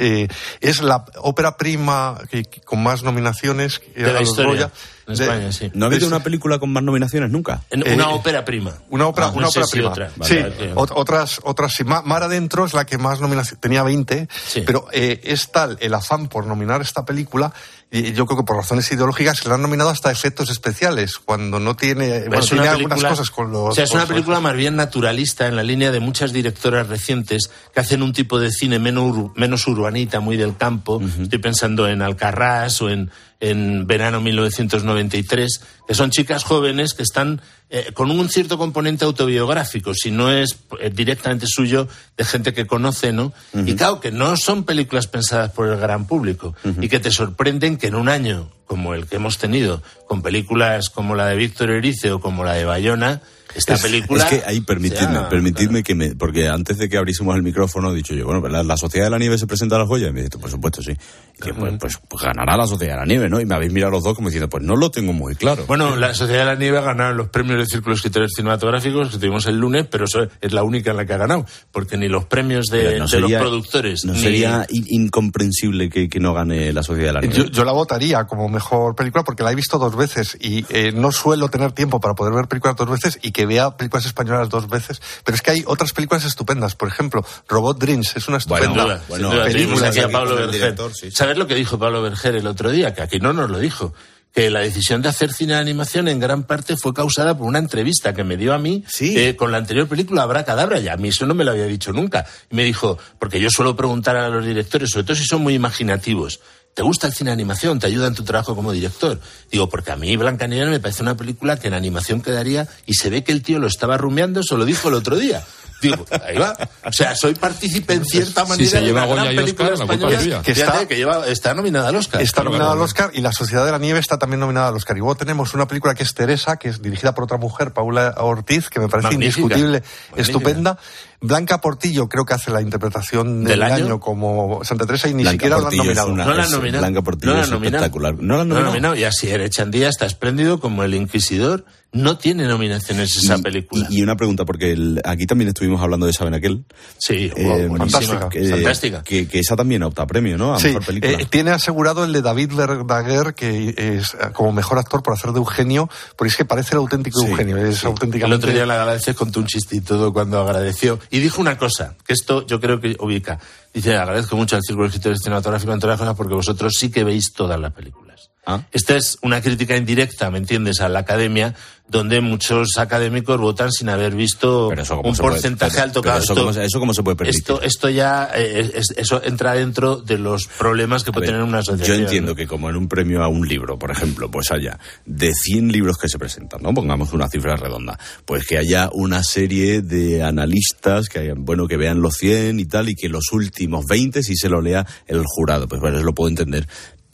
eh, 0.00 0.28
es 0.61 0.80
la 0.80 1.04
ópera 1.16 1.56
prima 1.56 2.18
que- 2.30 2.44
que 2.44 2.61
con 2.61 2.80
más 2.80 3.02
nominaciones 3.02 3.80
que 3.80 4.00
De 4.04 4.12
la 4.12 4.22
historia. 4.22 4.66
Goya. 4.66 4.70
En 5.08 5.14
De- 5.16 5.24
España, 5.24 5.50
sí. 5.50 5.70
¿No 5.74 5.87
ha 5.87 5.88
habido 5.88 6.06
una 6.06 6.22
película 6.22 6.61
con 6.61 6.70
más 6.72 6.84
nominaciones 6.84 7.30
nunca? 7.32 7.64
En 7.68 7.84
Eh, 7.84 7.94
una 7.94 8.11
ópera 8.11 8.44
prima. 8.44 8.74
Una 8.90 9.08
ópera, 9.08 9.26
Ah, 9.26 9.30
no 9.32 9.38
una 9.38 9.48
ópera 9.48 9.66
si 9.66 9.72
prima. 9.72 9.88
otra. 9.90 10.12
Vale, 10.14 10.32
sí, 10.32 10.40
vale. 10.40 10.74
ot- 10.76 10.92
otras, 10.94 11.40
otras 11.42 11.74
sí. 11.74 11.82
Ma- 11.82 12.02
Mar 12.02 12.22
Adentro 12.22 12.64
es 12.64 12.74
la 12.74 12.87
que 12.87 12.96
más 12.96 13.20
nominaciones, 13.20 13.61
tenía 13.61 13.82
20, 13.82 14.28
Sí. 14.46 14.62
pero 14.64 14.87
eh, 14.92 15.20
es 15.24 15.50
tal 15.50 15.76
el 15.80 15.92
afán 15.94 16.28
por 16.28 16.46
nominar 16.46 16.80
esta 16.80 17.04
película, 17.04 17.52
y 17.90 18.12
yo 18.12 18.27
creo 18.27 18.38
que 18.38 18.44
por 18.44 18.57
razones 18.57 18.90
ideológicas 18.92 19.38
se 19.38 19.48
la 19.48 19.55
han 19.55 19.62
nominado 19.62 19.88
hasta 19.88 20.11
efectos 20.11 20.51
especiales, 20.51 21.18
cuando 21.18 21.59
no 21.59 21.74
tiene, 21.74 22.29
bueno, 22.29 22.44
tiene 22.44 22.68
algunas 22.68 22.98
película- 22.98 23.09
cosas 23.09 23.31
con 23.31 23.51
los... 23.51 23.70
O 23.70 23.72
sea, 23.72 23.85
es 23.85 23.92
una 23.92 24.05
película 24.07 24.40
más 24.40 24.55
bien 24.55 24.77
naturalista 24.77 25.46
en 25.46 25.57
la 25.57 25.62
línea 25.62 25.90
de 25.90 26.01
muchas 26.01 26.33
directoras 26.33 26.88
recientes 26.88 27.51
que 27.72 27.81
hacen 27.81 28.03
un 28.03 28.12
tipo 28.12 28.38
de 28.38 28.51
cine 28.51 28.79
menos, 28.79 29.31
menos 29.37 29.66
urbanita, 29.66 30.20
muy 30.20 30.37
del 30.37 30.57
campo. 30.57 31.01
Estoy 31.01 31.38
pensando 31.38 31.88
en 31.88 32.03
Alcarrás 32.03 32.83
o 32.83 32.90
en, 32.90 33.11
en 33.40 33.87
verano 33.87 34.20
1993, 34.20 35.61
que 35.87 35.94
son 35.94 36.11
chicas 36.11 36.44
jóvenes 36.44 36.94
que 36.94 37.03
están 37.03 37.40
eh, 37.70 37.92
con 37.94 38.11
un 38.11 38.29
cierto 38.29 38.59
componente 38.59 39.05
autobiográfico, 39.05 39.94
si 39.94 40.11
no 40.11 40.31
es 40.31 40.59
eh, 40.81 40.90
directamente 40.92 41.46
suyo, 41.46 41.88
de 42.16 42.24
gente 42.24 42.53
que 42.53 42.66
conoce, 42.66 43.12
¿no? 43.12 43.33
Y 43.64 43.74
claro, 43.74 44.01
que 44.01 44.11
no 44.11 44.37
son 44.37 44.64
películas 44.64 45.07
pensadas 45.07 45.53
por 45.53 45.68
el 45.68 45.79
gran 45.79 46.07
público 46.07 46.55
y 46.81 46.88
que 46.88 47.01
te 47.01 47.11
sorprenden 47.11 47.77
que 47.77 47.88
en 47.88 47.94
un 47.94 48.09
año 48.09 48.51
como 48.66 48.94
el 48.94 49.07
que 49.07 49.16
hemos 49.16 49.38
tenido, 49.38 49.83
con 50.07 50.22
películas 50.22 50.90
como 50.90 51.14
la 51.14 51.27
de 51.27 51.37
Víctor 51.37 51.70
Erice 51.70 52.12
o 52.12 52.20
como 52.20 52.44
la 52.44 52.53
de 52.53 52.66
Bayona, 52.66 53.22
esta 53.54 53.74
es, 53.74 53.82
película. 53.82 54.24
Es 54.24 54.30
que 54.30 54.42
ahí 54.46 54.61
permitidme, 54.61 55.20
permitidme 55.30 55.82
que 55.82 55.94
me. 55.94 56.14
Porque 56.14 56.48
antes 56.48 56.78
de 56.78 56.88
que 56.88 56.96
abriésemos 56.96 57.34
el 57.37 57.42
micrófono, 57.42 57.92
he 57.92 57.94
dicho 57.96 58.14
yo, 58.14 58.24
bueno, 58.26 58.46
¿la, 58.48 58.62
la 58.62 58.76
Sociedad 58.76 59.06
de 59.06 59.11
la 59.11 59.18
Nieve 59.18 59.38
se 59.38 59.46
presenta 59.46 59.76
a 59.76 59.80
las 59.80 59.88
joyas? 59.88 60.11
Y 60.11 60.12
me 60.12 60.22
dice, 60.22 60.38
por 60.38 60.50
supuesto, 60.50 60.82
sí. 60.82 60.92
Y 60.92 61.42
que, 61.42 61.54
pues, 61.54 61.74
pues, 61.78 61.98
pues 62.08 62.22
ganará 62.24 62.56
la 62.56 62.66
Sociedad 62.66 62.94
de 62.94 63.00
la 63.00 63.06
Nieve, 63.06 63.28
¿no? 63.28 63.40
Y 63.40 63.46
me 63.46 63.54
habéis 63.54 63.72
mirado 63.72 63.92
los 63.92 64.02
dos 64.04 64.14
como 64.14 64.28
diciendo, 64.28 64.48
pues 64.48 64.62
no 64.64 64.76
lo 64.76 64.90
tengo 64.90 65.12
muy 65.12 65.34
claro. 65.37 65.64
Bueno, 65.66 65.96
la 65.96 66.14
Sociedad 66.14 66.40
de 66.40 66.46
la 66.46 66.54
Nieve 66.56 66.78
ha 66.78 66.82
ganado 66.82 67.14
los 67.14 67.28
premios 67.28 67.58
del 67.58 67.66
Círculo 67.68 67.94
de 67.94 67.96
Escritores 67.98 68.30
Cinematográficos 68.37 69.11
que 69.11 69.18
tuvimos 69.18 69.46
el 69.46 69.56
lunes, 69.58 69.87
pero 69.90 70.04
eso 70.06 70.26
es 70.40 70.52
la 70.52 70.62
única 70.62 70.90
en 70.90 70.96
la 70.96 71.06
que 71.06 71.12
ha 71.14 71.18
ganado, 71.18 71.46
porque 71.72 71.96
ni 71.96 72.08
los 72.08 72.24
premios 72.26 72.66
de, 72.66 72.98
no 72.98 73.04
de 73.04 73.08
sería- 73.11 73.38
los 73.38 73.48
productores. 73.48 74.04
¿No 74.04 74.12
ni- 74.14 74.20
sería 74.20 74.66
in- 74.70 74.87
incomprensible 74.88 75.90
que, 75.90 76.08
que 76.08 76.20
no 76.20 76.32
gane 76.34 76.72
la 76.72 76.82
Sociedad 76.82 77.08
de 77.08 77.12
la 77.14 77.20
Nieve? 77.20 77.37
Yo, 77.37 77.44
yo 77.46 77.64
la 77.64 77.72
votaría 77.72 78.24
como 78.24 78.48
mejor 78.48 78.94
película 78.94 79.24
porque 79.24 79.42
la 79.42 79.52
he 79.52 79.54
visto 79.54 79.78
dos 79.78 79.96
veces 79.96 80.37
y 80.40 80.64
eh, 80.70 80.92
no 80.92 81.12
suelo 81.12 81.48
tener 81.48 81.72
tiempo 81.72 82.00
para 82.00 82.14
poder 82.14 82.34
ver 82.34 82.46
películas 82.48 82.76
dos 82.76 82.90
veces 82.90 83.18
y 83.22 83.32
que 83.38 83.46
vea 83.46 83.77
películas 83.77 84.05
españolas 84.05 84.48
dos 84.48 84.68
veces. 84.68 85.01
Pero 85.22 85.37
es 85.37 85.42
que 85.42 85.53
hay 85.53 85.62
otras 85.64 85.92
películas 85.92 86.24
estupendas. 86.24 86.74
Por 86.74 86.88
ejemplo, 86.88 87.24
Robot 87.46 87.79
Dreams 87.79 88.16
es 88.16 88.27
una 88.27 88.38
estupenda 88.38 88.83
duda. 88.83 89.03
Tuvimos 89.07 89.44
película. 89.44 89.88
aquí 89.90 90.01
a 90.01 90.09
Pablo 90.09 90.35
Berger. 90.35 90.74
¿Sabes 91.12 91.38
lo 91.38 91.46
que 91.46 91.55
dijo 91.55 91.79
Pablo 91.79 92.03
Berger 92.03 92.35
el 92.35 92.48
otro 92.48 92.72
día? 92.72 92.94
Que 92.94 93.03
aquí 93.03 93.20
no 93.20 93.33
nos 93.33 93.48
lo 93.48 93.61
dijo. 93.61 93.94
Que 94.35 94.51
la 94.51 94.59
decisión 94.59 95.03
de 95.03 95.11
hacer 95.11 95.33
cine 95.33 95.53
de 95.53 95.61
animación 95.61 96.09
en 96.09 96.18
gran 96.18 96.42
parte 96.42 96.77
fue 96.77 96.92
causada 96.92 97.38
por 97.38 97.46
una 97.46 97.61
entrevista 97.61 98.12
que 98.12 98.24
me 98.24 98.37
dio 98.37 98.53
a 98.53 98.59
mí 98.59 98.85
eh, 98.98 99.37
con 99.37 99.53
la 99.53 99.59
anterior 99.59 99.87
película 99.87 100.24
Abracadabra. 100.24 100.81
Y 100.81 100.88
a 100.88 100.96
mí 100.96 101.11
eso 101.11 101.24
no 101.24 101.35
me 101.35 101.44
lo 101.44 101.53
había 101.53 101.66
dicho 101.66 101.92
nunca. 101.92 102.27
Y 102.51 102.57
me 102.57 102.64
dijo, 102.64 102.98
porque 103.20 103.38
yo 103.38 103.51
suelo 103.51 103.77
preguntar 103.77 104.16
a 104.16 104.29
los 104.31 104.44
directores, 104.44 104.90
sobre 104.90 105.05
todo 105.05 105.14
si 105.14 105.27
son 105.27 105.42
muy 105.42 105.55
imaginativos, 105.55 106.40
¿te 106.78 106.84
gusta 106.84 107.08
el 107.08 107.12
cine 107.12 107.30
de 107.30 107.32
animación? 107.32 107.80
¿Te 107.80 107.88
ayuda 107.88 108.06
en 108.06 108.14
tu 108.14 108.22
trabajo 108.22 108.54
como 108.54 108.70
director? 108.70 109.18
Digo, 109.50 109.68
porque 109.68 109.90
a 109.90 109.96
mí 109.96 110.16
Blancanieves 110.16 110.68
me 110.68 110.78
parece 110.78 111.02
una 111.02 111.16
película 111.16 111.58
que 111.58 111.66
en 111.66 111.74
animación 111.74 112.22
quedaría 112.22 112.68
y 112.86 112.94
se 112.94 113.10
ve 113.10 113.24
que 113.24 113.32
el 113.32 113.42
tío 113.42 113.58
lo 113.58 113.66
estaba 113.66 113.96
rumiando, 113.96 114.38
eso 114.38 114.56
lo 114.56 114.64
dijo 114.64 114.86
el 114.86 114.94
otro 114.94 115.16
día. 115.16 115.42
Digo, 115.82 116.04
ahí 116.24 116.36
va. 116.38 116.56
O 116.84 116.92
sea, 116.92 117.16
soy 117.16 117.34
partícipe 117.34 117.94
en 117.94 118.04
cierta 118.04 118.42
Si 118.44 118.48
manera 118.48 118.70
se 118.70 118.76
de 118.80 118.86
lleva 118.86 119.06
una 119.06 119.22
gran 119.24 119.36
película 119.36 119.68
Oscar, 119.70 119.82
española 119.90 120.42
que, 120.44 120.50
está- 120.52 120.66
está, 120.74 120.86
que 120.88 120.96
lleva, 120.96 121.26
está 121.26 121.54
nominada 121.54 121.88
al 121.88 121.96
Oscar. 121.96 122.22
Está 122.22 122.44
nominada 122.44 122.72
al 122.72 122.80
Oscar 122.80 123.10
y 123.12 123.20
La 123.22 123.32
Sociedad 123.32 123.64
de 123.64 123.72
la 123.72 123.78
Nieve 123.78 123.98
está 123.98 124.16
también 124.18 124.38
nominada 124.38 124.68
al 124.68 124.74
Oscar. 124.76 124.96
Y 124.96 125.00
luego 125.00 125.16
tenemos 125.16 125.54
una 125.54 125.66
película 125.66 125.94
que 125.96 126.04
es 126.04 126.14
Teresa, 126.14 126.56
que 126.58 126.68
es 126.68 126.80
dirigida 126.80 127.12
por 127.14 127.24
otra 127.24 127.38
mujer, 127.38 127.72
Paula 127.72 128.14
Ortiz, 128.18 128.68
que 128.70 128.78
me 128.80 128.88
parece 128.88 129.08
Magnífica. 129.08 129.40
indiscutible, 129.40 129.82
Magnífica. 130.10 130.20
estupenda. 130.22 130.78
Blanca 131.20 131.61
Portillo 131.61 132.09
creo 132.09 132.24
que 132.24 132.35
hace 132.35 132.50
la 132.52 132.62
interpretación 132.62 133.42
del, 133.44 133.59
¿Del 133.61 133.62
año? 133.62 133.98
como 134.00 134.62
Santa 134.64 134.87
Teresa 134.87 135.09
y 135.09 135.14
ni 135.14 135.22
Blanca 135.24 135.33
siquiera 135.33 135.57
la 135.57 135.57
han 135.57 135.62
Portillo 135.64 135.83
es 135.83 135.96
nominado. 135.96 136.12
una- 136.12 136.24
No 136.24 136.35
la 136.35 136.44
han 136.44 136.50
nominado. 136.50 136.83
Blanca 136.83 137.02
Portillo 137.02 137.33
no 137.33 137.37
la 137.38 137.42
es 137.42 137.48
han 137.48 137.54
nominado. 137.54 137.85
espectacular. 137.85 138.14
¿No 138.22 138.37
la 138.37 138.42
han 138.42 138.48
No 138.48 138.54
la 138.54 138.61
han 138.61 138.66
nominado? 138.66 138.72
nominado. 138.94 138.96
Y 138.96 139.04
así 139.04 139.28
Erechandía 139.28 139.88
está 139.88 140.07
espléndido 140.07 140.61
como 140.61 140.85
El 140.85 140.94
Inquisidor. 140.94 141.64
No 141.90 142.18
tiene 142.18 142.46
nominaciones 142.46 143.16
esa 143.16 143.38
Y- 143.38 143.42
película. 143.42 143.87
Y, 143.88 144.00
y 144.00 144.02
una 144.02 144.14
pregunta, 144.14 144.44
porque 144.44 144.72
el- 144.72 145.00
aquí 145.07 145.26
también 145.26 145.48
estuvimos 145.48 145.81
hablando 145.81 146.04
de 146.04 146.12
Saben 146.12 146.35
aquel. 146.35 146.66
Sí, 146.98 147.33
Eh, 147.35 147.44
wow, 147.46 147.68
buenísima. 147.68 148.28
que, 148.28 148.44
Fantástica. 148.46 149.02
Que, 149.02 149.26
que 149.26 149.38
esa 149.38 149.57
también 149.57 149.83
opta 149.83 150.02
a 150.02 150.07
premio, 150.07 150.37
¿no? 150.37 150.52
A 150.54 150.61
Sí, 150.61 150.66
mejor 150.68 150.85
película. 150.85 151.12
eh, 151.14 151.26
tiene 151.31 151.50
asegurado 151.50 152.04
el 152.04 152.12
de 152.12 152.20
David 152.20 152.52
Verdaguer, 152.54 153.33
que 153.33 153.74
es 153.78 154.12
eh, 154.12 154.33
como 154.35 154.52
mejor 154.52 154.76
actor 154.78 155.02
por 155.02 155.14
hacer 155.14 155.33
de 155.33 155.38
Eugenio, 155.38 155.88
porque 156.14 156.28
es 156.28 156.37
que 156.37 156.44
parece 156.44 156.72
el 156.74 156.81
auténtico 156.81 157.26
Eugenio, 157.26 157.57
es 157.57 157.81
El 157.81 157.87
auténticamente... 157.88 158.37
otro 158.44 158.52
día 158.54 158.66
le 158.66 158.72
agradeces 158.74 159.16
contó 159.16 159.40
un 159.40 159.46
chiste 159.46 159.76
y 159.76 159.81
todo 159.81 160.12
cuando 160.12 160.40
agradeció. 160.42 161.00
Y 161.10 161.20
dijo 161.20 161.40
una 161.40 161.56
cosa, 161.56 161.96
que 162.06 162.12
esto 162.12 162.46
yo 162.46 162.60
creo 162.60 162.80
que 162.80 162.96
ubica. 163.00 163.38
Dice, 163.72 163.96
agradezco 163.96 164.36
mucho 164.36 164.56
al 164.56 164.62
Círculo 164.62 164.84
de 164.84 164.88
Escritores 164.88 165.20
Cinematográficos 165.22 165.80
cosas 165.80 166.16
porque 166.16 166.34
vosotros 166.34 166.74
sí 166.78 166.90
que 166.90 167.04
veis 167.04 167.32
todas 167.32 167.58
las 167.60 167.72
películas. 167.72 168.30
Ah. 168.46 168.62
Esta 168.72 168.96
es 168.96 169.18
una 169.22 169.42
crítica 169.42 169.76
indirecta, 169.76 170.30
¿me 170.30 170.38
entiendes?, 170.38 170.80
a 170.80 170.88
la 170.88 171.00
academia, 171.00 171.54
donde 171.88 172.20
muchos 172.20 172.77
académicos 172.77 173.40
votan 173.40 173.72
sin 173.72 173.88
haber 173.88 174.14
visto 174.14 174.70
¿cómo 174.88 175.09
un 175.09 175.16
puede- 175.16 175.16
porcentaje 175.16 175.72
pero- 175.72 175.85
alto. 175.85 176.03
pero 176.03 176.18
eso 176.18 176.33
esto- 176.35 176.53
se- 176.53 176.64
eso 176.64 176.79
cómo 176.81 176.92
se 176.92 177.03
puede 177.03 177.16
permitir? 177.16 177.40
Esto, 177.40 177.62
esto 177.62 177.88
ya, 177.88 178.31
eh, 178.35 178.70
es- 178.74 178.92
eso 178.96 179.22
entra 179.24 179.55
dentro 179.55 179.96
de 179.96 180.18
los 180.18 180.46
problemas 180.59 181.03
que 181.03 181.11
A 181.11 181.12
puede 181.14 181.27
ver, 181.29 181.35
tener 181.37 181.48
una 181.48 181.59
asociación. 181.61 181.96
Yo 181.98 182.03
entiendo 182.05 182.35
que 182.35 182.46
como 182.46 182.68
en 182.68 182.77
un 182.77 182.88
premio 182.88 183.22
a 183.24 183.29
un 183.29 183.48
libro, 183.48 183.79
por 183.79 183.90
ejemplo, 183.90 184.31
pues 184.31 184.51
haya 184.51 184.79
de 185.07 185.33
100 185.33 185.72
libros 185.72 185.96
que 185.96 186.09
se 186.09 186.18
presentan, 186.18 186.62
¿no? 186.62 186.74
Pongamos 186.74 187.12
una 187.14 187.29
cifra 187.29 187.57
redonda. 187.57 187.98
Pues 188.27 188.46
que 188.46 188.59
haya 188.59 188.90
una 188.92 189.22
serie 189.22 189.81
de 189.81 190.22
analistas 190.22 191.09
que 191.09 191.20
hayan, 191.20 191.44
bueno, 191.44 191.66
que 191.66 191.77
vean 191.79 192.03
los 192.03 192.14
100 192.16 192.61
y 192.61 192.66
tal 192.66 192.90
y 192.90 192.94
que 192.96 193.09
los 193.09 193.33
últimos 193.33 193.87
20 193.87 194.22
sí 194.22 194.37
se 194.37 194.48
lo 194.48 194.61
lea 194.61 194.87
el 195.07 195.22
jurado. 195.24 195.66
Pues 195.68 195.81
bueno, 195.81 196.03
lo 196.03 196.12
puedo 196.14 196.29
entender. 196.29 196.66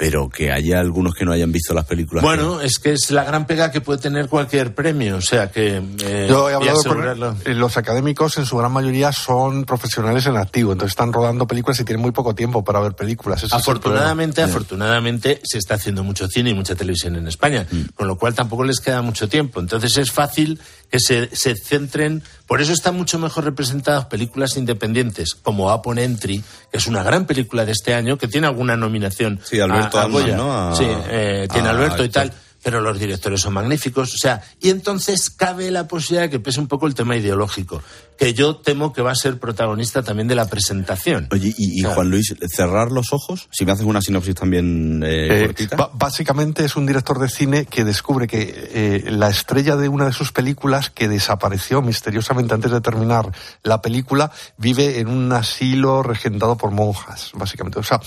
Pero 0.05 0.29
que 0.29 0.53
haya 0.53 0.81
algunos 0.81 1.15
que 1.15 1.25
no 1.25 1.33
hayan 1.33 1.51
visto 1.51 1.73
las 1.73 1.87
películas. 1.87 2.23
Bueno, 2.23 2.61
es 2.61 2.79
que 2.79 2.93
es 2.93 3.11
la 3.11 3.25
gran 3.25 3.47
pega 3.47 3.71
que 3.71 3.81
puede 3.81 3.99
tener 4.01 4.29
cualquier 4.29 4.75
premio, 4.75 5.17
o 5.17 5.23
sea 5.23 5.51
que... 5.51 5.83
eh, 6.03 6.27
Yo 6.29 6.51
he 6.51 6.53
hablado 6.55 6.83
con 6.85 7.03
eh, 7.47 7.55
los 7.55 7.79
académicos, 7.79 8.37
en 8.37 8.45
su 8.45 8.59
gran 8.59 8.71
mayoría 8.71 9.13
son 9.13 9.65
profesionales 9.65 10.27
en 10.27 10.37
activo, 10.37 10.73
entonces 10.73 10.93
están 10.93 11.11
rodando 11.11 11.47
películas 11.47 11.81
y 11.81 11.85
tienen 11.85 12.03
muy 12.03 12.11
poco 12.13 12.35
tiempo 12.35 12.63
para 12.63 12.81
ver 12.81 12.93
películas. 12.93 13.45
Afortunadamente, 13.51 14.43
afortunadamente 14.43 15.41
se 15.43 15.57
está 15.57 15.77
haciendo 15.77 16.05
mucho 16.05 16.29
cine 16.29 16.51
y 16.51 16.55
mucha 16.55 16.75
televisión 16.75 17.17
en 17.17 17.27
España, 17.27 17.67
con 17.95 18.07
lo 18.07 18.17
cual 18.19 18.35
tampoco 18.35 18.63
les 18.65 18.81
queda 18.81 19.01
mucho 19.01 19.27
tiempo. 19.31 19.59
Entonces 19.59 19.97
es 19.97 20.13
fácil 20.13 20.61
que 20.91 21.01
se, 21.01 21.35
se 21.35 21.55
centren. 21.57 22.23
Por 22.55 22.63
eso 22.63 22.73
están 22.73 22.95
mucho 22.97 23.19
mejor 23.19 23.43
representadas 23.43 24.05
películas 24.05 24.57
independientes 24.57 25.35
como 25.35 25.75
Upon 25.75 25.99
Entry, 25.99 26.41
que 26.71 26.79
es 26.79 26.87
una 26.87 27.03
gran 27.03 27.27
película 27.27 27.65
de 27.65 27.73
este 27.73 27.95
año 27.95 28.17
que 28.17 28.29
tiene 28.29 28.47
alguna 28.47 28.77
nominación. 28.77 29.41
Sí, 29.43 29.59
Alberto 29.59 29.99
a- 29.99 30.03
a 30.03 30.05
Alman, 30.05 30.23
Goya. 30.23 30.37
¿no? 30.37 30.53
A- 30.71 30.77
sí, 30.77 30.85
eh, 30.87 31.49
tiene 31.53 31.69
Alberto 31.69 32.05
y 32.05 32.07
actor. 32.07 32.29
tal. 32.29 32.33
Pero 32.63 32.81
los 32.81 32.97
directores 32.99 33.41
son 33.41 33.55
magníficos, 33.55 34.15
o 34.15 34.17
sea, 34.17 34.41
y 34.61 34.71
entonces 34.71 35.31
cabe 35.31 35.71
la 35.73 35.89
posibilidad 35.89 36.23
de 36.23 36.31
que 36.31 36.39
pese 36.39 36.61
un 36.61 36.69
poco 36.69 36.87
el 36.87 36.95
tema 36.95 37.17
ideológico, 37.17 37.83
que 38.19 38.33
yo 38.35 38.57
temo 38.57 38.93
que 38.93 39.03
va 39.03 39.13
a 39.13 39.15
ser 39.15 39.39
protagonista 39.39 40.03
también 40.03 40.29
de 40.29 40.35
la 40.35 40.47
presentación. 40.47 41.29
Oye, 41.33 41.53
y, 41.57 41.79
y 41.79 41.83
Claro. 41.83 41.97
Juan 41.97 42.11
Luis, 42.11 42.35
cerrar 42.49 42.93
los 42.93 43.13
ojos, 43.13 43.49
si 43.51 43.65
me 43.67 43.73
haces 43.73 43.85
una 43.85 44.01
sinopsis 44.01 44.35
también 44.35 45.03
eh, 45.05 45.43
Eh, 45.43 45.47
cortita. 45.47 45.91
básicamente 45.95 46.65
es 46.65 46.77
un 46.77 46.87
director 46.87 47.19
de 47.19 47.29
cine 47.29 47.67
que 47.67 47.85
descubre 47.85 48.27
que 48.27 48.71
eh, 48.73 49.11
la 49.11 49.29
estrella 49.29 49.77
de 49.77 49.89
una 49.89 50.07
de 50.07 50.13
sus 50.13 50.33
películas, 50.33 50.91
que 50.91 51.09
desapareció 51.09 51.83
misteriosamente 51.83 52.55
antes 52.55 52.71
de 52.71 52.81
terminar 52.81 53.33
la 53.63 53.83
película, 53.83 54.31
vive 54.57 55.01
en 55.01 55.09
un 55.09 55.33
asilo 55.33 56.03
regentado 56.03 56.57
por 56.57 56.71
monjas, 56.71 57.31
básicamente. 57.35 57.79
O 57.79 57.83
sea, 57.83 58.01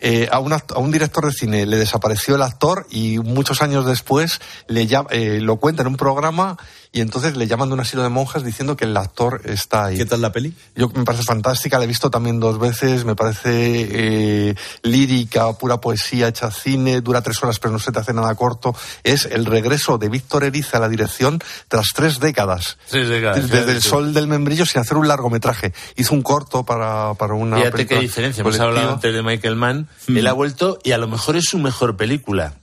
eh, 0.00 0.28
a, 0.32 0.38
un 0.38 0.52
act- 0.52 0.74
a 0.74 0.78
un 0.78 0.90
director 0.90 1.26
de 1.26 1.32
cine 1.32 1.66
le 1.66 1.76
desapareció 1.76 2.36
el 2.36 2.42
actor 2.42 2.86
y 2.90 3.18
muchos 3.18 3.62
años 3.62 3.84
después 3.86 4.40
le 4.68 4.88
llam- 4.88 5.06
eh, 5.10 5.40
lo 5.40 5.56
cuenta 5.56 5.82
en 5.82 5.88
un 5.88 5.96
programa 5.96 6.56
y 6.92 7.00
entonces 7.02 7.36
le 7.36 7.46
llaman 7.46 7.68
de 7.68 7.74
un 7.74 7.80
asilo 7.80 8.02
de 8.02 8.08
monjas 8.08 8.44
diciendo 8.44 8.76
que 8.76 8.84
el 8.84 8.96
actor 8.96 9.42
está 9.44 9.84
ahí. 9.84 9.96
¿Qué 9.96 10.06
tal 10.06 10.20
la 10.20 10.32
peli? 10.32 10.54
Yo 10.74 10.88
me 10.88 11.04
parece 11.04 11.22
fantástica, 11.22 11.78
la 11.78 11.84
he 11.84 11.86
visto 11.86 12.10
también 12.10 12.40
dos 12.40 12.58
veces, 12.58 13.04
me 13.04 13.14
parece 13.14 13.50
eh, 13.52 14.54
lírica, 14.82 15.52
pura 15.52 15.80
poesía, 15.80 16.26
hecha 16.26 16.50
cine, 16.50 17.00
dura 17.00 17.22
tres 17.22 17.40
horas 17.44 17.60
pero 17.60 17.72
no 17.72 17.78
se 17.78 17.92
te 17.92 18.00
hace 18.00 18.12
nada 18.12 18.34
corto. 18.34 18.74
Es 19.04 19.26
el 19.26 19.46
regreso 19.46 19.98
de 19.98 20.08
Víctor 20.08 20.42
Erice 20.42 20.78
a 20.78 20.80
la 20.80 20.88
dirección 20.88 21.38
tras 21.68 21.92
tres 21.94 22.18
décadas. 22.18 22.76
Tres 22.88 23.08
décadas, 23.08 23.48
Desde 23.48 23.70
el 23.70 23.82
sol 23.82 24.12
del 24.12 24.26
membrillo 24.26 24.66
sin 24.66 24.80
hacer 24.80 24.96
un 24.96 25.06
largometraje. 25.06 25.72
Hizo 25.94 26.12
un 26.12 26.22
corto 26.22 26.64
para, 26.64 27.14
para 27.14 27.34
una 27.34 27.58
Fíjate 27.58 27.86
qué 27.86 28.00
diferencia. 28.00 28.40
Hemos 28.40 28.58
hablado 28.58 28.94
antes 28.94 29.14
de 29.14 29.22
Michael 29.22 29.54
Mann. 29.54 29.88
Él 30.08 30.26
ha 30.26 30.32
vuelto 30.32 30.80
y 30.82 30.90
a 30.90 30.98
lo 30.98 31.06
mejor 31.06 31.36
es 31.36 31.44
su 31.44 31.58
mejor 31.58 31.96
película. 31.96 32.54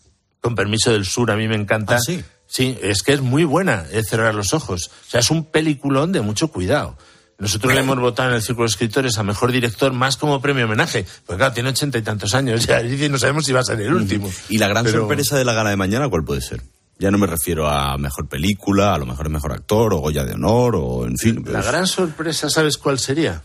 Con 0.42 0.56
permiso 0.56 0.92
del 0.92 1.06
sur, 1.06 1.32
a 1.32 1.38
mí 1.38 1.48
me 1.48 1.56
encanta. 1.56 1.96
¿Ah, 1.96 2.00
sí? 2.00 2.24
Sí, 2.48 2.78
es 2.82 3.04
que 3.04 3.14
es 3.14 3.22
muy 3.22 3.44
buena, 3.44 3.86
es 3.92 4.08
cerrar 4.08 4.34
los 4.34 4.54
ojos. 4.54 4.90
O 5.08 5.10
sea, 5.12 5.20
es 5.20 5.30
un 5.32 5.46
peliculón 5.46 6.12
de 6.12 6.22
mucho 6.22 6.48
cuidado. 6.48 6.98
Nosotros 7.40 7.74
le 7.74 7.82
hemos 7.82 8.00
votado 8.00 8.30
en 8.30 8.36
el 8.36 8.42
Círculo 8.42 8.66
de 8.68 8.72
Escritores 8.72 9.18
a 9.20 9.24
Mejor 9.24 9.52
Director 9.52 9.94
más 9.94 10.18
como 10.18 10.42
premio 10.42 10.66
homenaje. 10.66 11.06
Pues 11.26 11.38
claro, 11.38 11.54
tiene 11.54 11.70
ochenta 11.70 11.98
y 12.00 12.02
tantos 12.02 12.34
años 12.34 12.66
ya 12.68 12.82
y 12.82 13.10
no 13.10 13.20
sabemos 13.20 13.46
si 13.46 13.54
va 13.54 13.60
a 13.60 13.64
ser 13.64 13.80
el 13.82 13.94
último. 13.94 14.32
Y 14.50 14.58
la 14.58 14.68
gran 14.68 14.86
Pero- 14.86 15.02
sorpresa 15.02 15.38
de 15.38 15.46
la 15.46 15.54
gala 15.54 15.70
de 15.70 15.76
mañana, 15.76 16.10
¿cuál 16.10 16.24
puede 16.24 16.42
ser? 16.42 16.64
Ya 16.98 17.12
no 17.12 17.20
me 17.20 17.28
refiero 17.28 17.68
a 17.70 17.96
mejor 18.00 18.28
película, 18.28 18.96
a 18.96 18.98
lo 18.98 19.06
mejor 19.06 19.28
es 19.28 19.32
mejor 19.32 19.52
actor, 19.52 19.94
o 19.94 19.98
Goya 19.98 20.24
de 20.26 20.34
honor, 20.34 20.76
o 20.78 21.06
en 21.06 21.16
fin. 21.16 21.44
La 21.46 21.52
pues- 21.60 21.68
gran 21.68 21.86
sorpresa, 21.86 22.50
¿sabes 22.50 22.78
cuál 22.78 22.98
sería? 22.98 23.44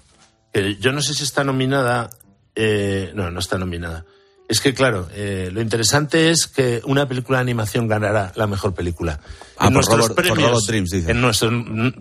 Que 0.55 0.77
yo 0.77 0.93
no 0.93 1.03
sé 1.03 1.13
si 1.13 1.25
está 1.25 1.45
nominada. 1.45 2.09
eh, 2.55 3.13
no, 3.15 3.31
no 3.31 3.41
está 3.41 3.59
nominada. 3.59 4.05
Es 4.53 4.61
que, 4.61 4.75
claro, 4.75 5.09
eh, 5.15 5.49
lo 5.51 5.63
interesante 5.63 6.31
es 6.31 6.47
que 6.47 6.83
una 6.85 7.09
película 7.09 7.39
de 7.39 7.43
animación 7.43 7.89
ganará 7.89 8.33
la 8.37 8.47
mejor 8.47 8.75
película. 8.75 9.19
Ah, 9.57 9.69
en 9.69 9.73
nuestros 9.73 9.99
Robert- 9.99 10.15
premios, 10.15 10.51
Robert 10.51 10.67
Dreams, 10.69 10.91
dice. 10.91 11.11
en 11.11 11.23
nuestros 11.23 11.51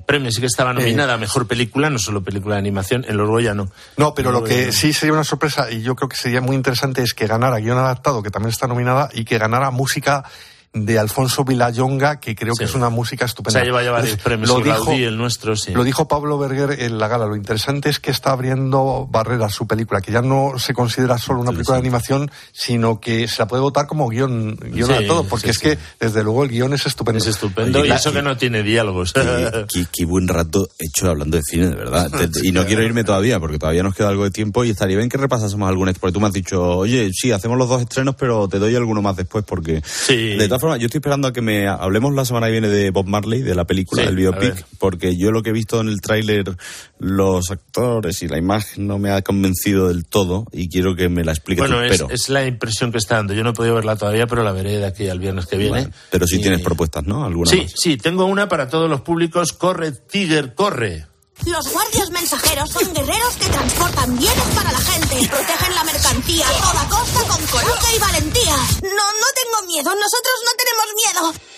premios 0.06 0.34
sí 0.34 0.42
que 0.42 0.48
estaba 0.48 0.74
nominada 0.74 1.14
a 1.14 1.18
mejor 1.18 1.48
película, 1.48 1.90
no 1.90 1.98
solo 1.98 2.22
película 2.22 2.56
de 2.56 2.60
animación, 2.60 3.06
en 3.08 3.16
los 3.16 3.30
Goya 3.30 3.54
no. 3.54 3.72
No, 3.96 4.14
pero 4.14 4.34
lo 4.34 4.44
que 4.44 4.74
sí 4.74 4.92
sería 4.92 5.14
una 5.14 5.24
sorpresa 5.24 5.72
y 5.72 5.82
yo 5.82 5.96
creo 5.96 6.10
que 6.10 6.18
sería 6.18 6.42
muy 6.42 6.58
interesante 6.58 7.02
es 7.02 7.14
que 7.14 7.26
ganara 7.26 7.58
guion 7.60 7.78
adaptado, 7.78 8.22
que 8.22 8.32
también 8.32 8.50
está 8.50 8.68
nominada, 8.68 9.10
y 9.14 9.24
que 9.24 9.38
ganara 9.38 9.72
música 9.72 10.26
de 10.74 10.98
Alfonso 10.98 11.44
Villayonga, 11.44 12.22
que 12.22 12.34
creo 12.34 12.54
que 12.56 12.64
es 12.64 12.74
una 12.76 12.90
música 12.90 13.26
O 13.26 13.28
estupenda. 13.28 13.60
sea, 13.60 13.66
lleva 13.66 13.82
varios 13.92 14.18
premios, 14.18 14.50
lo 14.50 14.60
el 14.60 14.64
dijo- 14.64 14.86
Gaudí, 14.86 15.04
el 15.04 15.18
nuestro, 15.18 15.56
sí. 15.58 15.74
Lo 15.74 15.84
dijo 15.84 16.08
Pablo 16.08 16.38
Berger 16.38 16.82
en 16.82 16.98
la 16.98 17.10
gala. 17.10 17.26
Lo 17.26 17.36
interesante 17.36 17.90
es 17.90 18.00
que 18.00 18.10
está 18.10 18.32
abriendo 18.32 19.06
barreras 19.12 19.54
su 19.54 19.68
película, 19.68 20.00
que 20.00 20.14
ya 20.14 20.22
no 20.22 20.54
se 20.58 20.74
considera 20.74 21.18
solo 21.18 21.42
una 21.42 21.52
película 21.52 21.76
de 21.76 21.82
animación, 21.82 22.32
sino 22.54 23.02
que 23.02 23.28
se 23.28 23.40
la 23.42 23.48
puede 23.50 23.62
votar 23.62 23.86
como 23.86 24.08
guion, 24.08 24.56
guion 24.56 24.88
Sí, 24.88 24.94
adaptado, 24.94 25.24
porque 25.26 25.48
sí, 25.48 25.50
es 25.52 25.60
que, 25.60 25.78
desde 26.00 26.24
luego, 26.24 26.44
el 26.46 26.50
guion 26.52 26.74
es 26.74 26.86
estupendo. 26.86 27.20
Es 27.20 27.28
estupendo, 27.28 27.86
y 27.86 27.92
eso 27.92 28.14
que 28.14 28.22
no 28.22 28.38
tiene 28.38 28.64
diálogos. 28.64 29.12
Qué, 29.12 29.66
qué- 29.74 29.86
qué 29.92 30.06
buen 30.06 30.28
rato 30.30 30.70
hecho 30.80 31.10
hablando 31.10 31.36
de 31.36 31.44
cine, 31.44 31.68
de 31.68 31.76
verdad. 31.76 32.10
Y 32.44 32.54
no 32.54 32.66
quiero 32.66 32.82
irme 32.84 33.04
todavía, 33.04 33.40
porque 33.42 33.60
todavía 33.60 33.84
nos 33.84 33.94
queda 33.94 34.08
algo 34.08 34.24
de 34.24 34.32
tiempo 34.32 34.64
y 34.64 34.70
estaría 34.70 34.96
bien 34.96 35.10
que 35.10 35.18
repasásemos 35.18 35.68
algún 35.68 35.92
Porque 36.00 36.14
tú 36.14 36.22
me 36.22 36.28
has 36.28 36.34
dicho, 36.34 36.64
oye, 36.78 37.10
sí, 37.14 37.32
hacemos 37.34 37.58
los 37.58 37.68
dos 37.68 37.82
estrenos, 37.82 38.16
pero 38.18 38.48
te 38.48 38.58
doy 38.58 38.74
alguno 38.76 39.02
más 39.02 39.18
después, 39.18 39.44
porque. 39.46 39.82
De 40.08 40.48
todas 40.48 40.61
formas, 40.62 40.80
yo 40.80 40.86
estoy 40.86 41.00
esperando 41.00 41.28
a 41.28 41.34
que 41.34 41.42
me 41.42 41.68
hablemos 41.68 42.14
la 42.14 42.24
semana 42.24 42.46
que 42.48 42.54
viene 42.54 42.70
de 42.70 42.90
Bob 42.92 43.06
Marley, 43.08 43.42
de 43.42 43.56
la 43.56 43.66
película, 43.66 44.02
Sí, 44.02 44.08
del 44.08 44.16
biopic, 44.16 44.66
porque 44.80 45.18
yo 45.18 45.32
lo 45.32 45.44
que 45.44 45.50
he 45.50 45.54
visto 45.54 45.82
en 45.82 45.90
el 45.90 46.00
tráiler, 46.02 46.56
los 47.00 47.52
actores 47.52 48.22
y 48.24 48.28
la 48.28 48.38
imagen 48.38 48.88
no 48.88 48.98
me 49.00 49.12
ha 49.12 49.22
convencido 49.22 49.88
del 49.90 50.06
todo 50.06 50.46
y 50.52 50.70
quiero 50.70 50.96
que 50.96 51.10
me 51.10 51.24
la 51.24 51.32
expliques 51.32 51.68
Bueno, 51.68 51.82
es, 51.84 52.30
la 52.30 52.46
impresión 52.46 52.92
que 52.92 52.98
está 53.00 53.16
dando. 53.16 53.34
Yo 53.34 53.44
no 53.44 53.50
he 53.50 53.54
podido 53.54 53.76
verla 53.76 53.96
todavía, 53.96 54.28
pero 54.28 54.44
la 54.44 54.52
veré 54.52 54.78
de 54.78 54.86
aquí 54.86 55.10
al 55.10 55.20
viernes 55.20 55.46
que 55.48 55.58
viene. 55.58 55.90
Pero 56.12 56.26
sí 56.28 56.38
Y- 56.38 56.42
tienes 56.42 56.62
propuestas, 56.62 57.04
¿no? 57.06 57.26
¿Alguna 57.26 57.50
Sí, 57.52 57.62
más? 57.64 57.72
sí, 57.76 57.98
tengo 57.98 58.26
una 58.26 58.48
para 58.48 58.70
todos 58.70 58.90
los 58.90 59.02
públicos. 59.02 59.54
Corre, 59.54 59.92
Tiger, 59.92 60.54
corre. 60.54 61.06
Los 61.46 61.72
guardias 61.72 62.10
mensajeros 62.12 62.70
son 62.70 62.94
guerreros 62.94 63.36
que 63.38 63.48
transportan 63.48 64.18
bienes 64.18 64.48
para 64.56 64.72
la 64.72 64.80
gente 64.80 65.28
protegen 65.28 65.76
la 65.76 65.84
mercancía 65.84 66.48
a 66.48 66.72
toda 66.72 66.90
costa 66.90 67.28
con 67.28 67.46
coraje 67.48 67.96
y 67.96 68.00
valentía. 68.00 68.56
No, 68.84 68.90
no 68.90 69.28
tengo 69.36 69.68
miedo. 69.68 69.96
Nosotros 69.96 70.36
no 70.46 70.52
tenemos 70.58 70.86
miedo. 70.96 71.51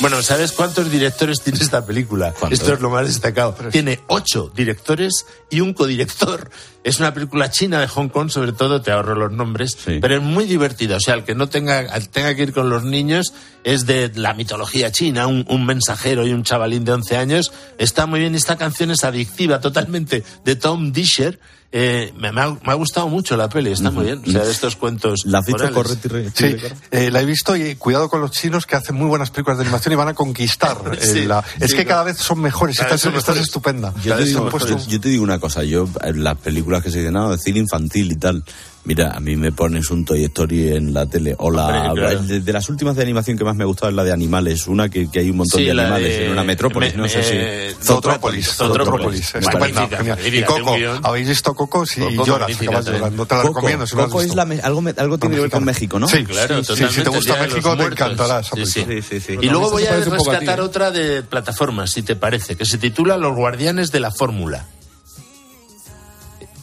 Bueno, 0.00 0.22
¿sabes 0.22 0.52
cuántos 0.52 0.90
directores 0.90 1.42
tiene 1.42 1.58
esta 1.58 1.84
película? 1.84 2.32
Esto 2.50 2.72
es 2.72 2.80
lo 2.80 2.88
más 2.88 3.06
destacado. 3.06 3.54
Tiene 3.70 4.00
ocho 4.06 4.50
directores 4.54 5.26
y 5.50 5.60
un 5.60 5.74
codirector. 5.74 6.50
Es 6.82 7.00
una 7.00 7.12
película 7.12 7.50
china 7.50 7.80
de 7.80 7.86
Hong 7.86 8.08
Kong, 8.08 8.30
sobre 8.30 8.52
todo, 8.52 8.80
te 8.80 8.90
ahorro 8.90 9.14
los 9.14 9.30
nombres, 9.30 9.76
pero 10.00 10.16
es 10.16 10.22
muy 10.22 10.46
divertida. 10.46 10.96
O 10.96 11.00
sea, 11.00 11.14
el 11.14 11.24
que 11.24 11.34
no 11.34 11.50
tenga, 11.50 11.80
el 11.80 12.08
tenga 12.08 12.34
que 12.34 12.44
ir 12.44 12.54
con 12.54 12.70
los 12.70 12.82
niños 12.84 13.34
es 13.62 13.84
de 13.84 14.10
la 14.14 14.32
mitología 14.32 14.90
china, 14.90 15.26
un, 15.26 15.44
un 15.48 15.66
mensajero 15.66 16.26
y 16.26 16.32
un 16.32 16.44
chavalín 16.44 16.86
de 16.86 16.92
11 16.92 17.16
años. 17.18 17.52
Está 17.76 18.06
muy 18.06 18.20
bien. 18.20 18.34
Esta 18.34 18.56
canción 18.56 18.90
es 18.90 19.04
adictiva 19.04 19.60
totalmente 19.60 20.24
de 20.44 20.56
Tom 20.56 20.92
Disher. 20.92 21.38
Eh, 21.72 22.12
me, 22.16 22.32
me 22.32 22.40
ha, 22.40 22.48
me 22.50 22.72
ha 22.72 22.74
gustado 22.74 23.08
mucho 23.08 23.36
la 23.36 23.48
peli, 23.48 23.70
está 23.70 23.92
muy 23.92 24.04
bien. 24.06 24.22
O 24.26 24.30
sea, 24.30 24.44
de 24.44 24.50
estos 24.50 24.74
cuentos. 24.74 25.20
¿La 25.24 25.38
has 25.38 25.46
dicho 25.46 25.58
morales. 25.58 25.74
corre, 25.76 25.94
Tigre? 25.96 26.30
Sí, 26.34 26.56
eh, 26.90 27.10
la 27.12 27.20
he 27.20 27.24
visto 27.24 27.54
y 27.54 27.76
cuidado 27.76 28.08
con 28.10 28.20
los 28.20 28.32
chinos 28.32 28.66
que 28.66 28.74
hacen 28.74 28.96
muy 28.96 29.06
buenas 29.06 29.30
películas 29.30 29.58
de 29.58 29.62
animación 29.64 29.92
y 29.92 29.96
van 29.96 30.08
a 30.08 30.14
conquistar. 30.14 30.78
eh, 30.92 30.98
Sí, 31.00 31.24
la- 31.26 31.44
es 31.60 31.70
sí, 31.70 31.76
que 31.76 31.84
no. 31.84 31.88
cada 31.90 32.02
vez 32.02 32.16
son 32.16 32.40
mejores. 32.40 32.76
Cada 32.76 32.86
Esta, 32.88 32.94
vez 32.96 33.00
son 33.02 33.10
esta 33.10 33.18
es 33.20 33.36
mejores. 33.36 33.48
estupenda. 33.48 33.94
Yo 34.02 34.16
te, 34.16 34.24
digo, 34.24 34.42
han 34.44 34.50
puesto- 34.50 34.68
yo- 34.78 34.84
yo 34.88 35.00
te 35.00 35.08
digo 35.10 35.22
una 35.22 35.38
cosa, 35.38 35.62
yo 35.62 35.88
en 36.02 36.24
las 36.24 36.36
películas 36.38 36.82
que 36.82 36.90
se 36.90 36.98
dicen, 36.98 37.12
no, 37.14 37.30
de 37.30 37.38
cine 37.38 37.60
infantil 37.60 38.10
y 38.10 38.16
tal, 38.16 38.42
mira, 38.84 39.12
a 39.12 39.20
mí 39.20 39.36
me 39.36 39.52
pones 39.52 39.90
un 39.90 40.04
Toy 40.04 40.24
Story 40.24 40.72
en 40.72 40.92
la 40.94 41.06
tele, 41.06 41.34
o 41.38 41.50
la, 41.50 41.90
Hombre, 41.90 42.02
claro. 42.02 42.22
de, 42.22 42.40
de 42.40 42.52
las 42.52 42.68
últimas 42.68 42.96
de 42.96 43.02
animación 43.02 43.36
que 43.38 43.44
más 43.44 43.54
me 43.56 43.64
ha 43.64 43.66
gustado 43.66 43.90
es 43.90 43.96
la 43.96 44.04
de 44.04 44.12
animales, 44.12 44.66
una 44.66 44.88
que, 44.88 45.10
que 45.10 45.20
hay 45.20 45.30
un 45.30 45.36
montón 45.38 45.58
Sí, 45.60 45.64
de 45.66 45.70
animales 45.72 46.08
de- 46.08 46.26
en 46.26 46.32
una 46.32 46.44
metrópolis, 46.44 46.94
me- 46.96 47.02
no 47.02 47.08
sé 47.08 47.20
eh, 47.22 47.74
si... 47.78 47.86
Zootrópolis, 47.86 48.48
estupenda, 48.48 49.58
Magnífica, 49.58 49.96
genial. 49.98 50.18
Y 50.34 50.42
Coco, 50.42 50.76
habéis 51.02 51.28
visto 51.28 51.54
Coco 51.54 51.86
sí, 51.86 52.00
y 52.02 52.16
lloras, 52.16 52.50
acabas 52.60 52.86
llorando. 52.86 53.26
Te 53.26 53.34
la 53.34 53.42
Coco, 53.42 53.54
recomiendo 53.54 53.86
si 53.86 53.96
Coco 53.96 54.22
es 54.22 54.34
la 54.34 54.44
me- 54.44 54.60
algo, 54.60 54.80
me- 54.82 54.94
algo 54.96 55.18
tiene 55.18 55.34
que 55.36 55.40
ver 55.42 55.50
con 55.50 55.64
México, 55.64 55.98
¿no? 55.98 56.08
Sí, 56.08 56.24
Claro, 56.24 56.62
sí, 56.64 56.74
sí, 56.76 56.84
si 56.90 57.02
te 57.02 57.08
gusta 57.10 57.36
México 57.36 57.76
te 57.76 57.84
encantará 57.84 58.40
esa 58.40 58.56
Sí, 58.56 58.66
sí. 58.66 58.82
película. 58.84 59.38
Y 59.42 59.48
luego 59.48 59.70
voy 59.70 59.86
a 59.86 59.96
rescatar 59.96 60.58
¿eh? 60.58 60.62
otra 60.62 60.90
de 60.90 61.22
plataformas, 61.22 61.90
si 61.90 62.02
te 62.02 62.16
parece, 62.16 62.56
que 62.56 62.64
se 62.64 62.78
titula 62.78 63.16
Los 63.16 63.34
Guardianes 63.36 63.90
de 63.92 64.00
la 64.00 64.10
Fórmula. 64.10 64.66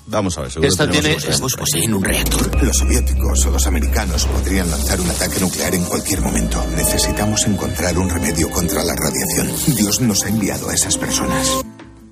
Vamos 0.09 0.37
a 0.37 0.41
ver, 0.41 0.51
seguro 0.51 0.69
Esta 0.69 0.89
tiene- 0.89 1.17
ambos 1.33 1.55
poseen 1.55 1.93
un 1.93 2.03
reactor. 2.03 2.63
Los 2.63 2.77
soviéticos 2.77 3.45
o 3.45 3.51
los 3.51 3.67
americanos 3.67 4.25
podrían 4.25 4.69
lanzar 4.71 5.01
un 5.01 5.09
ataque 5.09 5.39
nuclear 5.41 5.75
en 5.75 5.83
cualquier 5.83 6.21
momento. 6.21 6.63
Necesitamos 6.75 7.45
encontrar 7.45 7.97
un 7.97 8.09
remedio 8.09 8.49
contra 8.49 8.83
la 8.83 8.93
radiación. 8.95 9.75
Dios 9.75 9.99
nos 10.01 10.23
ha 10.23 10.29
enviado 10.29 10.69
a 10.69 10.73
esas 10.73 10.97
personas. 10.97 11.47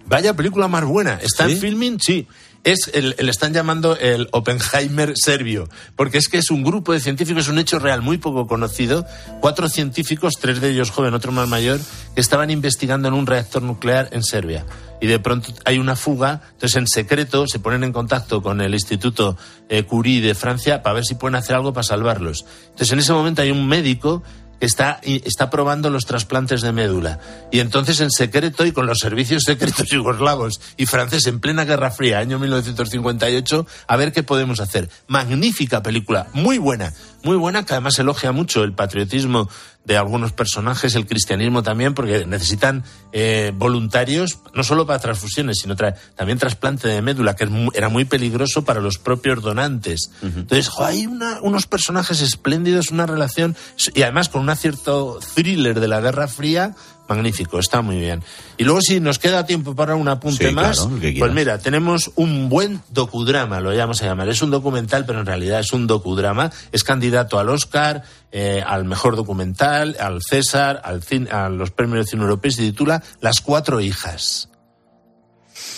Vaya 0.08 0.36
película 0.36 0.68
más 0.68 0.86
buena. 0.86 1.20
¿Está 1.22 1.50
en 1.50 1.58
filming? 1.58 2.00
Sí. 2.00 2.28
Es 2.64 2.90
el, 2.94 3.16
le 3.20 3.30
están 3.30 3.54
llamando 3.54 3.96
el 3.96 4.28
Oppenheimer 4.32 5.14
serbio, 5.16 5.70
porque 5.96 6.18
es 6.18 6.28
que 6.28 6.40
es 6.40 6.50
un 6.50 6.64
grupo 6.64 6.94
de 6.94 7.00
científicos, 7.00 7.44
es 7.44 7.50
un 7.50 7.60
hecho 7.60 7.78
real 7.78 8.02
muy 8.02 8.18
poco 8.18 8.48
conocido. 8.48 9.06
Cuatro 9.40 9.70
científicos, 9.70 10.34
tres 10.42 10.62
de 10.62 10.72
ellos 10.72 10.90
joven, 10.90 11.14
otro 11.14 11.32
más 11.32 11.48
mayor, 11.48 11.80
que 12.16 12.22
estaban 12.22 12.50
investigando 12.50 13.08
en 13.08 13.14
un 13.14 13.28
reactor 13.28 13.62
nuclear 13.62 14.10
en 14.14 14.24
Serbia. 14.24 14.66
Y 15.00 15.06
de 15.06 15.20
pronto 15.20 15.54
hay 15.66 15.78
una 15.78 15.96
fuga, 15.96 16.42
entonces 16.54 16.76
en 16.78 16.88
secreto 16.88 17.46
se 17.48 17.60
ponen 17.60 17.84
en 17.84 17.94
contacto 17.94 18.42
con 18.42 18.60
el 18.62 18.74
Instituto 18.74 19.38
eh, 19.70 19.84
Curie 19.84 20.22
de 20.22 20.34
Francia 20.34 20.82
para 20.82 20.96
ver 20.96 21.06
si 21.06 21.14
pueden 21.14 21.36
hacer 21.36 21.56
algo 21.56 21.72
para 21.72 21.84
salvarlos. 21.84 22.46
Entonces 22.64 22.92
en 22.92 23.00
ese 23.00 23.14
momento 23.14 23.44
hay 23.44 23.52
un 23.52 23.68
médico 23.68 24.24
está, 24.60 25.00
está 25.04 25.50
probando 25.50 25.90
los 25.90 26.06
trasplantes 26.06 26.62
de 26.62 26.72
médula. 26.72 27.20
Y 27.52 27.60
entonces, 27.60 28.00
en 28.00 28.12
secreto 28.12 28.66
y 28.66 28.72
con 28.72 28.86
los 28.86 29.00
servicios 29.00 29.44
secretos 29.44 29.88
yugoslavos 29.92 30.60
y 30.78 30.86
franceses 30.86 31.28
en 31.28 31.40
plena 31.40 31.66
Guerra 31.66 31.92
Fría, 31.92 32.20
año 32.20 32.40
1958, 32.40 33.68
a 33.88 33.96
ver 33.98 34.12
qué 34.12 34.24
podemos 34.24 34.60
hacer. 34.60 34.90
Magnífica 35.08 35.84
película, 35.84 36.28
muy 36.34 36.58
buena, 36.58 36.94
muy 37.26 37.36
buena, 37.36 37.66
que 37.66 37.74
además 37.74 38.00
elogia 38.00 38.32
mucho 38.32 38.64
el 38.64 38.72
patriotismo 38.74 39.50
de 39.84 39.98
algunos 39.98 40.32
personajes, 40.32 40.96
el 40.96 41.06
cristianismo 41.06 41.62
también, 41.62 41.94
porque 41.94 42.26
necesitan 42.26 42.84
eh, 43.12 43.52
voluntarios, 43.56 44.40
no 44.54 44.64
solo 44.64 44.86
para 44.88 45.00
transfusiones, 45.00 45.58
sino 45.62 45.76
tra- 45.76 45.96
también 46.16 46.38
trasplante 46.40 46.88
de 46.88 47.02
médula, 47.02 47.36
que 47.36 47.48
era 47.74 47.90
muy 47.90 48.06
peligroso 48.06 48.64
para 48.64 48.80
los 48.82 48.98
propios 48.98 49.42
donantes. 49.44 50.10
Entonces, 50.24 50.70
jo, 50.70 50.86
hay 50.86 51.06
una- 51.06 51.40
unos 51.42 51.68
personajes 51.68 52.22
espléndidos, 52.22 52.90
una 52.92 53.06
relación, 53.06 53.56
y 53.94 54.02
además 54.04 54.30
con 54.30 54.48
un 54.48 54.56
cierto 54.56 55.20
thriller 55.36 55.80
de 55.80 55.88
la 55.88 56.00
Guerra 56.02 56.28
Fría, 56.28 56.76
magnífico, 57.08 57.60
está 57.60 57.82
muy 57.82 57.98
bien. 58.00 58.24
Y 58.58 58.64
luego, 58.64 58.82
si 58.82 59.00
nos 59.00 59.20
queda 59.20 59.46
tiempo 59.46 59.76
para 59.76 59.96
un 59.96 60.08
apunte 60.08 60.50
Sí, 60.50 60.54
más, 60.54 60.80
claro, 60.80 61.00
pues 61.20 61.34
mira, 61.34 61.58
tenemos 61.60 62.12
un 62.16 62.50
buen 62.50 62.82
docudrama, 62.92 63.60
lo 63.60 63.72
llamamos 63.74 64.02
a 64.02 64.06
llamar. 64.06 64.30
Es 64.30 64.42
un 64.42 64.52
documental, 64.52 65.06
pero 65.06 65.20
en 65.20 65.26
realidad 65.26 65.60
es 65.60 65.72
un 65.74 65.88
docudrama. 65.88 66.52
Es 66.72 66.84
candidato 66.84 67.38
al 67.40 67.50
Oscar, 67.50 68.04
eh, 68.32 68.64
al 68.66 68.86
mejor 68.86 69.16
documental, 69.16 69.96
al 70.00 70.22
César, 70.22 70.82
al 70.84 71.02
cin- 71.02 71.32
a 71.32 71.50
los 71.50 71.72
premios 71.72 72.06
de 72.06 72.10
cine 72.12 72.24
europeo 72.24 72.50
y 72.50 72.54
se 72.54 72.62
titula 72.64 73.02
Las 73.22 73.42
cuatro 73.42 73.80
hijas. 73.82 74.50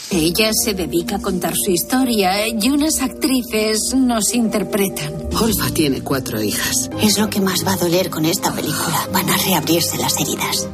Ella 0.09 0.51
se 0.53 0.73
dedica 0.73 1.17
a 1.17 1.21
contar 1.21 1.53
su 1.53 1.69
historia 1.69 2.47
y 2.47 2.69
unas 2.69 3.01
actrices 3.01 3.93
nos 3.95 4.33
interpretan. 4.33 5.13
Olfa 5.39 5.69
tiene 5.73 6.01
cuatro 6.01 6.41
hijas. 6.41 6.89
Es 7.01 7.19
lo 7.19 7.29
que 7.29 7.41
más 7.41 7.65
va 7.67 7.73
a 7.73 7.77
doler 7.77 8.09
con 8.09 8.25
esta 8.25 8.53
película. 8.55 9.07
Van 9.13 9.29
a 9.29 9.35
reabrirse 9.37 9.97
las 9.97 10.17
heridas. 10.19 10.67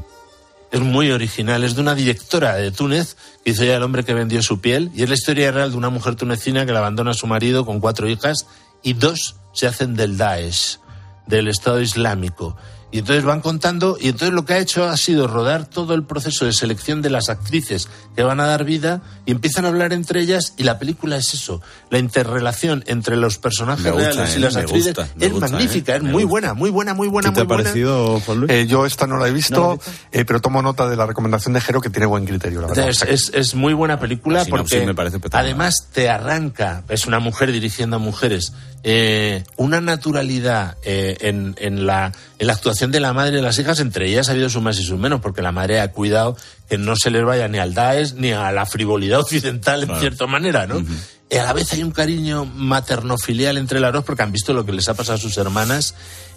Es 0.74 0.82
muy 0.82 1.12
original, 1.12 1.64
es 1.64 1.76
de 1.76 1.82
una 1.82 1.94
directora 1.94 2.56
de 2.56 2.72
Túnez 2.72 3.16
que 3.46 3.52
hizo 3.52 3.64
ya 3.64 3.76
El 3.76 3.84
hombre 3.84 4.04
que 4.04 4.16
vendió 4.16 4.42
su 4.42 4.60
piel 4.60 4.90
y 4.96 5.04
es 5.04 5.10
la 5.10 5.14
historia 5.14 5.52
real 5.52 5.70
de 5.70 5.78
una 5.78 5.92
mujer 5.92 6.16
tunecina 6.16 6.66
que 6.66 6.72
la 6.72 6.80
abandona 6.80 7.12
a 7.12 7.14
su 7.14 7.28
marido 7.28 7.64
con 7.64 7.80
cuatro 7.80 8.10
hijas 8.10 8.48
y 8.82 8.94
dos 8.94 9.36
se 9.54 9.68
hacen 9.68 9.96
del 9.96 10.18
Daesh, 10.18 10.80
del 11.28 11.48
Estado 11.48 11.80
Islámico. 11.80 12.58
Y 12.94 13.00
entonces 13.00 13.24
van 13.26 13.42
contando, 13.42 13.98
y 14.00 14.10
entonces 14.10 14.34
lo 14.36 14.46
que 14.46 14.54
ha 14.54 14.60
hecho 14.60 14.86
ha 14.88 14.96
sido 14.98 15.28
rodar 15.28 15.66
todo 15.66 15.96
el 15.96 16.04
proceso 16.04 16.46
de 16.46 16.54
selección 16.54 17.02
de 17.02 17.10
las 17.10 17.28
actrices 17.28 17.90
que 18.16 18.22
van 18.22 18.40
a 18.40 18.46
dar 18.46 18.64
vida 18.66 19.02
y 19.26 19.32
empiezan 19.32 19.66
a 19.66 19.70
hablar 19.70 19.94
entre 19.94 20.22
ellas 20.22 20.54
y 20.58 20.64
la 20.64 20.78
película 20.78 21.18
es 21.18 21.34
eso, 21.34 21.60
la 21.90 21.98
interrelación 21.98 22.84
entre 22.86 23.18
los 23.18 23.40
personajes 23.40 23.92
gusta, 23.92 24.12
reales 24.12 24.36
¿eh? 24.36 24.38
y 24.38 24.42
las 24.42 24.54
Me 24.54 24.62
actrices 24.62 24.96
gusta, 24.96 25.10
es 25.20 25.32
gusta, 25.32 25.48
magnífica, 25.50 25.94
¿eh? 25.94 25.98
es 25.98 26.04
muy 26.04 26.24
buena, 26.24 26.54
muy 26.54 26.70
buena, 26.70 26.94
muy 26.94 27.08
buena, 27.08 27.30
¿Qué 27.30 27.36
te 27.36 27.42
ha 27.42 27.48
parecido, 27.48 28.20
Juan 28.20 28.42
Luis? 28.42 28.52
Eh, 28.52 28.68
yo 28.68 28.86
esta 28.86 29.08
no 29.08 29.18
la 29.18 29.28
he 29.28 29.32
visto, 29.32 29.56
No, 29.60 29.80
eh, 30.12 30.24
pero 30.24 30.40
tomo 30.40 30.62
nota 30.62 30.88
de 30.88 30.96
la 30.96 31.08
recomendación 31.08 31.56
de 31.56 31.62
Jero 31.62 31.82
que 31.82 31.90
tiene 31.90 32.06
buen 32.06 32.26
criterio, 32.26 32.62
la 32.62 32.68
verdad. 32.68 32.90
Es, 32.90 33.02
es- 33.02 33.32
es 33.34 33.56
muy 33.56 33.74
buena 33.74 34.00
película 34.00 34.46
porque 34.46 34.86
me 34.86 34.94
parece 34.94 35.18
espectacular. 35.18 35.46
además 35.46 35.74
te 35.92 36.10
arranca, 36.12 36.84
es 36.90 37.08
una 37.08 37.18
mujer 37.20 37.52
dirigiendo 37.52 37.96
a 37.96 38.00
mujeres, 38.00 38.54
eh, 38.84 39.44
una 39.56 39.80
naturalidad 39.80 40.78
eh, 40.84 41.18
en, 41.22 41.56
en 41.60 41.86
la, 41.86 42.12
en 42.38 42.48
la 42.48 42.54
actuación 42.54 42.92
de 42.92 43.00
la 43.00 43.14
madre 43.14 43.32
y 43.32 43.36
de 43.38 43.42
las 43.42 43.58
hijas, 43.58 43.80
entre 43.80 44.10
ellas 44.10 44.28
ha 44.28 44.34
habido 44.34 44.50
sus 44.50 44.62
más 44.62 44.78
y 44.78 44.84
sus 44.84 45.00
menos, 45.00 45.22
porque 45.22 45.42
la 45.42 45.52
madre 45.54 45.80
ha 45.80 45.92
cuidado 45.92 46.36
que 46.70 46.78
no 46.78 46.96
se 46.96 47.10
les 47.10 47.24
vaya 47.24 47.48
ni 47.48 47.60
al 47.60 47.74
Daesh 47.74 48.14
ni 48.16 48.32
a 48.32 48.52
la 48.52 48.66
frivolidad 48.66 49.22
occidental 49.22 49.84
en 49.84 50.00
cierta 50.00 50.28
manera, 50.28 50.68
¿no? 50.68 50.84
A 51.32 51.44
la 51.44 51.54
vez 51.54 51.74
hay 51.74 51.82
un 51.84 51.92
cariño 51.92 52.46
maternofilial 52.46 53.58
entre 53.58 53.80
las 53.80 53.92
dos 53.94 54.04
porque 54.04 54.24
han 54.24 54.32
visto 54.32 54.54
lo 54.54 54.66
que 54.66 54.72
les 54.72 54.88
ha 54.90 54.94
pasado 54.94 55.18
a 55.18 55.22
sus 55.22 55.38
hermanas. 55.38 55.96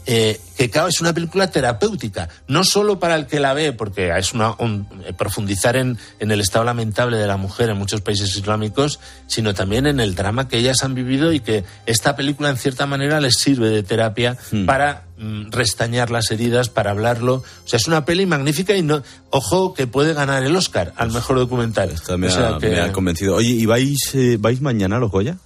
eh, 0.08 0.40
que 0.56 0.70
claro, 0.70 0.86
es 0.86 1.00
una 1.00 1.12
película 1.12 1.50
terapéutica, 1.50 2.28
no 2.46 2.62
solo 2.62 3.00
para 3.00 3.16
el 3.16 3.26
que 3.26 3.40
la 3.40 3.54
ve, 3.54 3.72
porque 3.72 4.16
es 4.16 4.32
una 4.34 4.54
un- 4.58 4.86
eh, 5.04 5.12
profundizar 5.12 5.74
en, 5.76 5.98
en 6.20 6.30
el 6.30 6.40
estado 6.40 6.64
lamentable 6.64 7.16
de 7.16 7.26
la 7.26 7.36
mujer 7.36 7.70
en 7.70 7.76
muchos 7.76 8.02
países 8.02 8.36
islámicos, 8.36 9.00
sino 9.26 9.52
también 9.52 9.84
en 9.84 9.98
el 9.98 10.14
drama 10.14 10.46
que 10.46 10.58
ellas 10.58 10.84
han 10.84 10.94
vivido 10.94 11.32
y 11.32 11.40
que 11.40 11.64
esta 11.86 12.14
película 12.14 12.50
en 12.50 12.56
cierta 12.56 12.86
manera 12.86 13.20
les 13.20 13.34
sirve 13.34 13.68
de 13.70 13.82
terapia 13.82 14.36
para 14.64 14.92
mm, 14.92 15.05
restañar 15.50 16.10
las 16.10 16.30
heridas, 16.30 16.68
para 16.68 16.90
hablarlo. 16.90 17.34
O 17.36 17.44
sea, 17.68 17.78
es 17.78 17.86
una 17.86 18.04
peli 18.04 18.26
magnífica 18.26 18.74
y 18.74 18.82
no, 18.82 19.02
ojo 19.30 19.74
que 19.74 19.86
puede 19.86 20.12
ganar 20.14 20.42
el 20.42 20.54
Oscar 20.56 20.92
al 20.96 21.10
mejor 21.10 21.38
documental. 21.38 21.94
Me, 22.18 22.26
O 22.26 22.30
sea 22.30 22.56
ha, 22.56 22.58
que- 22.58 22.68
me 22.70 22.80
ha 22.80 22.92
convencido. 22.92 23.36
Oye, 23.36 23.48
¿y 23.50 23.66
vais, 23.66 24.14
eh, 24.14 24.36
vais 24.38 24.60
mañana 24.60 24.96
a 24.96 24.98
los 24.98 25.10
Goya? 25.10 25.36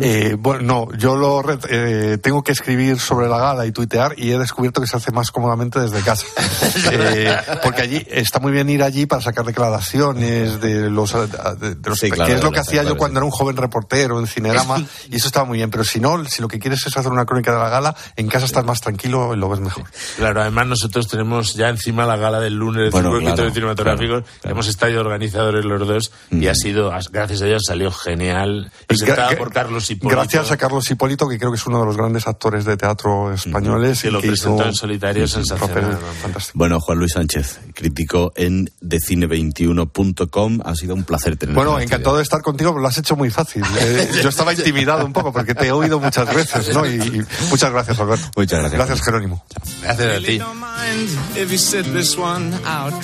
Eh, 0.00 0.36
bueno, 0.38 0.62
no, 0.90 0.98
yo 0.98 1.16
lo 1.16 1.40
re- 1.42 1.58
eh, 1.70 2.18
tengo 2.18 2.42
que 2.44 2.52
escribir 2.52 2.98
sobre 3.00 3.28
la 3.28 3.38
gala 3.38 3.64
y 3.66 3.72
tuitear 3.72 4.14
y 4.18 4.30
he 4.32 4.38
descubierto 4.38 4.80
que 4.82 4.86
se 4.86 4.96
hace 4.96 5.12
más 5.12 5.30
cómodamente 5.30 5.80
desde 5.80 6.00
casa. 6.00 6.26
Eh, 6.92 7.34
porque 7.62 7.82
allí 7.82 8.06
está 8.10 8.38
muy 8.38 8.52
bien 8.52 8.68
ir 8.68 8.82
allí 8.82 9.06
para 9.06 9.20
sacar 9.22 9.44
declaraciones 9.44 10.60
de 10.60 10.90
los, 10.90 11.12
de, 11.12 11.74
de 11.74 11.88
los 11.90 11.98
Sí, 11.98 12.10
claro, 12.10 12.28
que 12.28 12.36
es 12.38 12.42
lo 12.44 12.50
que 12.52 12.60
hacía 12.60 12.82
yo 12.82 12.96
cuando 12.96 13.18
era 13.18 13.24
un 13.24 13.30
joven 13.30 13.56
reportero 13.56 14.18
en 14.20 14.26
Cinerama 14.26 14.78
y 15.10 15.16
eso 15.16 15.26
estaba 15.26 15.46
muy 15.46 15.58
bien. 15.58 15.70
Pero 15.70 15.84
si 15.84 16.00
no, 16.00 16.24
si 16.26 16.42
lo 16.42 16.48
que 16.48 16.58
quieres 16.58 16.86
es 16.86 16.96
hacer 16.96 17.10
una 17.10 17.24
crónica 17.24 17.52
de 17.52 17.58
la 17.58 17.68
gala, 17.68 17.96
en 18.16 18.28
casa 18.28 18.44
estás 18.46 18.64
más 18.64 18.80
tranquilo 18.80 19.05
y 19.06 19.36
lo 19.36 19.48
ves 19.48 19.60
mejor. 19.60 19.84
Claro, 20.16 20.40
además 20.40 20.66
nosotros 20.66 21.06
tenemos 21.08 21.54
ya 21.54 21.68
encima 21.68 22.06
la 22.06 22.16
gala 22.16 22.40
del 22.40 22.54
lunes 22.54 22.84
de 22.84 22.90
Bueno, 22.90 23.18
cinco 23.18 23.34
claro, 23.34 23.50
cinematográficos. 23.52 24.24
Hemos 24.42 24.66
estado 24.68 24.86
organizadores 25.00 25.64
los 25.64 25.86
dos 25.86 26.12
y 26.30 26.46
ha 26.46 26.54
sido, 26.54 26.92
gracias 27.10 27.42
a 27.42 27.44
Dios, 27.46 27.62
salió 27.66 27.90
genial. 27.90 28.70
Presentada 28.86 29.36
por 29.36 29.52
Carlos 29.52 29.90
Hipólito. 29.90 30.16
Gracias 30.16 30.50
a 30.50 30.56
Carlos 30.56 30.90
Hipólito, 30.90 31.28
que 31.28 31.38
creo 31.38 31.50
que 31.50 31.56
es 31.56 31.66
uno 31.66 31.80
de 31.80 31.86
los 31.86 31.96
grandes 31.96 32.26
actores 32.26 32.64
de 32.64 32.76
teatro 32.76 33.32
españoles. 33.32 34.02
Que 34.02 34.08
y 34.08 34.10
lo 34.10 34.20
que 34.20 34.28
presentó 34.28 34.56
hizo 34.56 34.68
en 34.68 34.74
solitario, 34.74 35.28
sensacional. 35.28 35.98
Bueno, 36.54 36.80
Juan 36.80 36.98
Luis 36.98 37.12
Sánchez, 37.12 37.60
crítico 37.74 38.32
en 38.36 38.70
decine21.com. 38.80 40.60
Ha 40.64 40.74
sido 40.74 40.94
un 40.94 41.04
placer 41.04 41.36
tener 41.36 41.54
Bueno, 41.54 41.78
encantado 41.78 42.16
de 42.16 42.22
estar 42.22 42.42
contigo, 42.42 42.70
pero 42.72 42.82
lo 42.82 42.88
has 42.88 42.98
hecho 42.98 43.16
muy 43.16 43.30
fácil. 43.30 43.62
Eh, 43.78 44.08
yo 44.22 44.30
estaba 44.30 44.52
intimidado 44.52 45.04
un 45.04 45.12
poco 45.12 45.32
porque 45.32 45.54
te 45.54 45.66
he 45.66 45.72
oído 45.72 46.00
muchas 46.00 46.34
veces, 46.34 46.74
¿no? 46.74 46.86
Y, 46.86 46.94
y 46.94 47.24
muchas 47.50 47.70
gracias, 47.70 48.00
Alberto. 48.00 48.30
Muchas 48.34 48.58
gracias. 48.60 48.78
Gracias, 48.78 48.95
Jerónimo. 49.02 49.44
Gracias 49.82 50.16
a 50.16 50.20
ti. 50.20 50.38
Don't 50.38 50.60
mind 50.60 51.08
if 51.36 51.50
you 51.50 51.58
sit 51.58 51.84
this 51.92 52.16
one 52.16 52.52
out. 52.64 52.94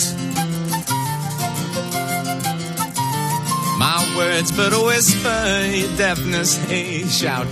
My 3.78 4.14
words 4.16 4.52
but 4.52 4.72
a 4.72 4.80
whisper, 4.80 5.66
your 5.74 5.96
deafness 5.96 6.58
a 6.70 7.08
shout. 7.08 7.46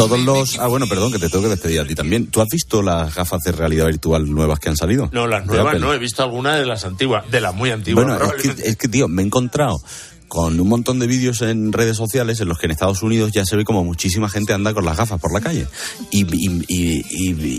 Todos 0.00 0.20
los. 0.20 0.58
Ah, 0.58 0.66
bueno, 0.66 0.86
perdón, 0.86 1.12
que 1.12 1.18
te 1.18 1.28
tengo 1.28 1.42
que 1.44 1.50
despedir 1.50 1.80
a 1.80 1.84
ti 1.84 1.94
también. 1.94 2.28
¿Tú 2.28 2.40
has 2.40 2.48
visto 2.50 2.80
las 2.80 3.14
gafas 3.14 3.40
de 3.42 3.52
realidad 3.52 3.84
virtual 3.86 4.32
nuevas 4.32 4.58
que 4.58 4.70
han 4.70 4.76
salido? 4.76 5.10
No, 5.12 5.26
las 5.26 5.44
nuevas 5.44 5.74
Apple. 5.74 5.80
no, 5.80 5.92
he 5.92 5.98
visto 5.98 6.22
alguna 6.22 6.56
de 6.56 6.64
las 6.64 6.86
antiguas, 6.86 7.30
de 7.30 7.40
las 7.42 7.54
muy 7.54 7.70
antiguas. 7.70 8.06
Bueno, 8.06 8.32
es 8.34 8.42
que, 8.42 8.68
es 8.70 8.76
que, 8.78 8.88
tío, 8.88 9.08
me 9.08 9.20
he 9.20 9.26
encontrado 9.26 9.78
con 10.30 10.60
un 10.60 10.68
montón 10.68 11.00
de 11.00 11.08
vídeos 11.08 11.42
en 11.42 11.72
redes 11.72 11.96
sociales 11.96 12.40
en 12.40 12.48
los 12.48 12.56
que 12.56 12.66
en 12.66 12.70
Estados 12.70 13.02
Unidos 13.02 13.32
ya 13.32 13.44
se 13.44 13.56
ve 13.56 13.64
como 13.64 13.82
muchísima 13.82 14.28
gente 14.28 14.52
anda 14.52 14.72
con 14.72 14.84
las 14.84 14.96
gafas 14.96 15.20
por 15.20 15.32
la 15.34 15.40
calle. 15.40 15.66
Y, 16.12 16.20
y- 16.24 16.64
y- 16.68 17.04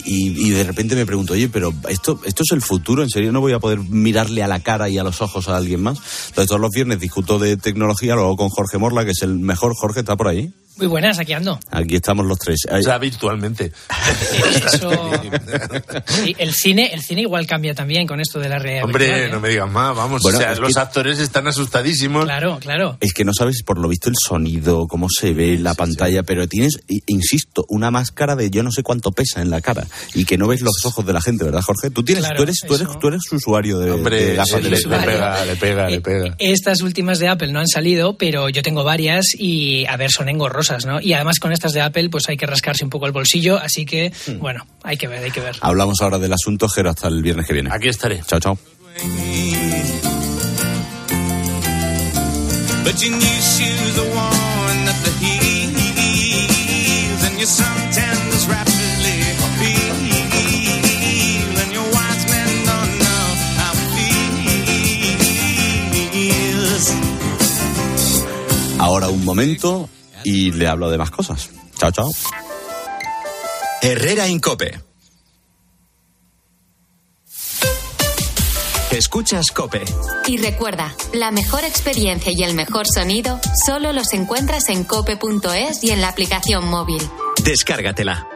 y- 0.06 0.50
de 0.52 0.64
repente 0.64 0.96
me 0.96 1.06
pregunto, 1.06 1.34
oye, 1.34 1.50
pero 1.50 1.74
esto, 1.90 2.22
esto 2.26 2.44
es 2.44 2.52
el 2.54 2.62
futuro, 2.62 3.04
¿en 3.04 3.10
serio 3.10 3.34
no 3.34 3.42
voy 3.42 3.52
a 3.52 3.60
poder 3.60 3.80
mirarle 3.80 4.42
a 4.42 4.48
la 4.48 4.62
cara 4.62 4.88
y 4.88 4.98
a 4.98 5.04
los 5.04 5.22
ojos 5.22 5.50
a 5.50 5.58
alguien 5.58 5.82
más? 5.84 5.98
Entonces 6.30 6.48
todos 6.48 6.62
los 6.62 6.72
viernes 6.72 7.02
discuto 7.02 7.40
de 7.40 7.58
tecnología, 7.58 8.16
luego 8.16 8.38
con 8.38 8.48
Jorge 8.48 8.78
Morla, 8.78 9.04
que 9.04 9.12
es 9.12 9.22
el 9.22 9.38
mejor. 9.38 9.74
Jorge, 9.76 10.00
¿está 10.00 10.16
por 10.16 10.30
ahí? 10.30 10.54
Muy 10.82 10.88
buenas, 10.89 11.20
aquí 11.20 11.34
ando. 11.34 11.60
Aquí 11.70 11.96
estamos 11.96 12.26
los 12.26 12.39
tres. 12.39 12.62
O 12.72 12.82
sea, 12.82 12.98
virtualmente. 12.98 13.72
Eso- 14.65 14.89
Sí, 16.08 16.36
el 16.39 16.54
cine, 16.54 16.89
el 16.94 17.02
cine 17.02 17.22
igual 17.22 17.46
cambia 17.46 17.74
también 17.76 18.08
con 18.08 18.20
esto 18.20 18.39
de 18.39 18.50
la 18.50 18.58
realidad. 18.60 18.86
Hombre, 18.86 19.06
virtual, 19.06 19.28
¿eh? 19.28 19.32
no 19.32 19.39
me 19.39 19.50
digas 19.50 19.70
más, 19.72 19.96
vamos. 19.96 20.22
Bueno, 20.24 20.38
o 20.38 20.41
sea, 20.41 20.56
los 20.56 20.74
que- 20.74 20.80
actores 20.80 21.20
están 21.20 21.48
asustadísimos. 21.48 22.26
Claro, 22.26 22.58
claro. 22.60 22.98
Es 23.00 23.13
que 23.13 23.24
no 23.24 23.34
sabes 23.34 23.62
por 23.63 23.78
lo 23.78 23.88
visto 23.88 24.10
el 24.10 24.15
sonido, 24.20 24.88
cómo 24.88 25.08
se 25.10 25.34
ve 25.34 25.58
la 25.60 25.74
pantalla, 25.76 26.24
pero 26.24 26.48
tienes, 26.48 26.80
i- 26.88 27.02
insisto, 27.08 27.63
una 27.70 27.91
máscara 27.91 28.36
de 28.36 28.50
yo 28.50 28.63
no 28.63 28.72
sé 28.72 28.82
cuánto 28.84 29.12
pesa 29.12 29.41
en 29.41 29.50
la 29.52 29.62
cara 29.62 29.86
y 30.15 30.26
que 30.26 30.38
no 30.38 30.48
ves 30.48 30.62
los 30.62 30.84
ojos 30.86 31.06
de 31.06 31.13
la 31.13 31.22
gente, 31.22 31.46
¿verdad, 31.46 31.62
Jorge? 31.62 31.91
Tú 31.91 32.04
tienes, 32.04 32.24
Claro, 32.26 32.38
tú 32.38 32.44
eres, 32.44 32.58
tú 32.67 32.76
eres, 32.76 32.88
tú 33.00 33.08
eres 33.08 33.22
usuario 33.32 33.78
de, 33.80 33.91
Hombre, 33.91 34.26
de 34.26 34.36
gafas 34.36 34.63
le, 34.63 34.70
de 34.72 34.82
le 34.82 34.82
realidad. 34.98 35.06
pega, 35.06 35.46
le 35.46 35.56
pega, 35.56 35.89
le 35.89 36.02
pega. 36.02 36.36
Estas 36.39 36.82
últimas 36.82 37.20
de 37.20 37.28
Apple 37.30 37.52
no 37.52 37.60
han 37.60 37.67
salido, 37.67 38.17
pero 38.17 38.50
yo 38.50 38.62
tengo 38.63 38.84
varias 38.84 39.26
y, 39.38 39.86
a 39.86 39.98
ver, 39.98 40.10
son 40.12 40.30
engorrosas, 40.30 40.71
¿no? 40.86 41.02
Y 41.02 41.14
además 41.14 41.40
con 41.40 41.52
estas 41.52 41.74
de 41.74 41.82
Apple, 41.82 42.10
pues 42.10 42.30
hay 42.30 42.38
que 42.38 42.46
rascarse 42.46 42.84
un 42.84 42.90
poco 42.90 43.06
el 43.06 43.12
bolsillo, 43.12 43.58
así 43.58 43.86
que, 43.86 44.12
Hmm. 44.28 44.40
bueno, 44.40 44.66
hay 44.84 44.98
que 44.98 45.08
ver, 45.08 45.24
hay 45.24 45.32
que 45.32 45.40
ver. 45.42 45.56
Hablamos 45.62 46.02
ahora 46.02 46.18
del 46.20 46.34
asunto, 46.34 46.68
Jero, 46.70 46.90
hasta 46.90 47.08
el 47.08 47.22
viernes 47.22 47.46
que 47.46 47.54
viene. 47.54 47.70
Aquí 47.72 47.88
estaré. 47.90 48.22
Chao, 48.28 48.40
chao. 48.40 48.58
But 52.84 53.00
your 53.02 53.12
new 53.12 53.42
shoes 53.42 53.98
are 54.00 54.10
worn 54.10 54.88
at 54.90 55.04
the 55.06 55.12
heels, 55.22 57.24
and 57.24 57.38
your 57.38 57.48
suntan 57.48 58.28
is 58.34 58.48
rapidly 58.48 59.22
healed, 59.62 61.58
and 61.62 61.72
your 61.72 61.86
wise 61.94 62.26
men 62.28 62.66
don't 62.66 62.98
know 63.00 63.36
how 63.62 63.72
it 63.78 63.90
feels. 66.12 66.92
Ahora 68.80 69.10
un 69.10 69.24
momento 69.24 69.90
y 70.24 70.52
le 70.52 70.68
hablo 70.68 70.90
de 70.90 70.98
más 70.98 71.12
cosas. 71.12 71.50
Chao, 71.78 71.92
chao. 71.92 72.12
Herrera 73.82 74.28
Incope. 74.28 74.80
Escuchas 78.92 79.52
Cope. 79.52 79.84
Y 80.28 80.38
recuerda, 80.38 80.94
la 81.14 81.32
mejor 81.32 81.64
experiencia 81.64 82.34
y 82.36 82.44
el 82.44 82.54
mejor 82.56 82.86
sonido 82.94 83.40
solo 83.66 83.94
los 83.94 84.12
encuentras 84.14 84.68
en 84.70 84.84
cope.es 84.84 85.84
y 85.84 85.92
en 85.92 86.02
la 86.02 86.10
aplicación 86.10 86.68
móvil. 86.68 87.02
Descárgatela. 87.44 88.28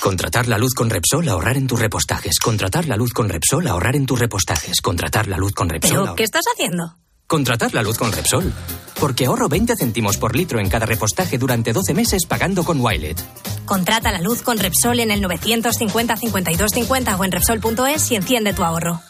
Contratar 0.00 0.46
la 0.48 0.56
luz 0.58 0.72
con 0.74 0.88
Repsol, 0.88 1.28
ahorrar 1.28 1.56
en 1.56 1.66
tus 1.66 1.78
repostajes. 1.78 2.38
Contratar 2.38 2.86
la 2.86 2.96
luz 2.96 3.12
con 3.12 3.28
Repsol, 3.28 3.66
ahorrar 3.66 3.96
en 3.96 4.06
tus 4.06 4.18
repostajes. 4.18 4.80
Contratar 4.80 5.26
la 5.26 5.36
luz 5.36 5.52
con 5.52 5.68
Repsol. 5.68 5.90
¿Pero 5.90 6.00
ahorrar- 6.02 6.16
qué 6.16 6.22
estás 6.24 6.44
haciendo? 6.54 6.96
Contratar 7.30 7.72
la 7.74 7.84
luz 7.84 7.96
con 7.96 8.10
Repsol. 8.10 8.52
Porque 8.98 9.26
ahorro 9.26 9.48
20 9.48 9.76
céntimos 9.76 10.16
por 10.16 10.34
litro 10.34 10.58
en 10.58 10.68
cada 10.68 10.84
repostaje 10.84 11.38
durante 11.38 11.72
12 11.72 11.94
meses 11.94 12.26
pagando 12.26 12.64
con 12.64 12.80
Wilet. 12.80 13.22
Contrata 13.66 14.10
la 14.10 14.20
luz 14.20 14.42
con 14.42 14.58
Repsol 14.58 14.98
en 14.98 15.12
el 15.12 15.20
950 15.20 16.16
52 16.16 16.70
50 16.72 17.16
o 17.16 17.24
en 17.24 17.30
Repsol.es 17.30 18.10
y 18.10 18.16
enciende 18.16 18.52
tu 18.52 18.64
ahorro. 18.64 19.00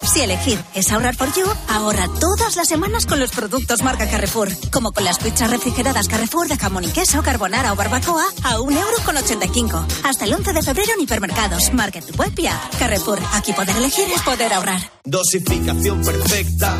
Si 0.00 0.20
elegir 0.20 0.56
es 0.76 0.92
ahorrar 0.92 1.16
for 1.16 1.34
you, 1.34 1.44
ahorra 1.68 2.06
todas 2.20 2.54
las 2.54 2.68
semanas 2.68 3.06
con 3.06 3.18
los 3.18 3.32
productos 3.32 3.82
marca 3.82 4.08
Carrefour. 4.08 4.48
Como 4.70 4.92
con 4.92 5.02
las 5.04 5.18
pizzas 5.18 5.50
refrigeradas 5.50 6.06
Carrefour 6.06 6.46
de 6.46 6.56
jamón 6.56 6.84
y 6.84 6.88
queso, 6.88 7.24
carbonara 7.24 7.72
o 7.72 7.76
barbacoa 7.76 8.26
a 8.44 8.58
1,85 8.58 9.58
euro. 9.58 9.86
Hasta 10.04 10.26
el 10.26 10.34
11 10.34 10.52
de 10.52 10.62
febrero 10.62 10.92
en 10.96 11.00
hipermercados, 11.00 11.74
market, 11.74 12.04
web 12.16 12.32
y 12.36 12.46
app. 12.46 12.78
Carrefour, 12.78 13.18
aquí 13.32 13.52
poder 13.52 13.76
elegir 13.76 14.06
es 14.14 14.22
poder 14.22 14.52
ahorrar. 14.52 14.80
Dosificación 15.04 16.02
perfecta. 16.02 16.78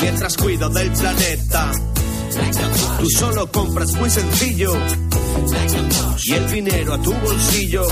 Mientras 0.00 0.36
cuido 0.36 0.68
del 0.68 0.90
planeta. 0.92 1.72
Tú 2.98 3.10
solo 3.10 3.50
compras 3.50 3.92
muy 3.94 4.10
sencillo. 4.10 4.72
Y 6.24 6.32
el 6.32 6.50
dinero 6.50 6.94
a 6.94 7.02
tu 7.02 7.12
bolsillo. 7.12 7.86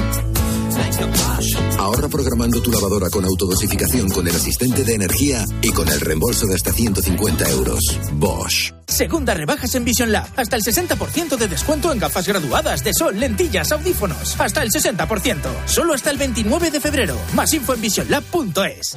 Ahorra 1.78 2.08
programando 2.08 2.60
tu 2.60 2.70
lavadora 2.70 3.10
con 3.10 3.24
autodosificación 3.24 4.08
con 4.10 4.26
el 4.26 4.34
asistente 4.34 4.82
de 4.84 4.94
energía 4.94 5.44
y 5.62 5.70
con 5.70 5.88
el 5.88 6.00
reembolso 6.00 6.46
de 6.46 6.54
hasta 6.54 6.72
150 6.72 7.50
euros. 7.50 7.80
Bosch. 8.14 8.72
Segunda 8.88 9.34
rebajas 9.34 9.74
en 9.74 9.84
Vision 9.84 10.12
Lab. 10.12 10.28
Hasta 10.36 10.56
el 10.56 10.62
60% 10.62 11.36
de 11.36 11.48
descuento 11.48 11.92
en 11.92 11.98
gafas 11.98 12.26
graduadas 12.26 12.82
de 12.84 12.92
sol, 12.94 13.18
lentillas, 13.18 13.72
audífonos. 13.72 14.38
Hasta 14.38 14.62
el 14.62 14.70
60%. 14.70 15.38
Solo 15.66 15.94
hasta 15.94 16.10
el 16.10 16.18
29 16.18 16.70
de 16.70 16.80
febrero. 16.80 17.16
Más 17.34 17.52
info 17.52 17.74
en 17.74 17.80
visionlab.es. 17.80 18.96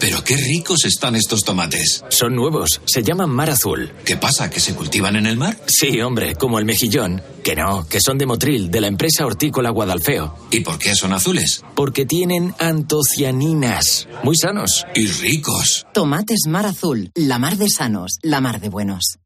Pero 0.00 0.22
qué 0.22 0.36
ricos 0.36 0.84
están 0.84 1.16
estos 1.16 1.40
tomates. 1.40 2.04
Son 2.08 2.34
nuevos, 2.34 2.80
se 2.84 3.02
llaman 3.02 3.30
mar 3.30 3.50
azul. 3.50 3.92
¿Qué 4.04 4.16
pasa? 4.16 4.48
¿Que 4.48 4.60
se 4.60 4.74
cultivan 4.74 5.16
en 5.16 5.26
el 5.26 5.36
mar? 5.36 5.56
Sí, 5.66 6.00
hombre, 6.00 6.34
como 6.36 6.58
el 6.58 6.64
mejillón. 6.64 7.22
Que 7.42 7.56
no, 7.56 7.86
que 7.88 8.00
son 8.00 8.18
de 8.18 8.26
Motril, 8.26 8.70
de 8.70 8.80
la 8.80 8.88
empresa 8.88 9.24
hortícola 9.24 9.70
Guadalfeo. 9.70 10.34
¿Y 10.50 10.60
por 10.60 10.78
qué 10.78 10.94
son 10.94 11.12
azules? 11.12 11.64
Porque 11.74 12.04
tienen 12.04 12.54
antocianinas. 12.58 14.08
Muy 14.22 14.36
sanos. 14.36 14.86
Y 14.94 15.06
ricos. 15.06 15.86
Tomates 15.94 16.46
mar 16.46 16.66
azul, 16.66 17.10
la 17.14 17.38
mar 17.38 17.56
de 17.56 17.68
sanos, 17.68 18.18
la 18.22 18.40
mar 18.40 18.60
de 18.60 18.68
buenos. 18.68 19.18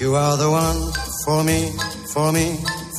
You 0.00 0.16
are 0.16 0.36
the 0.38 0.48
one 0.48 0.92
for 1.26 1.44
me, 1.44 1.70
for 2.14 2.32
me, 2.32 2.58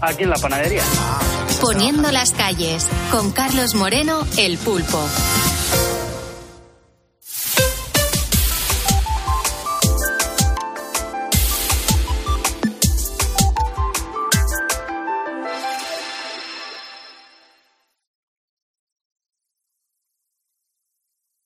aquí 0.00 0.24
en 0.24 0.30
la 0.30 0.36
panadería. 0.36 0.82
Poniendo 1.60 2.10
las 2.10 2.32
calles, 2.32 2.86
con 3.10 3.32
Carlos 3.32 3.74
Moreno, 3.74 4.26
el 4.38 4.58
pulpo. 4.58 5.06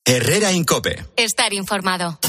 Herrera 0.07 0.51
Incope. 0.51 1.03
Estar 1.17 1.51
informado. 1.53 2.19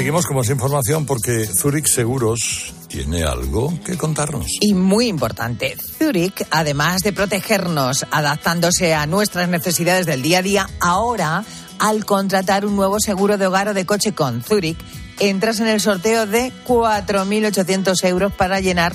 Seguimos 0.00 0.24
con 0.24 0.38
más 0.38 0.48
información 0.48 1.04
porque 1.04 1.44
Zurich 1.44 1.86
Seguros 1.86 2.72
tiene 2.88 3.22
algo 3.22 3.70
que 3.84 3.98
contarnos. 3.98 4.46
Y 4.62 4.72
muy 4.72 5.08
importante, 5.08 5.76
Zurich, 5.76 6.46
además 6.50 7.02
de 7.02 7.12
protegernos 7.12 8.06
adaptándose 8.10 8.94
a 8.94 9.04
nuestras 9.04 9.50
necesidades 9.50 10.06
del 10.06 10.22
día 10.22 10.38
a 10.38 10.42
día, 10.42 10.70
ahora, 10.80 11.44
al 11.78 12.06
contratar 12.06 12.64
un 12.64 12.76
nuevo 12.76 12.98
seguro 12.98 13.36
de 13.36 13.46
hogar 13.46 13.68
o 13.68 13.74
de 13.74 13.84
coche 13.84 14.14
con 14.14 14.42
Zurich, 14.42 14.78
entras 15.18 15.60
en 15.60 15.66
el 15.66 15.82
sorteo 15.82 16.24
de 16.24 16.50
4.800 16.66 18.02
euros 18.04 18.32
para 18.32 18.58
llenar 18.60 18.94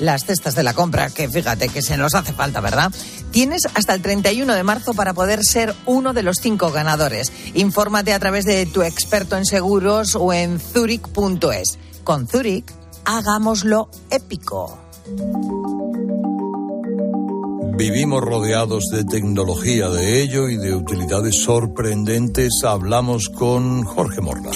las 0.00 0.24
cestas 0.24 0.54
de 0.54 0.62
la 0.62 0.74
compra, 0.74 1.10
que 1.10 1.28
fíjate 1.28 1.68
que 1.68 1.82
se 1.82 1.96
nos 1.96 2.14
hace 2.14 2.32
falta, 2.32 2.60
¿verdad? 2.60 2.90
Tienes 3.30 3.62
hasta 3.74 3.94
el 3.94 4.02
31 4.02 4.54
de 4.54 4.62
marzo 4.64 4.94
para 4.94 5.14
poder 5.14 5.44
ser 5.44 5.74
uno 5.86 6.12
de 6.12 6.22
los 6.22 6.38
cinco 6.40 6.72
ganadores. 6.72 7.32
Infórmate 7.54 8.12
a 8.12 8.18
través 8.18 8.44
de 8.44 8.66
tu 8.66 8.82
experto 8.82 9.36
en 9.36 9.44
seguros 9.44 10.16
o 10.16 10.32
en 10.32 10.58
zurich.es. 10.58 11.78
Con 12.02 12.26
Zurich, 12.26 12.64
hagámoslo 13.04 13.88
épico. 14.10 14.78
Vivimos 17.76 18.20
rodeados 18.20 18.84
de 18.92 19.04
tecnología 19.04 19.88
de 19.88 20.22
ello 20.22 20.48
y 20.48 20.56
de 20.56 20.74
utilidades 20.74 21.42
sorprendentes. 21.42 22.60
Hablamos 22.62 23.28
con 23.28 23.84
Jorge 23.84 24.20
Morla. 24.20 24.50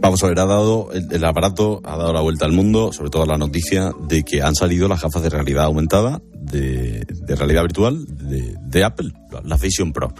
Vamos 0.00 0.24
a 0.24 0.28
ver, 0.28 0.40
ha 0.40 0.46
dado 0.46 0.88
el, 0.92 1.12
el, 1.12 1.24
aparato, 1.24 1.82
ha 1.84 1.96
dado 1.96 2.14
la 2.14 2.22
vuelta 2.22 2.46
al 2.46 2.52
mundo, 2.52 2.90
sobre 2.90 3.10
todo 3.10 3.26
la 3.26 3.36
noticia 3.36 3.92
de 4.08 4.22
que 4.22 4.40
han 4.40 4.54
salido 4.54 4.88
las 4.88 5.02
gafas 5.02 5.22
de 5.22 5.28
realidad 5.28 5.64
aumentada, 5.64 6.22
de, 6.32 7.04
de 7.06 7.36
realidad 7.36 7.62
virtual, 7.62 8.06
de, 8.08 8.56
de, 8.58 8.84
Apple, 8.84 9.12
la 9.44 9.56
Vision 9.58 9.92
Pro. 9.92 10.14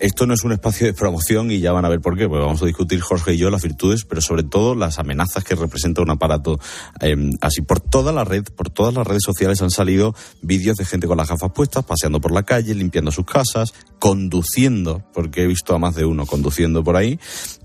Esto 0.00 0.26
no 0.26 0.34
es 0.34 0.44
un 0.44 0.52
espacio 0.52 0.86
de 0.86 0.92
promoción 0.92 1.50
y 1.50 1.58
ya 1.58 1.72
van 1.72 1.84
a 1.84 1.88
ver 1.88 2.00
por 2.00 2.16
qué, 2.16 2.28
porque 2.28 2.44
vamos 2.44 2.62
a 2.62 2.66
discutir 2.66 3.00
Jorge 3.00 3.34
y 3.34 3.36
yo 3.38 3.50
las 3.50 3.62
virtudes, 3.62 4.04
pero 4.04 4.20
sobre 4.20 4.44
todo 4.44 4.76
las 4.76 4.98
amenazas 5.00 5.42
que 5.42 5.56
representa 5.56 6.02
un 6.02 6.10
aparato 6.10 6.60
eh, 7.00 7.16
así. 7.40 7.62
Por 7.62 7.80
toda 7.80 8.12
la 8.12 8.22
red, 8.24 8.44
por 8.56 8.70
todas 8.70 8.94
las 8.94 9.06
redes 9.06 9.24
sociales 9.24 9.60
han 9.60 9.70
salido 9.70 10.14
vídeos 10.40 10.76
de 10.76 10.84
gente 10.84 11.08
con 11.08 11.16
las 11.16 11.28
gafas 11.28 11.50
puestas, 11.52 11.84
paseando 11.84 12.20
por 12.20 12.32
la 12.32 12.44
calle, 12.44 12.74
limpiando 12.74 13.10
sus 13.10 13.26
casas, 13.26 13.74
conduciendo, 13.98 15.02
porque 15.12 15.42
he 15.42 15.46
visto 15.46 15.74
a 15.74 15.78
más 15.78 15.96
de 15.96 16.04
uno 16.04 16.26
conduciendo 16.26 16.84
por 16.84 16.96
ahí, 16.96 17.18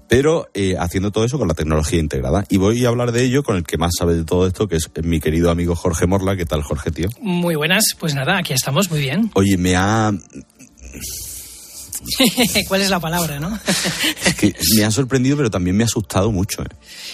pero 0.07 0.47
eh, 0.55 0.75
haciendo 0.79 1.11
todo 1.11 1.25
eso 1.25 1.37
con 1.37 1.47
la 1.47 1.53
tecnología 1.53 1.99
integrada. 1.99 2.45
Y 2.49 2.57
voy 2.57 2.83
a 2.85 2.89
hablar 2.89 3.11
de 3.11 3.23
ello 3.23 3.43
con 3.43 3.57
el 3.57 3.63
que 3.63 3.77
más 3.77 3.91
sabe 3.97 4.15
de 4.15 4.23
todo 4.23 4.47
esto, 4.47 4.67
que 4.67 4.77
es 4.77 4.89
mi 5.03 5.19
querido 5.19 5.51
amigo 5.51 5.75
Jorge 5.75 6.07
Morla. 6.07 6.35
¿Qué 6.35 6.45
tal, 6.45 6.63
Jorge, 6.63 6.89
tío? 6.89 7.09
Muy 7.21 7.55
buenas, 7.55 7.95
pues 7.99 8.15
nada, 8.15 8.39
aquí 8.39 8.53
estamos, 8.53 8.89
muy 8.89 9.01
bien. 9.01 9.29
Oye, 9.35 9.57
me 9.57 9.75
ha... 9.75 10.11
¿Cuál 12.67 12.81
es 12.81 12.89
la 12.89 12.99
palabra, 12.99 13.39
no? 13.39 13.57
es 14.25 14.35
que 14.35 14.53
me 14.75 14.83
ha 14.83 14.91
sorprendido, 14.91 15.37
pero 15.37 15.49
también 15.49 15.75
me 15.75 15.83
ha 15.83 15.85
asustado 15.85 16.31
mucho. 16.31 16.61
¿eh? 16.63 16.67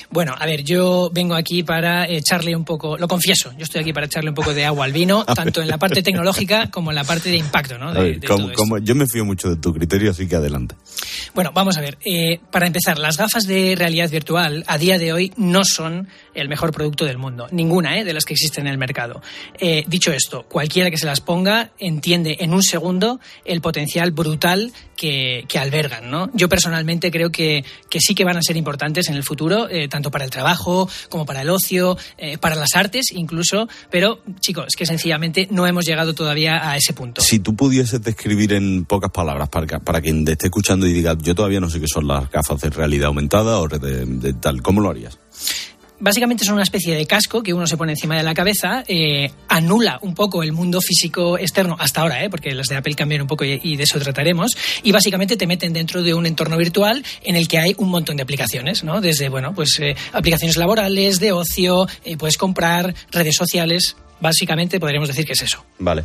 Bueno, 0.09 0.35
a 0.37 0.45
ver, 0.45 0.63
yo 0.63 1.09
vengo 1.13 1.35
aquí 1.35 1.63
para 1.63 2.07
echarle 2.07 2.55
un 2.55 2.65
poco, 2.65 2.97
lo 2.97 3.07
confieso, 3.07 3.51
yo 3.57 3.63
estoy 3.63 3.81
aquí 3.81 3.93
para 3.93 4.05
echarle 4.07 4.29
un 4.29 4.35
poco 4.35 4.53
de 4.53 4.65
agua 4.65 4.85
al 4.85 4.93
vino, 4.93 5.25
tanto 5.35 5.61
en 5.61 5.67
la 5.67 5.77
parte 5.77 6.01
tecnológica 6.01 6.69
como 6.69 6.91
en 6.91 6.95
la 6.95 7.03
parte 7.03 7.29
de 7.29 7.37
impacto, 7.37 7.77
¿no? 7.77 7.93
De, 7.93 8.01
ver, 8.01 8.19
de 8.19 8.27
como, 8.27 8.51
como 8.53 8.77
yo 8.79 8.95
me 8.95 9.07
fío 9.07 9.25
mucho 9.25 9.49
de 9.49 9.57
tu 9.57 9.73
criterio, 9.73 10.11
así 10.11 10.27
que 10.27 10.35
adelante. 10.35 10.75
Bueno, 11.33 11.51
vamos 11.53 11.77
a 11.77 11.81
ver. 11.81 11.97
Eh, 12.03 12.39
para 12.51 12.67
empezar, 12.67 12.97
las 12.97 13.17
gafas 13.17 13.43
de 13.45 13.75
realidad 13.77 14.09
virtual 14.09 14.63
a 14.67 14.77
día 14.77 14.97
de 14.97 15.13
hoy 15.13 15.31
no 15.37 15.63
son 15.63 16.07
el 16.33 16.49
mejor 16.49 16.71
producto 16.71 17.05
del 17.05 17.17
mundo. 17.17 17.47
Ninguna 17.51 17.99
¿eh? 17.99 18.03
de 18.03 18.13
las 18.13 18.25
que 18.25 18.33
existen 18.33 18.67
en 18.67 18.73
el 18.73 18.77
mercado. 18.77 19.21
Eh, 19.59 19.83
dicho 19.87 20.11
esto, 20.11 20.43
cualquiera 20.43 20.89
que 20.89 20.97
se 20.97 21.05
las 21.05 21.21
ponga 21.21 21.71
entiende 21.79 22.37
en 22.39 22.53
un 22.53 22.63
segundo 22.63 23.19
el 23.45 23.61
potencial 23.61 24.11
brutal 24.11 24.71
que, 24.95 25.45
que 25.47 25.57
albergan. 25.57 26.11
¿no? 26.11 26.29
Yo 26.33 26.49
personalmente 26.49 27.09
creo 27.11 27.31
que, 27.31 27.63
que, 27.89 27.99
sí 27.99 28.13
que 28.13 28.25
van 28.25 28.37
a 28.37 28.41
ser 28.41 28.57
importantes 28.57 29.07
en 29.09 29.15
el 29.15 29.23
futuro, 29.23 29.69
eh, 29.69 29.87
tanto 29.87 30.11
para 30.11 30.25
el 30.25 30.29
trabajo 30.29 30.89
como 31.09 31.25
para 31.25 31.41
el 31.41 31.49
ocio, 31.49 31.97
eh, 32.17 32.37
para 32.37 32.55
las 32.55 32.75
artes 32.75 33.11
incluso. 33.13 33.67
Pero, 33.89 34.21
chicos, 34.39 34.73
que 34.77 34.85
sencillamente 34.85 35.47
no 35.51 35.65
hemos 35.65 35.85
llegado 35.85 36.13
todavía 36.13 36.69
a 36.69 36.75
ese 36.75 36.93
punto. 36.93 37.21
Si 37.21 37.39
tú 37.39 37.55
pudieses 37.55 38.01
describir 38.01 38.53
en 38.53 38.85
pocas 38.85 39.11
palabras 39.11 39.49
para, 39.49 39.79
para 39.79 40.01
quien 40.01 40.25
te 40.25 40.33
esté 40.33 40.47
escuchando 40.47 40.85
y 40.85 40.93
diga, 40.93 41.15
yo 41.21 41.33
todavía 41.33 41.59
no 41.59 41.69
sé 41.69 41.79
qué 41.79 41.87
son 41.87 42.07
las 42.07 42.29
gafas 42.29 42.59
de 42.61 42.69
realidad 42.69 43.07
aumentada 43.07 43.59
o 43.59 43.67
de, 43.67 44.05
de 44.05 44.33
tal, 44.33 44.61
¿cómo 44.61 44.81
lo 44.81 44.89
harías? 44.89 45.17
Básicamente 45.99 46.45
son 46.45 46.55
una 46.55 46.63
especie 46.63 46.95
de 46.95 47.05
casco 47.05 47.43
que 47.43 47.53
uno 47.53 47.67
se 47.67 47.77
pone 47.77 47.93
encima 47.93 48.17
de 48.17 48.23
la 48.23 48.33
cabeza, 48.33 48.83
eh, 48.87 49.31
anula 49.47 49.99
un 50.01 50.15
poco 50.15 50.43
el 50.43 50.51
mundo 50.51 50.81
físico 50.81 51.37
externo 51.37 51.75
hasta 51.79 52.01
ahora, 52.01 52.23
¿eh? 52.23 52.29
porque 52.29 52.53
las 52.53 52.67
de 52.67 52.75
Apple 52.75 52.95
cambian 52.95 53.21
un 53.21 53.27
poco 53.27 53.45
y, 53.45 53.75
de 53.75 53.83
eso 53.83 53.99
trataremos, 53.99 54.55
y 54.83 54.91
básicamente 54.91 55.37
te 55.37 55.47
meten 55.47 55.73
dentro 55.73 56.01
de 56.03 56.13
un 56.13 56.25
entorno 56.25 56.57
virtual 56.57 57.03
en 57.23 57.35
el 57.35 57.47
que 57.47 57.59
hay 57.59 57.75
un 57.77 57.89
montón 57.89 58.17
de 58.17 58.23
aplicaciones, 58.23 58.83
¿no? 58.83 59.01
Desde, 59.01 59.29
bueno, 59.29 59.53
pues 59.53 59.79
eh, 59.79 59.95
aplicaciones 60.13 60.57
laborales, 60.57 61.19
de 61.19 61.31
ocio, 61.31 61.87
eh, 62.03 62.17
puedes 62.17 62.37
comprar, 62.37 62.93
redes 63.11 63.35
sociales, 63.35 63.95
básicamente 64.19 64.79
podríamos 64.79 65.07
decir 65.07 65.25
que 65.25 65.33
es 65.33 65.41
eso. 65.41 65.63
Vale. 65.79 66.03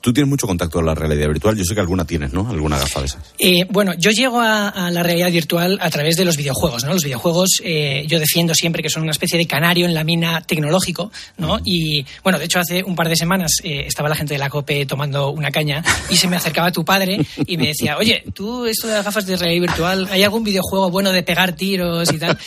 Tú 0.00 0.12
tienes 0.12 0.28
mucho 0.28 0.46
contacto 0.46 0.78
con 0.78 0.86
la 0.86 0.94
realidad 0.94 1.28
virtual. 1.28 1.56
Yo 1.56 1.64
sé 1.64 1.74
que 1.74 1.80
alguna 1.80 2.04
tienes, 2.04 2.32
¿no? 2.32 2.48
Alguna 2.48 2.78
gafa 2.78 3.00
de 3.00 3.06
esas. 3.06 3.22
Eh, 3.38 3.66
bueno, 3.70 3.92
yo 3.94 4.10
llego 4.10 4.40
a, 4.40 4.68
a, 4.68 4.90
la 4.90 5.02
realidad 5.02 5.30
virtual 5.30 5.78
a 5.80 5.90
través 5.90 6.16
de 6.16 6.24
los 6.24 6.36
videojuegos, 6.36 6.84
¿no? 6.84 6.92
Los 6.92 7.04
videojuegos, 7.04 7.60
eh, 7.62 8.04
yo 8.06 8.18
defiendo 8.18 8.54
siempre 8.54 8.82
que 8.82 8.90
son 8.90 9.02
una 9.02 9.12
especie 9.12 9.38
de 9.38 9.46
canario 9.46 9.86
en 9.86 9.94
la 9.94 10.04
mina 10.04 10.40
tecnológico, 10.40 11.12
¿no? 11.38 11.54
Uh 11.54 11.56
-huh. 11.56 11.62
Y, 11.64 12.06
bueno, 12.22 12.38
de 12.38 12.44
hecho, 12.46 12.60
hace 12.60 12.82
un 12.82 12.96
par 12.96 13.08
de 13.08 13.16
semanas 13.16 13.52
eh, 13.62 13.84
estaba 13.86 14.08
la 14.08 14.16
gente 14.16 14.34
de 14.34 14.38
la 14.38 14.48
COPE 14.48 14.86
tomando 14.86 15.30
una 15.30 15.50
caña 15.50 15.82
y 16.08 16.16
se 16.16 16.28
me 16.28 16.36
acercaba 16.36 16.72
tu 16.72 16.84
padre 16.84 17.20
y 17.46 17.56
me 17.56 17.68
decía, 17.68 17.96
oye, 17.98 18.24
tú, 18.34 18.66
esto 18.66 18.86
de 18.86 18.94
las 18.94 19.04
gafas 19.04 19.26
de 19.26 19.36
realidad 19.36 19.60
virtual, 19.68 20.08
¿hay 20.10 20.22
algún 20.22 20.44
videojuego 20.44 20.90
bueno 20.90 21.12
de 21.12 21.22
pegar 21.22 21.54
tiros 21.54 22.12
y 22.12 22.18
tal? 22.18 22.38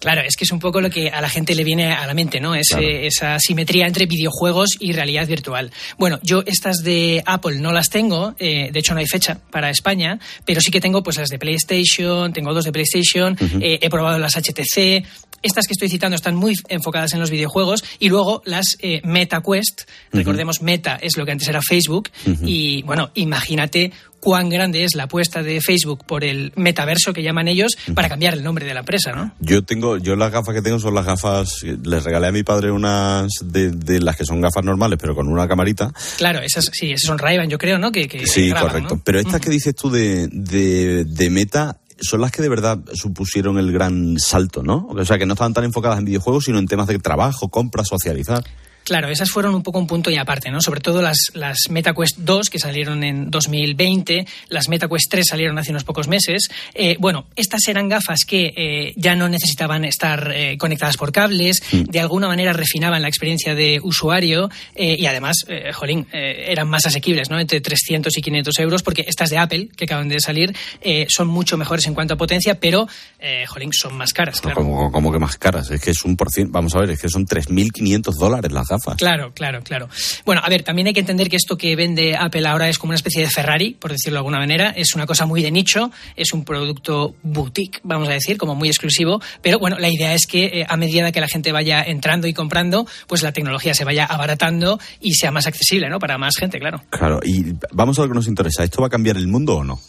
Claro, 0.00 0.20
es 0.20 0.36
que 0.36 0.44
es 0.44 0.52
un 0.52 0.58
poco 0.58 0.82
lo 0.82 0.90
que 0.90 1.08
a 1.08 1.20
la 1.22 1.30
gente 1.30 1.54
le 1.54 1.64
viene 1.64 1.92
a 1.92 2.06
la 2.06 2.12
mente, 2.12 2.38
¿no? 2.38 2.52
Claro. 2.52 2.86
Esa 2.86 3.38
simetría 3.38 3.86
entre 3.86 4.04
videojuegos 4.04 4.76
y 4.78 4.92
realidad 4.92 5.26
virtual. 5.26 5.72
Bueno, 5.96 6.18
yo 6.22 6.42
estas 6.64 6.82
de 6.82 7.22
Apple 7.26 7.60
no 7.60 7.72
las 7.72 7.90
tengo, 7.90 8.34
eh, 8.38 8.70
de 8.72 8.78
hecho 8.78 8.94
no 8.94 9.00
hay 9.00 9.06
fecha 9.06 9.38
para 9.50 9.68
España, 9.68 10.18
pero 10.46 10.62
sí 10.62 10.70
que 10.70 10.80
tengo 10.80 11.02
pues 11.02 11.18
las 11.18 11.28
de 11.28 11.38
PlayStation, 11.38 12.32
tengo 12.32 12.54
dos 12.54 12.64
de 12.64 12.72
PlayStation, 12.72 13.36
uh 13.38 13.44
-huh. 13.44 13.62
eh, 13.62 13.78
he 13.82 13.90
probado 13.90 14.18
las 14.18 14.34
HTC, 14.34 15.04
estas 15.42 15.66
que 15.66 15.74
estoy 15.74 15.90
citando 15.90 16.16
están 16.16 16.36
muy 16.36 16.54
enfocadas 16.70 17.12
en 17.12 17.20
los 17.20 17.28
videojuegos 17.28 17.84
y 17.98 18.08
luego 18.08 18.40
las 18.46 18.78
eh, 18.80 19.02
Meta 19.04 19.42
Quest, 19.42 19.82
uh 19.82 19.84
-huh. 19.84 20.18
recordemos 20.18 20.62
Meta 20.62 20.98
es 21.02 21.18
lo 21.18 21.26
que 21.26 21.32
antes 21.32 21.48
era 21.48 21.60
Facebook 21.60 22.08
uh 22.24 22.30
-huh. 22.30 22.48
y 22.48 22.82
bueno, 22.82 23.10
imagínate 23.12 23.92
cuán 24.24 24.48
grande 24.48 24.84
es 24.84 24.94
la 24.94 25.04
apuesta 25.04 25.42
de 25.42 25.60
Facebook 25.60 26.04
por 26.06 26.24
el 26.24 26.52
metaverso 26.56 27.12
que 27.12 27.22
llaman 27.22 27.46
ellos 27.46 27.76
para 27.94 28.08
cambiar 28.08 28.32
el 28.32 28.42
nombre 28.42 28.64
de 28.64 28.72
la 28.72 28.80
empresa, 28.80 29.12
¿no? 29.12 29.32
Yo 29.38 29.62
tengo, 29.62 29.98
yo 29.98 30.16
las 30.16 30.32
gafas 30.32 30.54
que 30.54 30.62
tengo 30.62 30.78
son 30.78 30.94
las 30.94 31.04
gafas, 31.04 31.62
les 31.62 32.02
regalé 32.02 32.28
a 32.28 32.32
mi 32.32 32.42
padre 32.42 32.70
unas 32.70 33.28
de, 33.44 33.70
de 33.70 34.00
las 34.00 34.16
que 34.16 34.24
son 34.24 34.40
gafas 34.40 34.64
normales, 34.64 34.98
pero 35.00 35.14
con 35.14 35.28
una 35.28 35.46
camarita. 35.46 35.92
Claro, 36.16 36.40
esas 36.40 36.70
sí, 36.72 36.90
esas 36.90 37.06
son 37.06 37.18
ray 37.18 37.34
yo 37.48 37.58
creo, 37.58 37.78
¿no? 37.78 37.92
Que, 37.92 38.08
que 38.08 38.26
Sí, 38.26 38.48
graban, 38.48 38.68
correcto. 38.68 38.94
¿no? 38.94 39.02
Pero 39.04 39.20
estas 39.20 39.40
que 39.40 39.50
dices 39.50 39.74
tú 39.74 39.90
de, 39.90 40.28
de, 40.28 41.04
de 41.04 41.30
meta 41.30 41.76
son 42.00 42.22
las 42.22 42.30
que 42.32 42.40
de 42.40 42.48
verdad 42.48 42.78
supusieron 42.94 43.58
el 43.58 43.72
gran 43.72 44.18
salto, 44.18 44.62
¿no? 44.62 44.86
O 44.88 45.04
sea, 45.04 45.18
que 45.18 45.26
no 45.26 45.34
estaban 45.34 45.52
tan 45.52 45.64
enfocadas 45.64 45.98
en 45.98 46.06
videojuegos, 46.06 46.46
sino 46.46 46.58
en 46.58 46.66
temas 46.66 46.86
de 46.86 46.98
trabajo, 46.98 47.48
compra, 47.48 47.84
socializar. 47.84 48.42
Claro, 48.84 49.08
esas 49.08 49.30
fueron 49.30 49.54
un 49.54 49.62
poco 49.62 49.78
un 49.78 49.86
punto 49.86 50.10
y 50.10 50.16
aparte, 50.16 50.50
¿no? 50.50 50.60
Sobre 50.60 50.80
todo 50.80 51.02
las, 51.02 51.30
las 51.34 51.58
MetaQuest 51.70 52.18
2 52.18 52.50
que 52.50 52.58
salieron 52.58 53.02
en 53.02 53.30
2020, 53.30 54.26
las 54.48 54.68
MetaQuest 54.68 55.10
3 55.10 55.26
salieron 55.26 55.58
hace 55.58 55.70
unos 55.70 55.84
pocos 55.84 56.08
meses. 56.08 56.48
Eh, 56.74 56.96
bueno, 56.98 57.26
estas 57.36 57.66
eran 57.68 57.88
gafas 57.88 58.20
que 58.26 58.52
eh, 58.56 58.92
ya 58.96 59.14
no 59.16 59.28
necesitaban 59.28 59.84
estar 59.84 60.32
eh, 60.34 60.56
conectadas 60.58 60.96
por 60.96 61.12
cables, 61.12 61.62
de 61.72 62.00
alguna 62.00 62.28
manera 62.28 62.52
refinaban 62.52 63.02
la 63.02 63.08
experiencia 63.08 63.54
de 63.54 63.80
usuario 63.82 64.50
eh, 64.74 64.96
y 64.98 65.06
además, 65.06 65.44
jolín, 65.74 66.06
eran 66.12 66.68
más 66.68 66.86
asequibles, 66.86 67.30
¿no? 67.30 67.38
Entre 67.38 67.60
300 67.60 68.16
y 68.16 68.20
500 68.22 68.58
euros, 68.58 68.82
porque 68.82 69.04
estas 69.06 69.30
de 69.30 69.38
Apple, 69.38 69.68
que 69.76 69.84
acaban 69.84 70.08
de 70.08 70.20
salir, 70.20 70.54
eh, 70.80 71.06
son 71.08 71.28
mucho 71.28 71.56
mejores 71.56 71.86
en 71.86 71.94
cuanto 71.94 72.14
a 72.14 72.16
potencia, 72.16 72.58
pero, 72.60 72.86
eh, 73.18 73.44
jolín, 73.46 73.72
son 73.72 73.96
más 73.96 74.12
caras, 74.12 74.40
claro. 74.40 74.56
Como, 74.56 74.90
como 74.90 75.12
que 75.12 75.18
más 75.18 75.36
caras. 75.36 75.70
Es 75.70 75.80
que 75.80 75.90
es 75.90 76.04
un 76.04 76.16
por. 76.16 76.28
Vamos 76.48 76.74
a 76.74 76.80
ver, 76.80 76.90
es 76.90 77.00
que 77.00 77.08
son 77.08 77.26
3.500 77.26 78.14
dólares 78.14 78.52
las 78.52 78.68
gafas. 78.68 78.73
Claro, 78.96 79.32
claro, 79.34 79.62
claro. 79.62 79.88
Bueno, 80.24 80.40
a 80.44 80.48
ver, 80.48 80.62
también 80.62 80.88
hay 80.88 80.92
que 80.94 81.00
entender 81.00 81.28
que 81.28 81.36
esto 81.36 81.56
que 81.56 81.76
vende 81.76 82.16
Apple 82.16 82.46
ahora 82.46 82.68
es 82.68 82.78
como 82.78 82.90
una 82.90 82.96
especie 82.96 83.22
de 83.22 83.28
Ferrari, 83.28 83.76
por 83.78 83.92
decirlo 83.92 84.16
de 84.16 84.18
alguna 84.18 84.38
manera. 84.38 84.70
Es 84.70 84.94
una 84.94 85.06
cosa 85.06 85.26
muy 85.26 85.42
de 85.42 85.50
nicho, 85.50 85.90
es 86.16 86.32
un 86.32 86.44
producto 86.44 87.14
boutique, 87.22 87.80
vamos 87.82 88.08
a 88.08 88.12
decir, 88.12 88.36
como 88.36 88.54
muy 88.54 88.68
exclusivo. 88.68 89.20
Pero 89.42 89.58
bueno, 89.58 89.78
la 89.78 89.88
idea 89.88 90.14
es 90.14 90.26
que 90.26 90.44
eh, 90.44 90.66
a 90.68 90.76
medida 90.76 91.12
que 91.12 91.20
la 91.20 91.28
gente 91.28 91.52
vaya 91.52 91.82
entrando 91.82 92.26
y 92.26 92.32
comprando, 92.32 92.86
pues 93.06 93.22
la 93.22 93.32
tecnología 93.32 93.74
se 93.74 93.84
vaya 93.84 94.04
abaratando 94.04 94.78
y 95.00 95.14
sea 95.14 95.30
más 95.30 95.46
accesible, 95.46 95.88
¿no? 95.88 95.98
Para 95.98 96.18
más 96.18 96.36
gente, 96.36 96.58
claro. 96.58 96.82
Claro, 96.90 97.20
y 97.24 97.54
vamos 97.72 97.98
a 97.98 98.02
lo 98.02 98.08
que 98.08 98.14
nos 98.14 98.26
interesa. 98.26 98.64
¿Esto 98.64 98.80
va 98.80 98.88
a 98.88 98.90
cambiar 98.90 99.16
el 99.16 99.26
mundo 99.26 99.56
o 99.56 99.64
no? 99.64 99.80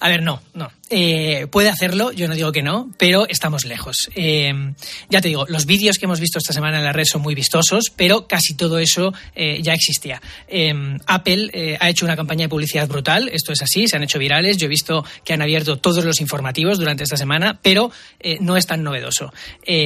A 0.00 0.08
ver, 0.08 0.22
no, 0.22 0.42
no. 0.54 0.70
Eh, 0.88 1.48
puede 1.50 1.68
hacerlo, 1.68 2.12
yo 2.12 2.28
no 2.28 2.34
digo 2.34 2.52
que 2.52 2.62
no, 2.62 2.90
pero 2.96 3.26
estamos 3.28 3.64
lejos. 3.64 4.08
Eh, 4.14 4.52
ya 5.10 5.20
te 5.20 5.28
digo, 5.28 5.44
los 5.48 5.66
vídeos 5.66 5.98
que 5.98 6.04
hemos 6.04 6.20
visto 6.20 6.38
esta 6.38 6.52
semana 6.52 6.78
en 6.78 6.84
la 6.84 6.92
red 6.92 7.04
son 7.04 7.22
muy 7.22 7.34
vistosos, 7.34 7.92
pero 7.94 8.28
casi 8.28 8.54
todo 8.54 8.78
eso 8.78 9.12
eh, 9.34 9.60
ya 9.62 9.74
existía. 9.74 10.22
Eh, 10.46 10.72
Apple 11.06 11.76
ha 11.80 11.88
hecho 11.88 12.04
una 12.04 12.14
campaña 12.14 12.44
de 12.44 12.48
publicidad 12.48 12.86
brutal, 12.86 13.28
esto 13.32 13.52
es 13.52 13.62
así, 13.62 13.88
se 13.88 13.96
han 13.96 14.04
hecho 14.04 14.18
virales, 14.18 14.58
yo 14.58 14.66
he 14.66 14.68
visto 14.68 15.04
que 15.24 15.32
han 15.32 15.42
abierto 15.42 15.78
todos 15.78 16.04
los 16.04 16.20
informativos 16.20 16.78
durante 16.78 17.02
esta 17.02 17.16
semana, 17.16 17.58
pero 17.62 17.90
no 18.40 18.56
es 18.56 18.66
tan 18.66 18.82
novedoso. 18.82 19.32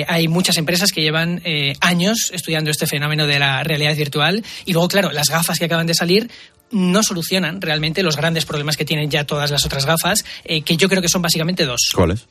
Hay 0.06 0.28
muchas 0.28 0.56
empresas 0.58 0.92
que 0.92 1.00
llevan 1.00 1.42
años 1.80 2.30
estudiando 2.32 2.70
este 2.70 2.86
fenómeno 2.86 3.26
de 3.26 3.38
la 3.38 3.62
realidad 3.62 3.96
virtual 3.96 4.44
y 4.64 4.72
luego, 4.72 4.88
claro, 4.88 5.12
las 5.12 5.30
gafas 5.30 5.58
que 5.58 5.64
acaban 5.66 5.86
de 5.86 5.94
salir 5.94 6.30
no 6.70 7.02
solucionan 7.02 7.60
realmente 7.60 8.02
los 8.02 8.16
grandes 8.16 8.44
problemas 8.44 8.76
que 8.76 8.84
tienen 8.84 9.10
ya 9.10 9.24
todas 9.24 9.50
las 9.50 9.64
otras 9.64 9.86
gafas, 9.86 10.24
eh, 10.44 10.62
que 10.62 10.76
yo 10.76 10.88
creo 10.90 11.00
que 11.00 11.08
son 11.08 11.22
básicamente 11.22 11.64
dos. 11.64 11.90
¿Cuáles? 11.94 12.26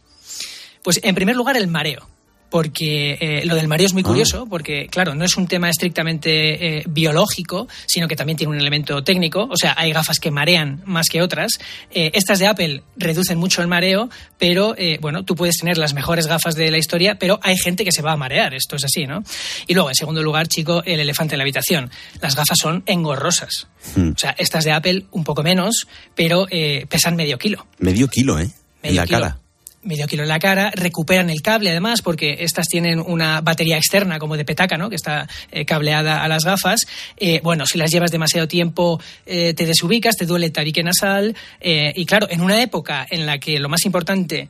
Pues 0.84 1.00
en 1.04 1.16
primer 1.16 1.36
lugar 1.36 1.58
el 1.58 1.68
mareo. 1.68 2.08
Porque 2.50 3.18
eh, 3.20 3.46
lo 3.46 3.56
del 3.56 3.68
mareo 3.68 3.86
es 3.86 3.94
muy 3.94 4.02
Ah. 4.04 4.08
curioso, 4.08 4.48
porque 4.50 4.88
claro, 4.88 5.14
no 5.16 5.24
es 5.26 5.38
un 5.38 5.48
tema 5.48 5.70
estrictamente 5.70 6.80
eh, 6.80 6.84
biológico, 6.88 7.68
sino 7.86 8.08
que 8.08 8.16
también 8.16 8.38
tiene 8.38 8.52
un 8.54 8.60
elemento 8.60 9.04
técnico. 9.04 9.48
O 9.52 9.58
sea, 9.58 9.76
hay 9.78 9.92
gafas 9.92 10.20
que 10.20 10.32
marean 10.32 10.82
más 10.86 11.08
que 11.10 11.22
otras. 11.22 11.60
Eh, 11.92 12.12
estas 12.14 12.40
de 12.40 12.48
Apple 12.48 12.84
reducen 12.98 13.38
mucho 13.38 13.62
el 13.62 13.68
mareo, 13.68 14.10
pero 14.38 14.76
bueno, 15.02 15.24
tú 15.24 15.36
puedes 15.36 15.58
tener 15.58 15.78
las 15.78 15.94
mejores 15.94 16.28
gafas 16.28 16.56
de 16.56 16.72
la 16.72 16.78
historia, 16.78 17.20
pero 17.20 17.40
hay 17.44 17.58
gente 17.58 17.84
que 17.84 17.92
se 17.92 18.02
va 18.02 18.14
a 18.14 18.18
marear. 18.18 18.54
Esto 18.54 18.76
es 18.76 18.84
así, 18.86 19.06
¿no? 19.06 19.24
Y 19.68 19.74
luego, 19.74 19.90
en 19.90 19.96
segundo 19.96 20.24
lugar, 20.24 20.48
chico, 20.48 20.82
el 20.86 21.00
elefante 21.00 21.36
en 21.36 21.40
la 21.40 21.44
habitación. 21.44 21.92
Las 22.22 22.36
gafas 22.36 22.58
son 22.60 22.84
engorrosas. 22.86 23.68
Hmm. 23.96 24.12
O 24.16 24.18
sea, 24.18 24.36
estas 24.38 24.64
de 24.64 24.72
Apple 24.72 25.06
un 25.12 25.24
poco 25.24 25.44
menos, 25.44 25.88
pero 26.16 26.48
eh, 26.50 26.86
pesan 26.90 27.16
medio 27.16 27.38
kilo. 27.38 27.68
Medio 27.80 28.08
kilo, 28.08 28.40
¿eh? 28.40 28.44
en 28.44 28.52
Medio 28.92 29.02
la 29.02 29.06
kilo. 29.08 29.20
cara. 29.20 29.40
Medio 29.82 30.08
kilo 30.08 30.24
en 30.24 30.30
la 30.30 30.40
cara, 30.40 30.72
recuperan 30.76 31.30
el 31.30 31.42
cable 31.42 31.70
además, 31.70 32.02
porque 32.02 32.38
estas 32.40 32.68
tienen 32.68 33.00
una 33.00 33.40
batería 33.40 33.78
externa 33.78 34.20
como 34.20 34.36
de 34.36 34.44
petaca, 34.44 34.78
¿no? 34.78 34.90
Que 34.90 34.98
está 34.98 35.28
eh, 35.52 35.64
cableada 35.64 36.22
a 36.22 36.28
las 36.28 36.44
gafas. 36.44 36.82
Eh, 37.16 37.40
bueno, 37.44 37.66
si 37.66 37.78
las 37.78 37.90
llevas 37.90 38.12
demasiado 38.12 38.48
tiempo 38.48 39.00
eh, 39.26 39.54
te 39.54 39.66
desubicas, 39.66 40.18
te 40.18 40.26
duele 40.26 40.48
el 40.48 40.52
tabique 40.52 40.84
nasal. 40.84 41.34
eh, 41.62 41.94
y 41.96 42.06
claro, 42.06 42.28
en 42.30 42.42
una 42.42 42.62
época 42.62 43.08
en 43.10 43.26
la 43.26 43.38
que 43.38 43.58
lo 43.58 43.70
más 43.70 43.86
importante 43.86 44.50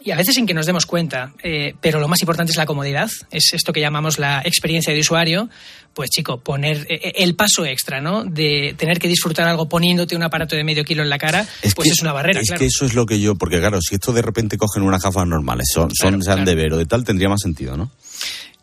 y 0.00 0.12
a 0.12 0.16
veces 0.16 0.36
sin 0.36 0.46
que 0.46 0.54
nos 0.54 0.66
demos 0.66 0.86
cuenta, 0.86 1.32
eh, 1.42 1.74
pero 1.80 1.98
lo 1.98 2.08
más 2.08 2.20
importante 2.20 2.52
es 2.52 2.56
la 2.56 2.66
comodidad, 2.66 3.10
es 3.30 3.52
esto 3.52 3.72
que 3.72 3.80
llamamos 3.80 4.18
la 4.18 4.40
experiencia 4.44 4.92
de 4.92 5.00
usuario, 5.00 5.50
pues 5.92 6.10
chico, 6.10 6.38
poner 6.38 6.86
eh, 6.88 7.14
el 7.16 7.34
paso 7.34 7.66
extra, 7.66 8.00
¿no? 8.00 8.24
De 8.24 8.74
tener 8.78 9.00
que 9.00 9.08
disfrutar 9.08 9.48
algo 9.48 9.68
poniéndote 9.68 10.14
un 10.14 10.22
aparato 10.22 10.54
de 10.54 10.62
medio 10.62 10.84
kilo 10.84 11.02
en 11.02 11.10
la 11.10 11.18
cara, 11.18 11.46
pues 11.74 11.90
es 11.90 12.00
una 12.00 12.12
barrera, 12.12 12.40
Es 12.40 12.46
claro. 12.46 12.60
que 12.60 12.66
eso 12.66 12.86
es 12.86 12.94
lo 12.94 13.06
que 13.06 13.20
yo, 13.20 13.34
porque 13.34 13.58
claro, 13.58 13.80
si 13.82 13.96
esto 13.96 14.12
de 14.12 14.22
repente 14.22 14.56
cogen 14.56 14.84
unas 14.84 15.02
gafas 15.02 15.26
normales, 15.26 15.66
son, 15.72 15.90
son 15.94 16.22
sean 16.22 16.44
de 16.44 16.54
ver 16.54 16.72
o 16.72 16.76
de 16.78 16.86
tal, 16.86 17.04
tendría 17.04 17.28
más 17.28 17.40
sentido, 17.42 17.76
¿no? 17.76 17.90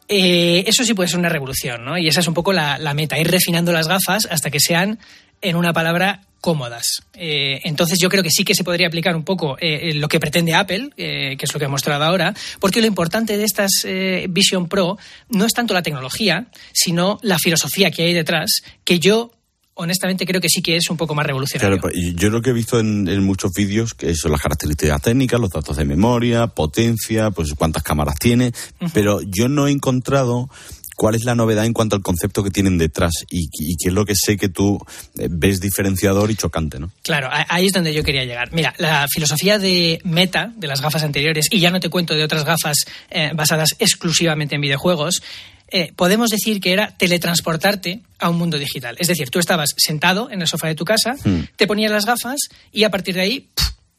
Eh, 0.07 0.63
eso 0.67 0.83
sí 0.85 0.93
puede 0.93 1.09
ser 1.09 1.19
una 1.19 1.29
revolución, 1.29 1.83
¿no? 1.83 1.97
Y 1.97 2.07
esa 2.07 2.19
es 2.19 2.27
un 2.27 2.33
poco 2.33 2.53
la, 2.53 2.77
la 2.77 2.93
meta, 2.93 3.19
ir 3.19 3.29
refinando 3.29 3.73
las 3.73 3.87
gafas 3.87 4.27
hasta 4.29 4.49
que 4.51 4.59
sean, 4.59 4.99
en 5.41 5.55
una 5.55 5.73
palabra, 5.73 6.21
cómodas. 6.45 7.01
Eh, 7.15 7.59
entonces 7.63 7.97
yo 7.97 8.07
creo 8.07 8.21
que 8.21 8.29
sí 8.29 8.43
que 8.45 8.53
se 8.53 8.63
podría 8.63 8.85
aplicar 8.85 9.15
un 9.15 9.23
poco 9.23 9.57
eh, 9.59 9.95
lo 9.95 10.07
que 10.07 10.19
pretende 10.19 10.53
Apple, 10.53 10.91
eh, 10.95 11.37
que 11.39 11.45
es 11.45 11.51
lo 11.51 11.59
que 11.59 11.65
he 11.65 11.67
mostrado 11.67 12.03
ahora, 12.03 12.35
porque 12.59 12.81
lo 12.81 12.85
importante 12.85 13.35
de 13.35 13.45
estas 13.45 13.71
eh, 13.83 14.27
Vision 14.29 14.67
Pro 14.67 14.99
no 15.29 15.45
es 15.45 15.53
tanto 15.53 15.73
la 15.73 15.81
tecnología, 15.81 16.45
sino 16.71 17.17
la 17.23 17.39
filosofía 17.39 17.89
que 17.89 18.03
hay 18.03 18.13
detrás, 18.13 18.61
que 18.83 18.99
yo 18.99 19.31
honestamente 19.73 20.27
creo 20.27 20.39
que 20.39 20.49
sí 20.49 20.61
que 20.61 20.75
es 20.75 20.87
un 20.91 20.97
poco 20.97 21.15
más 21.15 21.25
revolucionario. 21.25 21.79
Claro, 21.79 21.95
yo 22.15 22.29
lo 22.29 22.43
que 22.43 22.51
he 22.51 22.53
visto 22.53 22.79
en, 22.79 23.07
en 23.07 23.23
muchos 23.23 23.51
vídeos, 23.51 23.95
que 23.95 24.13
son 24.13 24.31
las 24.31 24.39
características 24.39 25.01
técnicas, 25.01 25.39
los 25.39 25.49
datos 25.49 25.77
de 25.77 25.83
memoria, 25.83 26.45
potencia, 26.45 27.31
pues 27.31 27.55
cuántas 27.57 27.81
cámaras 27.81 28.17
tiene, 28.19 28.51
pero 28.93 29.19
yo 29.23 29.49
no 29.49 29.67
he 29.67 29.71
encontrado 29.71 30.47
cuál 30.95 31.15
es 31.15 31.25
la 31.25 31.35
novedad 31.35 31.65
en 31.65 31.73
cuanto 31.73 31.95
al 31.95 32.01
concepto 32.01 32.43
que 32.43 32.49
tienen 32.49 32.77
detrás 32.77 33.13
y, 33.29 33.49
y 33.51 33.75
qué 33.77 33.89
es 33.89 33.93
lo 33.93 34.05
que 34.05 34.13
sé 34.15 34.37
que 34.37 34.49
tú 34.49 34.79
eh, 35.17 35.27
ves 35.29 35.59
diferenciador 35.59 36.31
y 36.31 36.35
chocante, 36.35 36.79
¿no? 36.79 36.91
Claro, 37.03 37.29
ahí 37.31 37.67
es 37.67 37.73
donde 37.73 37.93
yo 37.93 38.03
quería 38.03 38.23
llegar. 38.23 38.53
Mira, 38.53 38.73
la 38.77 39.07
filosofía 39.07 39.59
de 39.59 39.99
Meta, 40.03 40.53
de 40.55 40.67
las 40.67 40.81
gafas 40.81 41.03
anteriores, 41.03 41.47
y 41.51 41.59
ya 41.59 41.71
no 41.71 41.79
te 41.79 41.89
cuento 41.89 42.15
de 42.15 42.23
otras 42.23 42.45
gafas 42.45 42.85
eh, 43.09 43.31
basadas 43.35 43.75
exclusivamente 43.79 44.55
en 44.55 44.61
videojuegos, 44.61 45.21
eh, 45.69 45.91
podemos 45.95 46.29
decir 46.29 46.61
que 46.61 46.73
era 46.73 46.95
teletransportarte 46.95 48.01
a 48.19 48.29
un 48.29 48.37
mundo 48.37 48.57
digital. 48.57 48.95
Es 48.99 49.07
decir, 49.07 49.29
tú 49.29 49.39
estabas 49.39 49.71
sentado 49.77 50.29
en 50.31 50.41
el 50.41 50.47
sofá 50.47 50.67
de 50.67 50.75
tu 50.75 50.85
casa, 50.85 51.15
te 51.55 51.67
ponías 51.67 51.91
las 51.91 52.05
gafas 52.05 52.37
y 52.71 52.83
a 52.83 52.91
partir 52.91 53.15
de 53.15 53.21
ahí, 53.21 53.49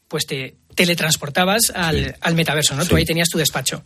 pues 0.07 0.25
te 0.25 0.55
teletransportabas 0.75 1.71
al, 1.75 2.15
al 2.21 2.35
metaverso, 2.35 2.75
¿no? 2.75 2.85
Tú 2.85 2.95
ahí 2.95 3.03
tenías 3.05 3.29
tu 3.29 3.37
despacho. 3.37 3.83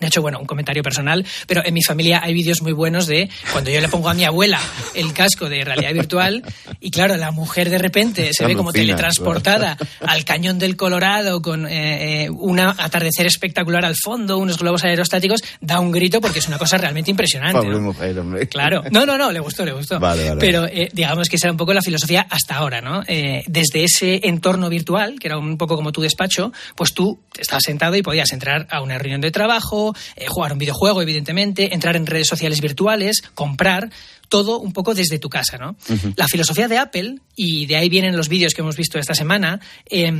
De 0.00 0.06
hecho, 0.06 0.22
bueno, 0.22 0.38
un 0.38 0.46
comentario 0.46 0.82
personal, 0.82 1.24
pero 1.46 1.64
en 1.64 1.74
mi 1.74 1.82
familia 1.82 2.20
hay 2.22 2.32
vídeos 2.32 2.62
muy 2.62 2.72
buenos 2.72 3.06
de 3.06 3.28
cuando 3.52 3.70
yo 3.70 3.80
le 3.80 3.88
pongo 3.88 4.08
a 4.08 4.14
mi 4.14 4.24
abuela 4.24 4.58
el 4.94 5.12
casco 5.12 5.48
de 5.48 5.64
realidad 5.64 5.92
virtual 5.92 6.42
y 6.80 6.90
claro, 6.90 7.16
la 7.16 7.30
mujer 7.30 7.68
de 7.68 7.78
repente 7.78 8.30
se 8.32 8.46
ve 8.46 8.56
como 8.56 8.72
teletransportada 8.72 9.76
al 10.00 10.24
cañón 10.24 10.58
del 10.58 10.76
Colorado 10.76 11.42
con 11.42 11.66
eh, 11.66 12.24
eh, 12.24 12.30
un 12.30 12.58
atardecer 12.60 13.26
espectacular 13.26 13.84
al 13.84 13.94
fondo, 13.96 14.38
unos 14.38 14.58
globos 14.58 14.84
aerostáticos, 14.84 15.42
da 15.60 15.80
un 15.80 15.92
grito 15.92 16.20
porque 16.20 16.38
es 16.38 16.48
una 16.48 16.58
cosa 16.58 16.78
realmente 16.78 17.10
impresionante. 17.10 17.66
¿no? 17.66 17.80
mujer. 17.80 18.48
Claro, 18.48 18.82
no, 18.90 19.04
no, 19.04 19.18
no, 19.18 19.30
le 19.30 19.40
gustó, 19.40 19.64
le 19.64 19.72
gustó. 19.72 20.00
Vale, 20.00 20.28
vale, 20.30 20.40
Pero 20.40 20.66
eh, 20.66 20.88
digamos 20.92 21.28
que 21.28 21.36
esa 21.36 21.48
era 21.48 21.52
un 21.52 21.58
poco 21.58 21.74
la 21.74 21.82
filosofía 21.82 22.26
hasta 22.30 22.56
ahora, 22.56 22.80
¿no? 22.80 23.02
Desde 23.46 23.84
ese 23.84 24.20
entorno 24.24 24.68
virtual, 24.68 25.18
que 25.18 25.28
era 25.28 25.38
un 25.38 25.58
poco 25.58 25.76
como 25.76 25.92
tu 25.92 26.00
despacho, 26.00 26.52
pues 26.74 26.94
tú 26.94 27.20
estabas 27.38 27.62
sentado 27.64 27.96
y 27.96 28.02
podías 28.02 28.32
entrar 28.32 28.66
a 28.70 28.80
una 28.80 28.98
reunión 28.98 29.20
de 29.20 29.30
trabajo, 29.30 29.89
eh, 30.16 30.26
jugar 30.28 30.52
un 30.52 30.58
videojuego, 30.58 31.02
evidentemente, 31.02 31.74
entrar 31.74 31.96
en 31.96 32.06
redes 32.06 32.28
sociales 32.28 32.60
virtuales, 32.60 33.22
comprar, 33.34 33.90
todo 34.30 34.60
un 34.60 34.72
poco 34.72 34.94
desde 34.94 35.18
tu 35.18 35.28
casa, 35.28 35.58
¿no? 35.58 35.76
La 36.14 36.28
filosofía 36.28 36.68
de 36.68 36.78
Apple, 36.78 37.16
y 37.34 37.66
de 37.66 37.76
ahí 37.76 37.88
vienen 37.88 38.16
los 38.16 38.28
vídeos 38.28 38.54
que 38.54 38.62
hemos 38.62 38.76
visto 38.76 38.96
esta 38.98 39.12
semana, 39.12 39.60
eh, 39.90 40.10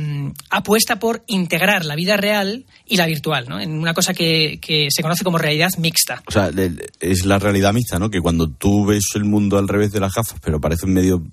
apuesta 0.49 0.99
por 0.99 1.23
integrar 1.27 1.85
la 1.85 1.95
vida 1.95 2.17
real 2.17 2.65
y 2.85 2.97
la 2.97 3.05
virtual, 3.05 3.45
¿no? 3.47 3.59
En 3.59 3.71
una 3.71 3.93
cosa 3.93 4.13
que, 4.13 4.59
que 4.61 4.89
se 4.91 5.01
conoce 5.01 5.23
como 5.23 5.37
realidad 5.37 5.69
mixta. 5.77 6.21
O 6.27 6.31
sea, 6.31 6.51
es 6.99 7.25
la 7.25 7.39
realidad 7.39 7.73
mixta, 7.73 7.99
¿no? 7.99 8.09
Que 8.09 8.19
cuando 8.19 8.49
tú 8.49 8.85
ves 8.85 9.05
el 9.15 9.23
mundo 9.23 9.57
al 9.57 9.69
revés 9.69 9.93
de 9.93 10.01
las 10.01 10.13
gafas, 10.13 10.39
pero 10.43 10.59
parecen 10.59 10.93
medio 10.93 11.23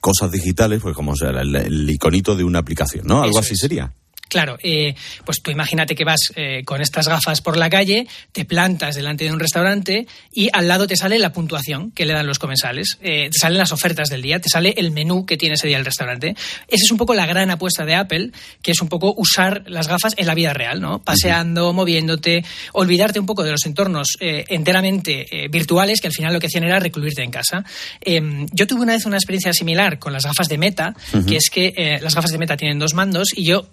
cosas 0.00 0.30
digitales, 0.30 0.80
pues 0.80 0.94
como 0.96 1.12
o 1.12 1.16
sea, 1.16 1.30
el, 1.30 1.54
el 1.54 1.90
iconito 1.90 2.34
de 2.34 2.44
una 2.44 2.60
aplicación, 2.60 3.06
¿no? 3.06 3.22
Algo 3.22 3.38
Eso 3.38 3.46
así 3.46 3.52
es. 3.52 3.60
sería. 3.60 3.92
Claro, 4.28 4.58
eh, 4.62 4.94
pues 5.24 5.40
tú 5.40 5.52
imagínate 5.52 5.94
que 5.94 6.04
vas 6.04 6.32
eh, 6.34 6.62
con 6.64 6.80
estas 6.80 7.06
gafas 7.06 7.40
por 7.40 7.56
la 7.56 7.70
calle, 7.70 8.08
te 8.32 8.44
plantas 8.44 8.96
delante 8.96 9.24
de 9.24 9.30
un 9.30 9.38
restaurante 9.38 10.06
y 10.32 10.48
al 10.52 10.66
lado 10.66 10.88
te 10.88 10.96
sale 10.96 11.18
la 11.20 11.32
puntuación 11.32 11.92
que 11.92 12.04
le 12.06 12.12
dan 12.12 12.26
los 12.26 12.40
comensales, 12.40 12.98
eh, 13.02 13.30
te 13.30 13.38
salen 13.38 13.58
las 13.58 13.70
ofertas 13.70 14.08
del 14.08 14.22
día, 14.22 14.40
te 14.40 14.48
sale 14.48 14.74
el 14.78 14.90
menú 14.90 15.26
que 15.26 15.36
tiene 15.36 15.54
ese 15.54 15.68
día 15.68 15.78
el 15.78 15.84
restaurante. 15.84 16.30
Esa 16.30 16.84
es 16.84 16.90
un 16.90 16.98
poco 16.98 17.14
la 17.14 17.24
gran 17.26 17.50
apuesta 17.52 17.84
de 17.84 17.94
Apple, 17.94 18.32
que 18.62 18.72
es 18.72 18.80
un 18.80 18.88
poco 18.88 19.14
usar 19.16 19.62
las 19.66 19.86
gafas 19.86 20.14
en 20.16 20.26
la 20.26 20.34
vida 20.34 20.52
real, 20.52 20.80
¿no? 20.80 21.02
Paseando, 21.02 21.72
moviéndote, 21.72 22.44
olvidarte 22.72 23.20
un 23.20 23.26
poco 23.26 23.44
de 23.44 23.52
los 23.52 23.64
entornos 23.64 24.16
eh, 24.18 24.44
enteramente 24.48 25.48
virtuales 25.50 26.00
que 26.00 26.08
al 26.08 26.12
final 26.12 26.32
lo 26.32 26.40
que 26.40 26.48
hacían 26.48 26.64
era 26.64 26.80
recluirte 26.80 27.22
en 27.22 27.30
casa. 27.30 27.64
Eh, 28.00 28.46
yo 28.52 28.66
tuve 28.66 28.80
una 28.80 28.94
vez 28.94 29.06
una 29.06 29.16
experiencia 29.18 29.52
similar 29.52 30.00
con 30.00 30.12
las 30.12 30.24
gafas 30.24 30.48
de 30.48 30.58
Meta, 30.58 30.94
que 31.28 31.36
es 31.36 31.48
que 31.48 31.98
las 32.02 32.14
gafas 32.14 32.32
de 32.32 32.38
Meta 32.38 32.56
tienen 32.56 32.78
dos 32.78 32.94
mandos 32.94 33.28
y 33.34 33.44
yo 33.44 33.70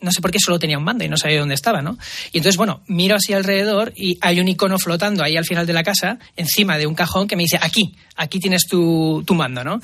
no 0.00 0.12
sé 0.12 0.20
por 0.20 0.30
qué 0.30 0.38
solo 0.38 0.58
tenía 0.58 0.78
un 0.78 0.84
mando 0.84 1.04
y 1.04 1.08
no 1.08 1.16
sabía 1.16 1.40
dónde 1.40 1.54
estaba, 1.54 1.82
¿no? 1.82 1.98
Y 2.32 2.38
entonces, 2.38 2.56
bueno, 2.56 2.82
miro 2.86 3.16
así 3.16 3.32
alrededor 3.32 3.92
y 3.96 4.18
hay 4.20 4.40
un 4.40 4.48
icono 4.48 4.78
flotando 4.78 5.22
ahí 5.22 5.36
al 5.36 5.44
final 5.44 5.66
de 5.66 5.72
la 5.72 5.82
casa, 5.82 6.18
encima 6.36 6.78
de 6.78 6.86
un 6.86 6.94
cajón 6.94 7.28
que 7.28 7.36
me 7.36 7.42
dice, 7.42 7.58
aquí, 7.60 7.94
aquí 8.16 8.40
tienes 8.40 8.66
tu, 8.66 9.22
tu 9.26 9.34
mando, 9.34 9.64
¿no? 9.64 9.80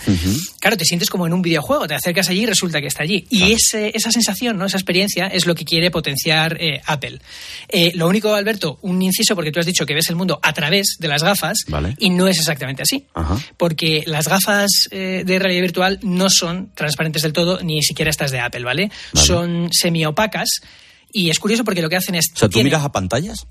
Claro, 0.61 0.77
te 0.77 0.85
sientes 0.85 1.09
como 1.09 1.27
en 1.27 1.33
un 1.33 1.43
videojuego, 1.43 1.87
te 1.87 1.95
acercas 1.95 2.29
allí 2.29 2.43
y 2.43 2.47
resulta 2.47 2.81
que 2.81 2.89
está 2.89 3.03
allí. 3.03 3.27
Y 3.31 3.53
ese, 3.53 3.93
esa 3.95 4.11
sensación, 4.11 4.59
¿no? 4.59 4.67
esa 4.67 4.77
experiencia 4.77 5.27
es 5.27 5.47
lo 5.47 5.55
que 5.55 5.65
quiere 5.65 5.91
potenciar 5.91 6.57
eh, 6.61 6.81
Apple. 6.87 7.21
Eh, 7.69 7.93
lo 7.95 8.09
único, 8.09 8.35
Alberto, 8.35 8.79
un 8.83 9.01
inciso, 9.03 9.35
porque 9.35 9.53
tú 9.53 9.61
has 9.61 9.67
dicho 9.67 9.87
que 9.87 9.95
ves 9.95 10.09
el 10.09 10.17
mundo 10.17 10.39
a 10.43 10.53
través 10.53 10.97
de 10.99 11.09
las 11.09 11.23
gafas 11.23 11.59
Vale. 11.69 11.95
y 11.99 12.11
no 12.11 12.29
es 12.29 12.39
exactamente 12.39 12.83
así. 12.83 13.07
Ajá. 13.15 13.39
Porque 13.57 14.03
las 14.07 14.29
gafas 14.29 14.89
eh, 14.91 15.23
de 15.25 15.39
realidad 15.39 15.63
virtual 15.63 15.99
no 16.03 16.29
son 16.29 16.71
transparentes 16.75 17.23
del 17.23 17.33
todo, 17.33 17.61
ni 17.63 17.83
siquiera 17.83 18.11
estas 18.11 18.31
de 18.31 18.41
Apple, 18.41 18.65
¿vale? 18.65 18.91
Son 19.15 19.69
semiopacas. 19.95 20.49
Y 21.13 21.31
es 21.31 21.39
curioso 21.39 21.65
porque 21.65 21.81
lo 21.83 21.89
que 21.89 21.97
hacen 21.97 22.15
es. 22.17 22.27
O 22.35 22.39
sea, 22.39 22.49
¿tú 22.49 22.55
tienen- 22.55 22.67
miras 22.73 22.85
a 22.85 22.91
pantallas? 22.93 23.47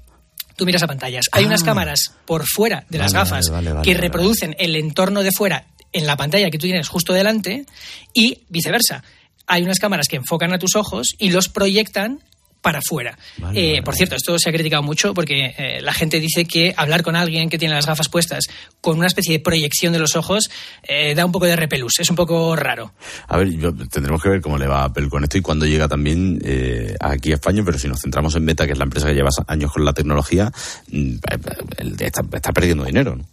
tú 0.55 0.65
miras 0.67 0.83
a 0.83 0.87
pantallas. 0.87 1.25
Hay 1.31 1.45
Ah. 1.45 1.47
unas 1.47 1.63
cámaras 1.63 2.13
por 2.27 2.45
fuera 2.45 2.85
de 2.87 2.99
las 2.99 3.11
Vale, 3.11 3.23
gafas 3.29 3.49
vale, 3.49 3.71
vale, 3.73 3.83
que 3.83 3.99
reproducen 3.99 4.55
el 4.59 4.75
entorno 4.75 5.23
de 5.23 5.31
fuera 5.31 5.65
en 5.91 6.05
la 6.05 6.15
pantalla 6.15 6.51
que 6.51 6.59
tú 6.59 6.67
tienes 6.67 6.87
justo 6.89 7.11
delante 7.11 7.65
y 8.13 8.43
viceversa. 8.49 9.03
Hay 9.47 9.63
unas 9.63 9.79
cámaras 9.79 10.07
que 10.07 10.17
enfocan 10.17 10.53
a 10.53 10.59
tus 10.59 10.75
ojos 10.75 11.15
y 11.17 11.31
los 11.31 11.49
proyectan 11.49 12.19
para 12.63 12.79
afuera. 12.79 13.15
Eh, 13.53 13.81
por 13.83 13.93
cierto, 13.93 14.15
esto 14.15 14.39
se 14.39 14.49
ha 14.49 14.51
criticado 14.53 14.81
mucho 14.81 15.13
porque 15.13 15.53
eh, 15.57 15.81
la 15.81 15.93
gente 15.93 16.19
dice 16.19 16.45
que 16.45 16.73
hablar 16.77 17.03
con 17.03 17.15
alguien 17.15 17.49
que 17.49 17.59
tiene 17.59 17.75
las 17.75 17.85
gafas 17.85 18.07
puestas 18.09 18.45
con 18.81 18.97
una 18.97 19.05
especie 19.07 19.33
de 19.33 19.39
proyección 19.43 19.93
de 19.93 19.99
los 19.99 20.15
ojos 20.15 20.49
eh, 20.81 21.13
da 21.13 21.25
un 21.25 21.31
poco 21.33 21.45
de 21.45 21.55
repelús, 21.57 21.99
es 21.99 22.09
un 22.09 22.15
poco 22.15 22.55
raro. 22.55 22.93
A 23.27 23.37
ver, 23.37 23.51
yo- 23.51 23.73
tendremos 23.91 24.23
que 24.23 24.29
ver 24.29 24.41
cómo 24.41 24.57
le 24.57 24.65
va 24.67 24.79
a 24.81 24.85
Apple 24.85 25.09
con 25.09 25.23
esto 25.23 25.37
y 25.37 25.41
cuándo 25.41 25.65
llega 25.65 25.87
también 25.89 26.39
eh, 26.45 26.95
aquí 27.01 27.31
a 27.31 27.35
España, 27.35 27.61
pero 27.65 27.77
si 27.77 27.87
nos 27.89 27.99
centramos 28.01 28.33
en 28.35 28.45
Meta, 28.45 28.65
que 28.65 28.71
es 28.71 28.77
la 28.77 28.85
empresa 28.85 29.07
que 29.07 29.13
lleva 29.13 29.29
años 29.47 29.71
con 29.71 29.83
la 29.85 29.93
tecnología, 29.93 30.51
mm, 30.89 31.15
el- 31.77 31.95
está, 32.01 32.21
está 32.33 32.51
perdiendo 32.53 32.85
dinero. 32.85 33.15
¿no? 33.17 33.25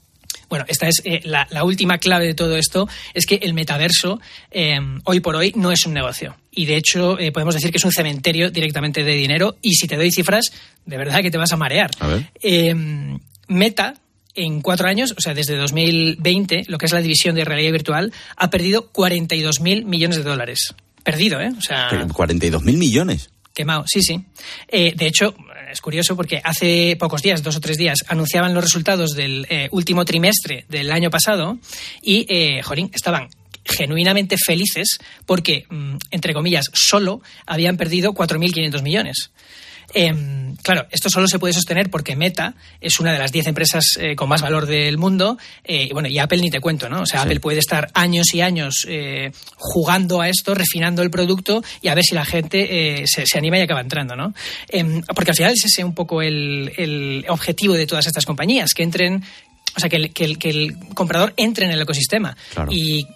Bueno, 0.51 0.66
esta 0.68 0.88
es 0.88 1.01
eh, 1.05 1.20
la, 1.24 1.46
la 1.51 1.64
última 1.64 1.96
clave 1.96 2.26
de 2.26 2.34
todo 2.34 2.57
esto, 2.57 2.88
es 3.14 3.24
que 3.24 3.36
el 3.36 3.55
metaverso 3.55 4.20
eh, 4.51 4.78
hoy 5.05 5.20
por 5.20 5.36
hoy 5.36 5.53
no 5.57 5.72
es 5.72 5.86
un 5.86 5.94
negocio. 5.94 6.36
Y 6.51 6.66
de 6.66 6.76
hecho 6.76 7.18
eh, 7.18 7.32
podemos 7.32 7.55
decir 7.55 7.70
que 7.70 7.78
es 7.78 7.84
un 7.84 7.92
cementerio 7.92 8.51
directamente 8.51 9.05
de 9.05 9.14
dinero 9.14 9.57
y 9.62 9.74
si 9.74 9.86
te 9.86 9.96
doy 9.96 10.11
cifras, 10.11 10.51
de 10.84 10.96
verdad 10.98 11.22
que 11.22 11.30
te 11.30 11.38
vas 11.38 11.53
a 11.53 11.57
marear. 11.57 11.90
A 12.01 12.09
ver. 12.09 12.30
Eh, 12.42 12.74
Meta, 13.46 13.94
en 14.34 14.61
cuatro 14.61 14.88
años, 14.88 15.14
o 15.16 15.20
sea, 15.20 15.34
desde 15.34 15.57
2020, 15.57 16.64
lo 16.68 16.78
que 16.78 16.86
es 16.86 16.92
la 16.92 17.01
división 17.01 17.34
de 17.34 17.44
realidad 17.44 17.72
virtual, 17.72 18.12
ha 18.36 18.51
perdido 18.51 18.92
42.000 18.92 19.84
millones 19.84 20.18
de 20.18 20.22
dólares. 20.22 20.74
Perdido, 21.03 21.40
¿eh? 21.40 21.51
O 21.57 21.62
sea, 21.62 21.88
42 22.12 22.62
mil 22.62 22.76
millones. 22.76 23.30
Quemado, 23.61 23.84
sí, 23.86 24.00
sí. 24.00 24.18
Eh, 24.68 24.94
de 24.96 25.06
hecho, 25.06 25.34
es 25.70 25.82
curioso 25.82 26.16
porque 26.16 26.40
hace 26.42 26.96
pocos 26.98 27.20
días, 27.20 27.42
dos 27.42 27.56
o 27.56 27.61
tres 27.61 27.76
días, 27.76 27.98
anunciaban 28.08 28.54
los 28.54 28.64
resultados 28.64 29.11
del 29.11 29.46
eh, 29.50 29.68
último 29.70 30.06
trimestre 30.06 30.64
del 30.70 30.90
año 30.90 31.11
pasado 31.11 31.58
y, 32.00 32.24
eh, 32.30 32.62
jolín, 32.62 32.90
estaban 32.94 33.28
genuinamente 33.62 34.36
felices 34.38 34.96
porque, 35.26 35.66
mm, 35.68 35.96
entre 36.11 36.32
comillas, 36.32 36.70
solo 36.72 37.20
habían 37.44 37.76
perdido 37.76 38.14
4.500 38.14 38.80
millones. 38.80 39.30
Em, 39.93 40.55
claro, 40.62 40.86
esto 40.91 41.11
solo 41.11 41.26
se 41.26 41.38
puede 41.38 41.53
sostener 41.53 41.91
porque 41.91 42.14
Meta 42.16 42.55
es 42.80 43.01
una 43.01 43.12
de 43.12 43.18
las 43.18 43.32
10 43.32 43.49
empresas 43.49 43.84
eh, 43.99 44.14
con 44.14 44.28
más 44.28 44.41
valor 44.43 44.66
del 44.66 44.99
mundo. 44.99 45.36
eh, 45.64 45.88
y 45.91 45.93
bueno, 45.93 46.09
y 46.09 46.18
Apple 46.18 46.38
ni 46.41 46.51
te 46.51 46.61
cuento, 46.61 46.88
¿no? 46.88 47.03
O 47.03 47.07
sea, 47.07 47.20
Sí. 47.20 47.26
Apple 47.26 47.41
puede 47.41 47.59
estar 47.59 47.91
años 47.95 48.32
y 48.34 48.41
años 48.41 48.84
eh, 48.88 49.32
jugando 49.57 50.20
a 50.20 50.28
esto, 50.28 50.55
refinando 50.55 51.03
el 51.03 51.11
producto 51.11 51.62
y 51.82 51.88
a 51.88 51.95
ver 51.95 52.05
si 52.05 52.14
la 52.14 52.24
gente 52.24 53.05
se, 53.07 53.26
se 53.26 53.38
anima 53.38 53.59
y 53.59 53.62
acaba 53.62 53.80
entrando, 53.80 54.14
¿no? 54.16 54.32
Em, 54.68 55.03
porque 55.14 55.32
al 55.32 55.36
final 55.36 55.53
es 55.53 55.64
ese 55.64 55.82
un 55.84 55.95
poco 55.95 56.22
el, 56.22 56.72
el 56.76 57.24
objetivo 57.28 57.74
de 57.74 57.86
todas 57.86 58.07
estas 58.07 58.24
compañías, 58.26 58.72
que 58.74 58.82
entren, 58.82 59.24
o 59.76 59.80
sea, 59.80 59.88
que 59.88 59.97
el, 59.97 60.12
que 60.12 60.24
el- 60.24 60.38
que 60.38 60.51
el 60.51 60.76
comprador 60.95 61.32
entre 61.36 61.66
en 61.66 61.72
el 61.72 61.80
ecosistema. 61.82 62.36
Claro. 62.55 62.70
Y 62.72 63.07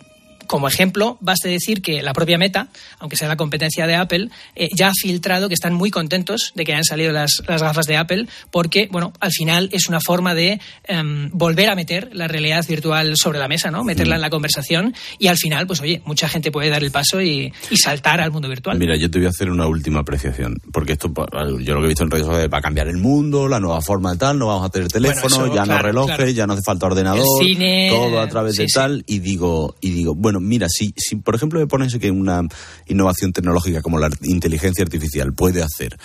como 0.46 0.68
ejemplo, 0.68 1.18
baste 1.20 1.48
decir 1.48 1.82
que 1.82 2.02
la 2.02 2.12
propia 2.12 2.38
Meta, 2.38 2.68
aunque 2.98 3.16
sea 3.16 3.28
la 3.28 3.36
competencia 3.36 3.86
de 3.86 3.94
Apple, 3.94 4.28
eh, 4.54 4.68
ya 4.74 4.88
ha 4.88 4.92
filtrado 4.92 5.48
que 5.48 5.54
están 5.54 5.74
muy 5.74 5.90
contentos 5.90 6.52
de 6.54 6.64
que 6.64 6.72
hayan 6.72 6.84
salido 6.84 7.12
las, 7.12 7.42
las 7.46 7.62
gafas 7.62 7.86
de 7.86 7.96
Apple, 7.96 8.26
porque, 8.50 8.88
bueno, 8.90 9.12
al 9.20 9.32
final 9.32 9.68
es 9.72 9.88
una 9.88 10.00
forma 10.00 10.34
de 10.34 10.60
em, 10.84 11.30
volver 11.32 11.68
a 11.68 11.74
meter 11.74 12.10
la 12.12 12.28
realidad 12.28 12.64
virtual 12.66 13.16
sobre 13.16 13.38
la 13.38 13.48
mesa, 13.48 13.70
¿no? 13.70 13.84
Meterla 13.84 14.16
en 14.16 14.20
la 14.20 14.30
conversación 14.30 14.94
y 15.18 15.28
al 15.28 15.36
final, 15.36 15.66
pues 15.66 15.80
oye, 15.80 16.02
mucha 16.04 16.28
gente 16.28 16.50
puede 16.50 16.70
dar 16.70 16.82
el 16.82 16.90
paso 16.90 17.20
y, 17.20 17.52
y 17.70 17.76
saltar 17.76 18.20
al 18.20 18.30
mundo 18.30 18.48
virtual. 18.48 18.78
Mira, 18.78 18.96
yo 18.96 19.10
te 19.10 19.18
voy 19.18 19.26
a 19.26 19.30
hacer 19.30 19.50
una 19.50 19.66
última 19.66 20.00
apreciación, 20.00 20.60
porque 20.72 20.92
esto, 20.92 21.12
yo 21.60 21.74
lo 21.74 21.80
que 21.80 21.86
he 21.86 21.88
visto 21.88 22.04
en 22.04 22.10
redes 22.10 22.26
sociales, 22.26 22.50
va 22.52 22.58
a 22.58 22.62
cambiar 22.62 22.88
el 22.88 22.98
mundo, 22.98 23.48
la 23.48 23.60
nueva 23.60 23.80
forma 23.80 24.12
de 24.12 24.18
tal, 24.18 24.38
no 24.38 24.46
vamos 24.46 24.66
a 24.66 24.68
tener 24.70 24.88
teléfono, 24.88 25.28
Bueno, 25.28 25.46
eso, 25.46 25.54
ya 25.54 25.66
no 25.66 25.78
relojes, 25.78 26.16
claro. 26.16 26.30
ya 26.30 26.46
no 26.46 26.52
hace 26.54 26.62
falta 26.62 26.86
ordenador, 26.86 27.24
cine, 27.38 27.88
todo 27.90 28.20
a 28.20 28.28
través 28.28 28.56
de 28.56 28.66
sí. 28.66 28.74
tal, 28.74 29.04
y 29.06 29.18
digo, 29.18 29.76
y 29.80 29.90
digo, 29.90 30.14
bueno, 30.14 30.33
mira, 30.40 30.68
si, 30.68 30.94
si 30.96 31.16
por 31.16 31.34
ejemplo 31.34 31.60
me 31.60 31.66
pones 31.66 31.96
que 31.98 32.10
una 32.10 32.42
innovación 32.86 33.32
tecnológica 33.32 33.82
como 33.82 33.98
la 33.98 34.10
inteligencia 34.22 34.84
artificial 34.84 35.32
puede 35.32 35.62
hacer 35.62 35.98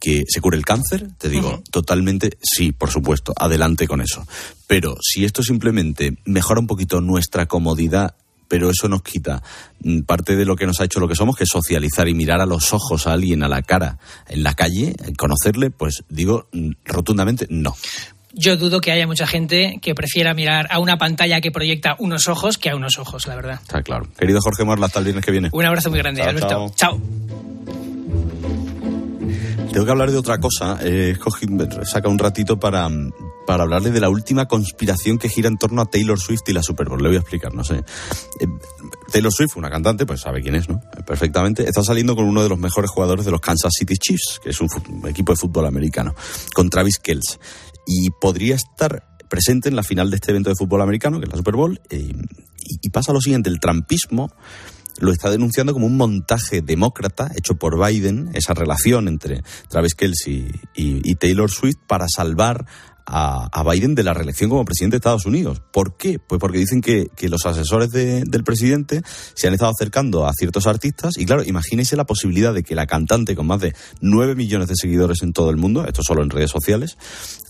que 0.00 0.24
se 0.28 0.40
cure 0.40 0.56
el 0.56 0.64
cáncer, 0.64 1.08
te 1.18 1.28
digo, 1.28 1.62
totalmente 1.70 2.38
sí, 2.40 2.72
por 2.72 2.90
supuesto, 2.90 3.32
adelante 3.36 3.88
con 3.88 4.00
eso. 4.00 4.26
Pero 4.66 4.96
si 5.00 5.24
esto 5.24 5.42
simplemente 5.42 6.16
mejora 6.24 6.60
un 6.60 6.66
poquito 6.66 7.00
nuestra 7.00 7.46
comodidad 7.46 8.14
pero 8.48 8.70
eso 8.70 8.88
nos 8.88 9.02
quita 9.02 9.42
mm, 9.80 10.00
parte 10.02 10.36
de 10.36 10.44
lo 10.44 10.56
que 10.56 10.66
nos 10.66 10.80
ha 10.80 10.84
hecho 10.84 11.00
lo 11.00 11.08
que 11.08 11.14
somos, 11.14 11.36
que 11.36 11.44
es 11.44 11.50
socializar 11.50 12.08
y 12.08 12.14
mirar 12.14 12.40
a 12.40 12.46
los 12.46 12.72
ojos 12.72 13.06
a 13.06 13.12
alguien 13.12 13.42
a 13.42 13.48
la 13.48 13.62
cara 13.62 13.98
en 14.28 14.42
la 14.42 14.54
calle, 14.54 14.94
conocerle, 15.16 15.70
pues 15.70 16.04
digo 16.08 16.48
mm, 16.52 16.70
rotundamente 16.84 17.46
no. 17.50 17.74
Yo 18.38 18.58
dudo 18.58 18.82
que 18.82 18.92
haya 18.92 19.06
mucha 19.06 19.26
gente 19.26 19.78
que 19.80 19.94
prefiera 19.94 20.34
mirar 20.34 20.68
a 20.70 20.78
una 20.78 20.98
pantalla 20.98 21.40
que 21.40 21.50
proyecta 21.50 21.96
unos 21.98 22.28
ojos 22.28 22.58
que 22.58 22.68
a 22.68 22.76
unos 22.76 22.98
ojos, 22.98 23.26
la 23.26 23.34
verdad. 23.34 23.60
Está 23.62 23.82
claro. 23.82 24.06
Querido 24.18 24.40
Jorge 24.42 24.62
Marla, 24.64 24.86
hasta 24.86 24.98
el 24.98 25.06
viernes 25.06 25.24
que 25.24 25.30
viene. 25.32 25.48
Un 25.52 25.64
abrazo 25.64 25.88
muy 25.88 25.98
grande, 25.98 26.20
Chao, 26.20 26.30
Alberto. 26.30 26.48
chao. 26.48 26.72
chao. 26.76 27.00
Tengo 29.72 29.84
que 29.84 29.90
hablar 29.90 30.10
de 30.10 30.16
otra 30.16 30.38
cosa. 30.38 30.78
Eh, 30.82 31.16
saca 31.84 32.08
un 32.08 32.18
ratito 32.18 32.58
para, 32.58 32.88
para 33.46 33.64
hablarle 33.64 33.90
de 33.90 34.00
la 34.00 34.08
última 34.08 34.46
conspiración 34.46 35.18
que 35.18 35.28
gira 35.28 35.48
en 35.48 35.58
torno 35.58 35.82
a 35.82 35.86
Taylor 35.86 36.18
Swift 36.18 36.42
y 36.48 36.52
la 36.54 36.62
Super 36.62 36.88
Bowl. 36.88 37.02
Le 37.02 37.08
voy 37.08 37.16
a 37.16 37.20
explicar, 37.20 37.52
no 37.52 37.62
sé. 37.62 37.76
Eh, 38.40 38.46
Taylor 39.12 39.30
Swift, 39.32 39.56
una 39.56 39.68
cantante, 39.68 40.06
pues 40.06 40.20
sabe 40.20 40.40
quién 40.40 40.54
es, 40.54 40.68
¿no? 40.68 40.80
Perfectamente. 41.06 41.64
Está 41.68 41.82
saliendo 41.82 42.16
con 42.16 42.24
uno 42.24 42.42
de 42.42 42.48
los 42.48 42.58
mejores 42.58 42.90
jugadores 42.90 43.26
de 43.26 43.30
los 43.30 43.40
Kansas 43.40 43.72
City 43.78 43.96
Chiefs, 43.98 44.40
que 44.42 44.50
es 44.50 44.60
un 44.60 44.68
equipo 45.08 45.32
de 45.32 45.36
fútbol 45.36 45.66
americano, 45.66 46.14
con 46.54 46.70
Travis 46.70 46.98
Kells. 46.98 47.38
Y 47.86 48.10
podría 48.20 48.56
estar 48.56 49.06
presente 49.28 49.68
en 49.68 49.76
la 49.76 49.82
final 49.82 50.10
de 50.10 50.16
este 50.16 50.30
evento 50.32 50.50
de 50.50 50.56
fútbol 50.56 50.82
americano, 50.82 51.18
que 51.18 51.24
es 51.26 51.30
la 51.30 51.36
Super 51.38 51.54
Bowl. 51.56 51.80
eh, 51.90 52.12
y, 52.82 52.90
pasa 52.90 53.12
lo 53.12 53.20
siguiente, 53.20 53.48
el 53.48 53.60
trampismo 53.60 54.28
lo 54.98 55.12
está 55.12 55.30
denunciando 55.30 55.72
como 55.72 55.86
un 55.86 55.96
montaje 55.96 56.62
demócrata 56.62 57.30
hecho 57.36 57.54
por 57.56 57.78
Biden, 57.78 58.30
esa 58.34 58.54
relación 58.54 59.06
entre 59.08 59.42
Travis 59.68 59.94
Kelce 59.94 60.30
y, 60.30 60.46
y- 60.74 61.00
y 61.04 61.14
Taylor 61.16 61.50
Swift 61.50 61.76
para 61.86 62.06
salvar 62.08 62.66
a, 63.06 63.62
Biden 63.70 63.94
de 63.94 64.02
la 64.02 64.12
reelección 64.14 64.50
como 64.50 64.64
presidente 64.64 64.94
de 64.94 64.98
Estados 64.98 65.26
Unidos. 65.26 65.62
¿Por 65.72 65.96
qué? 65.96 66.18
Pues 66.18 66.40
porque 66.40 66.58
dicen 66.58 66.80
que, 66.80 67.06
que 67.16 67.28
los 67.28 67.46
asesores 67.46 67.90
de- 67.90 68.24
del 68.26 68.42
presidente 68.44 69.02
se 69.34 69.46
han 69.46 69.54
estado 69.54 69.72
acercando 69.76 70.26
a 70.26 70.32
ciertos 70.32 70.66
artistas 70.66 71.14
y 71.18 71.24
claro, 71.26 71.42
imagínense 71.44 71.96
la 71.96 72.04
posibilidad 72.04 72.52
de 72.52 72.62
que 72.62 72.74
la 72.74 72.86
cantante 72.86 73.36
con 73.36 73.46
más 73.46 73.60
de 73.60 73.74
9 74.00 74.34
millones 74.34 74.68
de 74.68 74.74
seguidores 74.76 75.22
en 75.22 75.32
todo 75.32 75.50
el 75.50 75.56
mundo, 75.56 75.84
esto 75.86 76.02
solo 76.02 76.22
en 76.22 76.30
redes 76.30 76.50
sociales, 76.50 76.98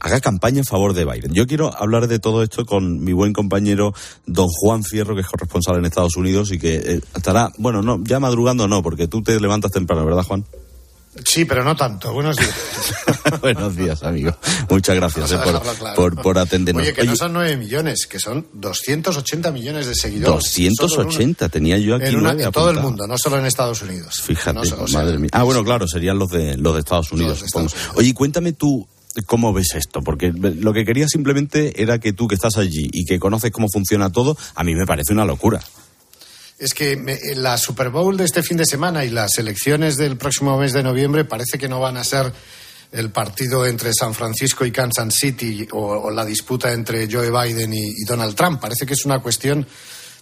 haga 0.00 0.20
campaña 0.20 0.58
en 0.58 0.64
favor 0.66 0.92
de 0.92 1.04
Biden. 1.04 1.32
Yo 1.32 1.46
quiero 1.46 1.74
hablar 1.76 2.06
de 2.08 2.18
todo 2.18 2.42
esto 2.42 2.64
con 2.66 3.02
mi 3.02 3.12
buen 3.12 3.32
compañero 3.32 3.92
don 4.26 4.46
Juan 4.48 4.84
Fierro, 4.84 5.14
que 5.14 5.22
es 5.22 5.26
corresponsal 5.26 5.78
en 5.78 5.86
Estados 5.86 6.16
Unidos 6.16 6.52
y 6.52 6.58
que 6.58 6.76
eh, 6.76 7.00
estará, 7.16 7.50
bueno, 7.58 7.82
no, 7.82 7.98
ya 8.04 8.20
madrugando 8.20 8.68
no, 8.68 8.82
porque 8.82 9.08
tú 9.08 9.22
te 9.22 9.40
levantas 9.40 9.72
temprano, 9.72 10.04
¿verdad, 10.04 10.22
Juan? 10.24 10.44
Sí, 11.24 11.44
pero 11.44 11.64
no 11.64 11.74
tanto. 11.74 12.12
Buenos 12.12 12.36
días. 12.36 12.54
Buenos 13.40 13.74
días, 13.76 14.02
amigo. 14.02 14.36
Muchas 14.70 14.94
gracias 14.96 15.32
eh, 15.32 15.38
por, 15.42 15.60
claro. 15.62 15.94
por, 15.96 16.22
por 16.22 16.38
atendernos. 16.38 16.82
Oye, 16.82 16.92
que 16.92 17.00
Oye, 17.02 17.10
no 17.10 17.16
son 17.16 17.32
9 17.32 17.56
millones, 17.56 18.06
que 18.06 18.18
son 18.18 18.46
280 18.52 19.50
millones 19.52 19.86
de 19.86 19.94
seguidores. 19.94 20.44
Solo 20.52 20.62
en 20.66 20.72
una- 20.72 20.82
280, 20.82 21.48
tenía 21.48 21.78
yo 21.78 21.96
aquí 21.96 22.06
en, 22.06 22.16
una- 22.16 22.30
en 22.32 22.50
todo 22.52 22.70
el 22.70 22.78
mundo, 22.80 23.06
no 23.06 23.16
solo 23.18 23.38
en 23.38 23.46
Estados 23.46 23.82
Unidos. 23.82 24.20
Fíjate, 24.22 24.54
No 24.58 24.64
sé, 24.64 24.74
o 24.74 24.86
sea, 24.86 25.00
madre 25.02 25.18
mía. 25.18 25.30
Ah, 25.32 25.42
bueno, 25.42 25.64
claro, 25.64 25.88
serían 25.88 26.18
los 26.18 26.30
de 26.30 26.56
los 26.56 26.74
de 26.74 26.80
Estados 26.80 27.10
Unidos, 27.12 27.40
supongo. 27.40 27.70
Oye, 27.94 28.14
cuéntame 28.14 28.52
tú 28.52 28.86
cómo 29.24 29.52
ves 29.52 29.74
esto, 29.74 30.02
porque 30.02 30.30
lo 30.32 30.72
que 30.72 30.84
quería 30.84 31.08
simplemente 31.08 31.82
era 31.82 31.98
que 31.98 32.12
tú 32.12 32.28
que 32.28 32.34
estás 32.34 32.56
allí 32.58 32.88
y 32.92 33.04
que 33.06 33.18
conoces 33.18 33.50
cómo 33.50 33.66
funciona 33.72 34.10
todo, 34.12 34.36
a 34.54 34.62
mí 34.62 34.74
me 34.74 34.86
parece 34.86 35.12
una 35.12 35.24
locura. 35.24 35.60
Es 36.58 36.72
que 36.72 36.96
me- 36.96 37.18
la 37.34 37.58
Super 37.58 37.90
Bowl 37.90 38.16
de 38.16 38.24
este 38.24 38.42
fin 38.42 38.56
de 38.56 38.64
semana 38.64 39.04
y 39.04 39.10
las 39.10 39.36
elecciones 39.38 39.96
del 39.96 40.16
próximo 40.16 40.56
mes 40.58 40.72
de 40.72 40.82
noviembre 40.82 41.24
parece 41.24 41.58
que 41.58 41.68
no 41.68 41.80
van 41.80 41.98
a 41.98 42.04
ser 42.04 42.32
el 42.92 43.10
partido 43.10 43.66
entre 43.66 43.92
San 43.92 44.14
Francisco 44.14 44.64
y 44.64 44.70
Kansas 44.72 45.14
City 45.14 45.68
o, 45.72 46.10
la 46.10 46.24
disputa 46.24 46.72
entre 46.72 47.08
Joe 47.12 47.30
Biden 47.30 47.74
y 47.74 48.04
Donald 48.06 48.34
Trump. 48.34 48.60
Parece 48.60 48.86
que 48.86 48.94
es 48.94 49.04
una 49.04 49.18
cuestión 49.20 49.66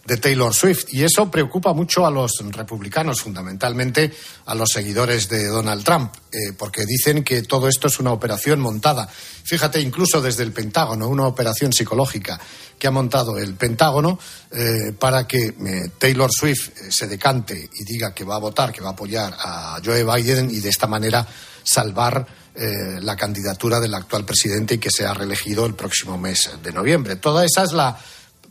de 0.07 0.17
Taylor 0.19 0.53
Swift 0.53 0.87
y 0.93 1.03
eso 1.03 1.31
preocupa 1.31 1.73
mucho 1.73 2.07
a 2.07 2.11
los 2.11 2.33
republicanos, 2.51 3.23
fundamentalmente 3.23 4.13
a 4.47 4.55
los 4.55 4.69
seguidores 4.69 5.29
de 5.29 5.47
Donald 5.47 5.85
Trump, 5.85 6.13
eh, 6.31 6.53
porque 6.57 6.85
dicen 6.85 7.25
que 7.25 7.43
todo 7.43 7.69
esto 7.69 7.89
es 7.89 7.99
una 7.99 8.13
operación 8.13 8.61
montada. 8.61 9.09
Fíjate, 9.45 9.81
incluso 9.81 10.21
desde 10.21 10.43
el 10.43 10.53
Pentágono, 10.53 11.09
una 11.09 11.27
operación 11.27 11.73
psicológica 11.73 12.39
que 12.79 12.87
ha 12.87 12.91
montado 12.91 13.39
el 13.39 13.55
Pentágono 13.55 14.19
eh, 14.51 14.93
para 14.99 15.27
que 15.27 15.39
eh, 15.39 15.91
Taylor 15.99 16.31
Swift 16.31 16.71
se 16.91 17.07
decante 17.07 17.71
y 17.73 17.85
diga 17.85 18.15
que 18.15 18.25
va 18.25 18.37
a 18.37 18.41
votar, 18.41 18.73
que 18.73 18.83
va 18.83 18.91
a 18.91 18.93
apoyar 18.93 19.35
a 19.39 19.81
Joe 19.83 20.05
Biden 20.05 20.51
y 20.51 20.61
de 20.61 20.69
esta 20.69 20.87
manera 20.87 21.27
salvar 21.63 22.45
la 22.57 23.17
candidatura 23.17 23.81
del 23.81 23.95
actual 23.95 24.25
presidente 24.25 24.75
y 24.75 24.79
que 24.79 24.89
sea 24.89 25.13
reelegido 25.13 25.67
el 25.67 25.75
próximo 25.75 26.17
mes 26.17 26.51
de 26.63 26.73
noviembre. 26.73 27.17
Toda 27.17 27.45
esa 27.45 27.65
es 27.65 27.73
la 27.73 27.99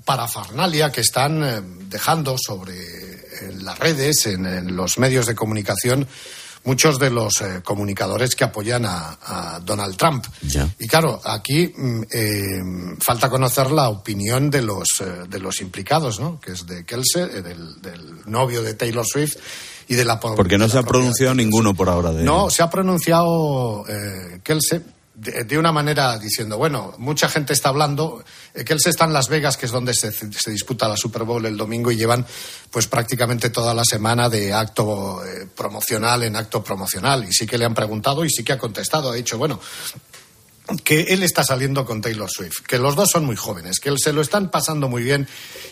parafernalia 0.06 0.92
que 0.92 1.02
están 1.02 1.44
eh, 1.44 1.62
dejando 1.90 2.36
sobre 2.38 2.74
las 3.62 3.78
redes, 3.80 4.26
en, 4.28 4.76
los 4.76 4.98
medios 4.98 5.26
de 5.26 5.36
comunicación, 5.36 6.08
muchos 6.66 6.98
de 6.98 7.10
los 7.10 7.42
eh, 7.42 7.62
comunicadores 7.64 8.36
que 8.36 8.44
apoyan 8.44 8.86
a, 8.86 9.18
a 9.22 9.60
Donald 9.60 9.98
Trump. 9.98 10.26
Y 10.80 10.88
claro, 10.88 11.22
aquí 11.24 11.74
mm, 11.76 12.02
eh, 12.12 12.62
falta 13.00 13.30
conocer 13.30 13.72
la 13.72 13.90
opinión 13.90 14.50
de 14.50 14.62
los, 14.62 14.88
eh, 15.02 15.28
de 15.28 15.40
los 15.40 15.62
implicados, 15.62 16.20
¿no? 16.20 16.40
que 16.40 16.54
es 16.54 16.66
de 16.66 16.86
Kelsey, 16.86 17.42
del, 17.42 17.82
del 17.82 18.22
novio 18.26 18.62
de 18.62 18.74
Taylor 18.76 19.06
Swift 19.06 19.36
y 19.88 19.96
de 19.96 20.06
la 20.06 20.20
Porque 20.20 20.58
no 20.58 20.70
se 20.70 20.78
ha 20.78 20.84
pronunciado 20.84 21.36
ninguno 21.36 21.74
por 21.74 21.90
ahora 21.90 22.12
de 22.12 22.24
no, 22.24 22.50
se 22.50 22.64
ha 22.64 22.70
pronunciado 22.70 23.84
Kelsey 24.42 24.82
de, 25.14 25.44
de 25.44 25.58
una 25.58 25.74
manera 25.74 26.18
diciendo, 26.18 26.58
bueno, 26.58 26.94
mucha 26.98 27.28
gente 27.28 27.52
está 27.52 27.70
hablando, 27.70 28.24
eh, 28.54 28.64
Kelsey 28.64 28.90
está 28.92 29.06
en 29.06 29.14
Las 29.14 29.30
Vegas, 29.30 29.58
que 29.58 29.66
es 29.66 29.72
donde 29.72 29.94
se, 29.94 30.12
se 30.12 30.52
disputa 30.52 30.88
la 30.88 30.98
Super 30.98 31.24
Bowl 31.24 31.46
el 31.46 31.58
domingo 31.58 31.92
y 31.92 31.96
llevan 31.98 32.26
pues 32.72 32.88
prácticamente 32.88 33.50
toda 33.50 33.74
la 33.74 33.84
semana 33.86 34.30
de 34.30 34.54
acto 34.54 35.24
eh, 35.26 35.48
promocional 35.56 36.24
en 36.24 36.36
acto 36.36 36.64
promocional. 36.64 37.26
Y 37.28 37.34
sí 37.34 37.46
que 37.48 37.58
le 37.58 37.66
han 37.66 37.74
preguntado 37.74 38.24
y 38.26 38.30
sí 38.30 38.44
que 38.44 38.54
ha 38.54 38.58
contestado, 38.58 39.12
ha 39.12 39.16
dicho, 39.16 39.38
bueno, 39.38 39.60
que 40.86 41.02
él 41.14 41.24
está 41.24 41.44
saliendo 41.44 41.86
con 41.86 42.00
Taylor 42.02 42.30
Swift, 42.32 42.62
que 42.66 42.78
los 42.80 42.96
dos 42.96 43.10
son 43.12 43.26
muy 43.26 43.36
jóvenes, 43.36 43.82
que 43.82 43.90
él 43.90 43.98
se 44.00 44.14
lo 44.14 44.22
están 44.22 44.50
pasando 44.50 44.88
muy 44.88 45.04
bien 45.04 45.28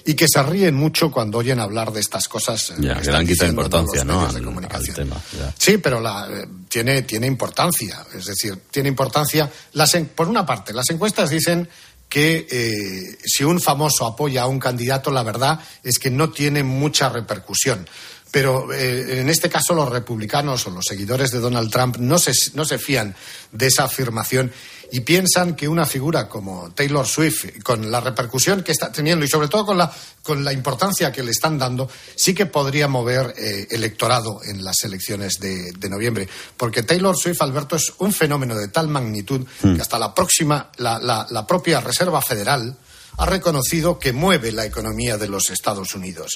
y 0.06 0.16
que 0.16 0.26
se 0.28 0.44
ríen 0.44 0.76
mucho 0.76 1.12
cuando 1.12 1.38
oyen 1.38 1.62
hablar 1.62 1.94
de 1.94 2.02
estas 2.02 2.28
cosas. 2.28 2.72
eh, 2.72 2.74
Ya, 2.80 3.00
que 3.00 3.10
le 3.10 3.18
han 3.18 3.26
quitado 3.26 3.50
importancia, 3.50 4.04
¿no? 4.04 4.18
medios 4.18 4.34
de 4.34 4.40
Al, 4.40 4.46
comunicación. 4.46 4.90
al 4.90 4.96
tema. 4.96 5.22
Sí, 5.58 5.78
pero 5.78 6.02
la, 6.02 6.28
eh, 6.30 6.46
tiene, 6.68 7.04
tiene 7.04 7.26
importancia. 7.26 8.06
Es 8.14 8.26
decir, 8.26 8.64
tiene 8.70 8.90
importancia. 8.90 9.50
Las 9.74 9.94
en- 9.96 10.08
por 10.08 10.28
una 10.28 10.46
parte, 10.46 10.74
las 10.74 10.90
encuestas 10.90 11.30
dicen 11.30 11.70
que 12.12 12.46
eh, 12.52 13.18
si 13.24 13.46
un 13.46 13.62
famoso 13.62 14.06
apoya 14.06 14.42
a 14.42 14.48
un 14.48 14.60
candidato, 14.60 15.12
la 15.12 15.24
verdad 15.24 15.62
es 15.82 15.98
que 15.98 16.12
no 16.12 16.30
tiene 16.30 16.62
mucha 16.62 17.08
repercusión. 17.08 17.88
Pero 18.32 18.74
eh, 18.74 19.22
en 19.22 19.30
este 19.30 19.50
caso 19.50 19.74
los 19.74 19.90
republicanos 19.90 20.68
o 20.68 20.72
los 20.72 20.84
seguidores 20.86 21.32
de 21.32 21.40
Donald 21.40 21.72
Trump 21.72 21.96
no 22.00 22.18
se, 22.18 22.34
no 22.54 22.66
se 22.66 22.80
fían 22.80 23.16
de 23.54 23.68
esa 23.68 23.86
afirmación 23.86 24.52
y 24.92 25.00
piensan 25.02 25.56
que 25.56 25.68
una 25.68 25.86
figura 25.86 26.28
como 26.28 26.72
Taylor 26.72 27.08
Swift, 27.08 27.62
con 27.64 27.90
la 27.90 28.02
repercusión 28.02 28.62
que 28.62 28.72
está 28.74 28.92
teniendo 28.92 29.24
y 29.26 29.30
sobre 29.30 29.48
todo 29.48 29.66
con 29.66 29.78
la, 29.78 29.92
con 30.22 30.44
la 30.44 30.52
importancia 30.54 31.12
que 31.12 31.24
le 31.24 31.32
están 31.32 31.58
dando, 31.58 31.90
sí 32.16 32.34
que 32.34 32.46
podría 32.46 32.88
mover 32.88 33.34
eh, 33.38 33.68
electorado 33.72 34.42
en 34.44 34.64
las 34.64 34.84
elecciones 34.84 35.40
de, 35.40 35.72
de 35.72 35.90
noviembre. 35.90 36.28
Porque 36.58 36.84
Taylor 36.84 37.16
Swift, 37.18 37.42
Alberto, 37.42 37.76
es 37.78 37.94
un 38.00 38.12
fenómeno 38.12 38.56
de 38.56 38.68
tal 38.68 38.88
magnitud 38.90 39.46
que 39.62 39.82
hasta 39.82 39.98
la 39.98 40.14
próxima, 40.14 40.70
la, 40.78 41.00
la- 41.00 41.26
la 41.30 41.48
propia 41.48 41.80
Reserva 41.80 42.22
Federal 42.22 42.76
ha 43.18 43.26
reconocido 43.26 44.00
que 44.00 44.14
mueve 44.14 44.52
la 44.54 44.66
economía 44.66 45.18
de 45.18 45.28
los 45.28 45.50
Estados 45.50 45.94
Unidos. 45.96 46.32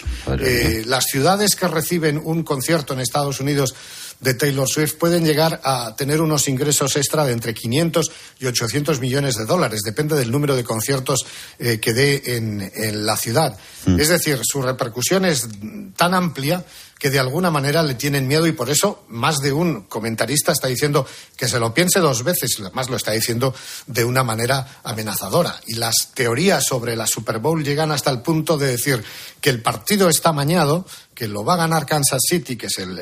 Eh, 0.45 0.83
las 0.85 1.05
ciudades 1.05 1.55
que 1.55 1.67
reciben 1.67 2.21
un 2.23 2.43
concierto 2.43 2.93
en 2.93 2.99
Estados 2.99 3.39
Unidos 3.39 3.73
de 4.19 4.33
Taylor 4.33 4.67
Swift 4.67 4.95
pueden 4.95 5.25
llegar 5.25 5.61
a 5.63 5.95
tener 5.95 6.21
unos 6.21 6.47
ingresos 6.47 6.95
extra 6.95 7.25
de 7.25 7.33
entre 7.33 7.53
500 7.53 8.11
y 8.39 8.45
800 8.45 8.99
millones 8.99 9.35
de 9.35 9.45
dólares. 9.45 9.81
Depende 9.83 10.15
del 10.15 10.31
número 10.31 10.55
de 10.55 10.63
conciertos 10.63 11.25
eh, 11.59 11.79
que 11.79 11.93
dé 11.93 12.21
en, 12.37 12.71
en 12.75 13.05
la 13.05 13.17
ciudad. 13.17 13.57
Es 13.85 14.09
decir, 14.09 14.39
su 14.43 14.63
repercusión 14.63 15.25
es 15.25 15.47
tan 15.95 16.15
amplia 16.15 16.65
que 16.97 17.09
de 17.09 17.19
alguna 17.19 17.51
manera 17.51 17.83
le 17.83 17.95
tienen 17.95 18.27
miedo 18.27 18.47
y 18.47 18.53
por 18.53 18.69
eso 18.69 19.03
más 19.09 19.39
de 19.39 19.51
un 19.51 19.81
comentarista 19.83 20.53
está 20.53 20.67
diciendo 20.67 21.05
que 21.35 21.49
se 21.49 21.59
lo 21.59 21.73
piense 21.73 21.99
dos 21.99 22.23
veces 22.23 22.55
además 22.59 22.89
lo 22.89 22.95
está 22.95 23.11
diciendo 23.11 23.53
de 23.85 24.05
una 24.05 24.23
manera 24.23 24.79
amenazadora. 24.83 25.59
Y 25.67 25.75
las 25.75 26.11
teorías 26.13 26.63
sobre 26.63 26.95
la 26.95 27.05
Super 27.05 27.39
Bowl 27.39 27.63
llegan 27.63 27.91
hasta 27.91 28.11
el 28.11 28.21
punto 28.21 28.57
de 28.57 28.67
decir 28.67 29.03
que 29.41 29.49
el 29.49 29.61
partido 29.61 30.09
está 30.09 30.29
amañado, 30.29 30.85
que 31.13 31.27
lo 31.27 31.43
va 31.43 31.55
a 31.55 31.57
ganar 31.57 31.85
Kansas 31.85 32.21
City, 32.27 32.55
que 32.55 32.67
es 32.67 32.77
el, 32.79 32.97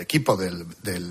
equipo 0.00 0.36
del, 0.36 0.66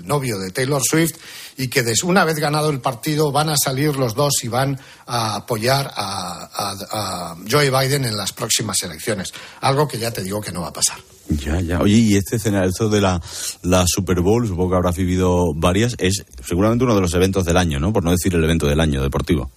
novio 0.06 0.38
de 0.38 0.50
Taylor 0.50 0.82
Swift, 0.84 1.16
y 1.56 1.68
que 1.68 1.84
una 2.04 2.24
vez 2.24 2.38
ganado 2.38 2.70
el 2.70 2.80
partido 2.80 3.32
van 3.32 3.48
a 3.48 3.56
salir 3.56 3.96
los 3.96 4.14
dos 4.14 4.34
y 4.42 4.48
van 4.48 4.78
a 5.06 5.36
apoyar 5.36 5.90
a- 5.96 6.48
a 6.90 7.36
Joe 7.50 7.70
Biden 7.70 8.04
en 8.04 8.16
las 8.16 8.32
próximas 8.32 8.76
elecciones. 8.82 9.32
Algo 9.62 9.88
que 9.88 9.98
ya 9.98 10.10
te 10.10 10.22
digo 10.22 10.40
que 10.40 10.52
no 10.52 10.60
va 10.60 10.68
a 10.68 10.72
pasar. 10.72 10.98
Ya, 11.28 11.60
ya. 11.60 11.80
Oye, 11.80 11.96
y 11.96 12.14
este 12.16 12.36
escenario, 12.36 12.68
esto 12.70 12.88
de 12.88 13.00
la, 13.00 13.20
la 13.62 13.84
Super 13.86 14.20
Bowl, 14.20 14.46
supongo 14.46 14.70
que 14.70 14.76
habrás 14.76 14.96
vivido 14.96 15.52
varias, 15.54 15.94
es 15.98 16.24
seguramente 16.46 16.84
uno 16.84 16.94
de 16.94 17.00
los 17.00 17.14
eventos 17.14 17.44
del 17.44 17.56
año, 17.56 17.80
¿no? 17.80 17.92
Por 17.92 18.04
no 18.04 18.12
decir 18.12 18.34
el 18.34 18.44
evento 18.44 18.66
del 18.66 18.80
año 18.80 19.02
deportivo. 19.02 19.50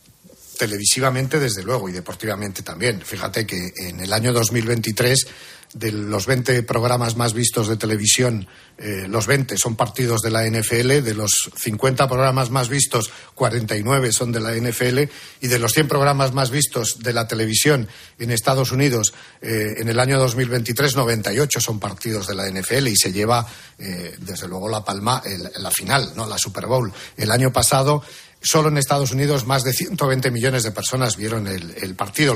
televisivamente 0.58 1.40
desde 1.40 1.64
luego 1.64 1.88
y 1.88 1.94
deportivamente 1.94 2.64
también. 2.64 3.02
Fíjate 3.02 3.46
que 3.46 3.72
en 3.78 4.02
el 4.02 4.12
año 4.12 4.34
2023 4.34 5.28
de 5.74 5.92
los 5.92 6.26
20 6.26 6.64
programas 6.64 7.16
más 7.16 7.34
vistos 7.34 7.68
de 7.68 7.78
televisión, 7.78 8.48
eh, 8.78 9.06
los 9.08 9.28
20 9.28 9.58
son 9.58 9.76
partidos 9.76 10.22
de 10.22 10.32
la 10.32 10.46
NFL, 10.46 11.04
de 11.04 11.14
los 11.14 11.52
50 11.56 12.08
programas 12.08 12.50
más 12.50 12.70
vistos, 12.70 13.12
49 13.36 14.12
son 14.12 14.32
de 14.32 14.40
la 14.40 14.56
NFL 14.56 15.10
y 15.42 15.48
de 15.48 15.60
los 15.60 15.74
100 15.74 15.88
programas 15.88 16.34
más 16.34 16.50
vistos 16.50 17.00
de 17.00 17.14
la 17.14 17.28
televisión 17.28 17.88
en 18.18 18.32
Estados 18.32 18.72
Unidos 18.72 19.14
eh, 19.42 19.76
en 19.78 19.90
el 19.90 20.00
año 20.00 20.18
2023, 20.18 20.96
98 20.96 21.62
son 21.62 21.80
partidos 21.80 22.28
de 22.28 22.36
la 22.36 22.50
NFL 22.50 22.88
y 22.88 22.96
se 22.96 23.12
lleva 23.12 23.46
eh, 23.78 24.16
desde 24.20 24.48
luego 24.48 24.70
la 24.70 24.84
palma 24.84 25.22
la 25.58 25.72
final, 25.72 26.14
no 26.16 26.26
la 26.26 26.38
Super 26.38 26.66
Bowl. 26.66 26.92
El 27.16 27.32
año 27.32 27.52
pasado 27.52 28.04
Solo 28.42 28.70
en 28.70 28.78
Estados 28.78 29.12
Unidos 29.12 29.46
más 29.46 29.64
de 29.64 29.74
120 29.74 30.32
millones 30.32 30.64
de 30.64 30.72
personas 30.72 31.18
vieron 31.18 31.46
el, 31.48 31.76
el 31.82 31.96
partido. 31.96 32.34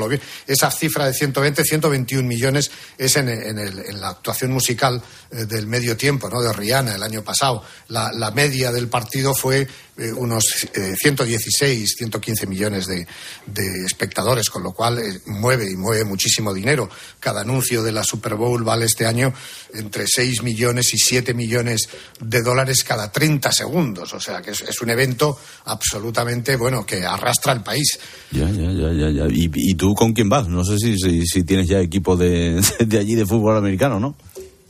Esa 0.47 0.69
cifra 0.69 1.05
de 1.05 1.13
120, 1.13 1.63
121 1.63 2.27
millones 2.27 2.71
es 2.97 3.15
en, 3.15 3.29
en 3.29 3.57
el- 3.57 3.79
en 3.79 4.01
la 4.01 4.09
actuación 4.09 4.51
musical 4.51 5.01
eh, 5.31 5.45
del 5.45 5.65
medio 5.67 5.95
tiempo, 5.95 6.29
¿no? 6.29 6.41
De 6.41 6.51
Rihanna 6.51 6.95
el 6.95 7.03
año 7.03 7.23
pasado. 7.23 7.63
La 7.87 8.31
media 8.31 8.71
del 8.71 8.89
partido 8.89 9.33
fue 9.33 9.67
eh, 9.95 10.11
unos 10.11 10.43
eh, 10.73 10.95
116, 10.97 11.95
115 11.97 12.47
millones 12.47 12.87
de, 12.87 13.05
de 13.45 13.85
espectadores, 13.85 14.49
con 14.49 14.63
lo 14.63 14.71
cual 14.71 14.97
eh, 14.97 15.19
mueve 15.27 15.69
y 15.69 15.75
mueve 15.75 16.03
muchísimo 16.03 16.53
dinero. 16.53 16.89
Cada 17.19 17.41
anuncio 17.41 17.83
de 17.83 17.91
la 17.91 18.03
Super 18.03 18.33
Bowl 18.33 18.63
vale 18.63 18.85
este 18.85 19.05
año 19.05 19.31
entre 19.73 20.05
6 20.07 20.41
millones 20.41 20.93
y 20.93 20.97
7 20.97 21.35
millones 21.35 21.89
de 22.19 22.41
dólares 22.41 22.83
cada 22.83 23.11
30 23.11 23.51
segundos. 23.51 24.13
O 24.13 24.19
sea 24.19 24.41
que 24.41 24.51
es, 24.51 24.61
es 24.61 24.81
un 24.81 24.89
evento 24.89 25.37
absolutamente, 25.65 26.55
bueno, 26.55 26.85
que 26.85 27.05
arrastra 27.05 27.51
al 27.51 27.63
país. 27.63 27.99
Ya, 28.31 28.49
ya, 28.49 28.71
ya, 28.71 28.91
ya. 28.93 29.09
ya. 29.11 29.27
¿Y, 29.29 29.51
y 29.53 29.75
tú 29.75 29.93
con 29.93 30.13
quién 30.13 30.27
vas? 30.27 30.47
No 30.47 30.63
sé 30.63 30.79
si, 30.79 30.97
si, 30.97 31.25
si 31.27 31.43
tienes 31.43 31.67
ya 31.67 31.79
equipo 31.79 32.17
de, 32.17 32.63
de 32.79 32.97
allí 32.99 33.13
de 33.13 33.27
fútbol 33.27 33.57
americano, 33.57 33.99
¿no? 33.99 34.15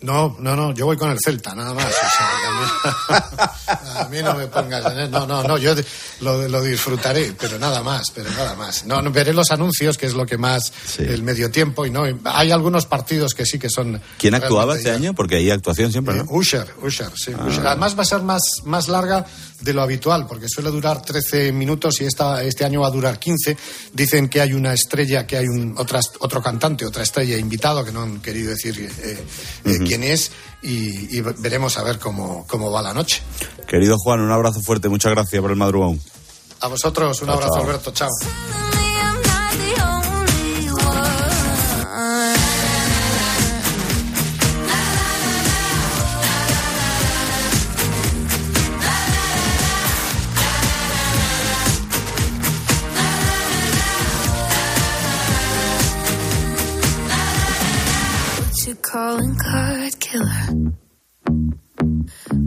No, 0.03 0.35
no, 0.37 0.53
no, 0.57 0.73
yo 0.73 0.85
voy 0.85 0.97
con 0.97 1.09
el 1.11 1.17
Celta, 1.23 1.55
nada 1.55 1.73
más. 1.73 1.85
O 1.87 3.07
sea, 3.07 3.22
A 3.95 4.07
mí 4.09 4.21
no 4.21 4.33
me 4.33 4.47
pongas 4.47 4.85
en 4.97 5.11
No, 5.11 5.25
no, 5.25 5.43
no, 5.43 5.57
yo 5.57 5.75
lo, 6.21 6.47
lo 6.47 6.61
disfrutaré, 6.61 7.33
pero 7.39 7.59
nada 7.59 7.81
más, 7.81 8.11
pero 8.13 8.29
nada 8.31 8.55
más. 8.55 8.85
No, 8.85 9.01
no, 9.01 9.11
veré 9.11 9.33
los 9.33 9.51
anuncios, 9.51 9.97
que 9.97 10.05
es 10.05 10.13
lo 10.13 10.25
que 10.25 10.37
más 10.37 10.71
el 10.97 11.23
medio 11.23 11.51
tiempo, 11.51 11.85
y 11.85 11.89
no. 11.89 12.03
Hay 12.25 12.51
algunos 12.51 12.85
partidos 12.85 13.33
que 13.33 13.45
sí 13.45 13.59
que 13.59 13.69
son. 13.69 14.01
¿Quién 14.17 14.35
actuaba 14.35 14.75
este 14.75 14.91
año? 14.91 15.13
Porque 15.13 15.35
hay 15.35 15.49
actuación 15.49 15.91
siempre, 15.91 16.15
¿no? 16.15 16.25
Usher, 16.29 16.67
Usher, 16.81 17.11
sí. 17.15 17.31
Ah. 17.37 17.45
Usher. 17.47 17.67
Además 17.67 17.97
va 17.97 18.01
a 18.03 18.05
ser 18.05 18.21
más, 18.21 18.41
más 18.65 18.87
larga 18.87 19.25
de 19.63 19.73
lo 19.73 19.81
habitual, 19.81 20.27
porque 20.27 20.47
suele 20.49 20.69
durar 20.71 21.01
13 21.01 21.51
minutos 21.53 22.01
y 22.01 22.05
esta, 22.05 22.43
este 22.43 22.65
año 22.65 22.81
va 22.81 22.87
a 22.87 22.91
durar 22.91 23.17
15. 23.17 23.57
Dicen 23.93 24.27
que 24.27 24.41
hay 24.41 24.53
una 24.53 24.73
estrella, 24.73 25.25
que 25.25 25.37
hay 25.37 25.47
un, 25.47 25.75
otra, 25.77 26.01
otro 26.19 26.41
cantante, 26.41 26.85
otra 26.85 27.03
estrella 27.03 27.37
invitado, 27.37 27.83
que 27.85 27.91
no 27.91 28.01
han 28.01 28.19
querido 28.19 28.51
decir 28.51 28.77
eh, 28.79 29.23
eh, 29.65 29.79
quién 29.85 30.03
es, 30.03 30.31
y, 30.63 31.17
y 31.17 31.21
veremos 31.21 31.77
a 31.77 31.83
ver 31.83 31.99
cómo, 31.99 32.45
cómo 32.47 32.71
va 32.71 32.81
la 32.81 32.93
noche. 32.93 33.21
Querido 33.67 33.97
Juan, 33.97 34.21
un 34.21 34.31
abrazo 34.31 34.61
fuerte. 34.61 34.89
Muchas 34.89 35.11
gracias 35.11 35.41
por 35.41 35.51
el 35.51 35.57
madrugón. 35.57 35.99
A 36.61 36.67
vosotros, 36.67 37.21
un 37.21 37.27
Chao, 37.27 37.35
abrazo, 37.35 37.53
chao. 37.55 37.63
Alberto, 37.63 37.91
chao. 37.91 38.09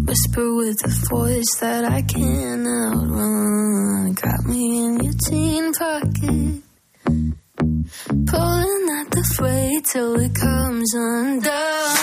Whisper 0.04 0.54
with 0.54 0.76
a 0.84 0.92
voice 1.08 1.56
that 1.60 1.84
I 1.84 2.02
can't 2.02 2.66
outrun. 2.66 4.12
Got 4.12 4.44
me 4.44 4.84
in 4.84 5.00
your 5.00 5.14
jean 5.28 5.72
pocket. 5.72 6.62
Pulling 8.26 8.86
at 9.00 9.10
the 9.10 9.24
freight 9.34 9.84
till 9.92 10.20
it 10.20 10.34
comes 10.34 10.94
undone. 10.94 11.96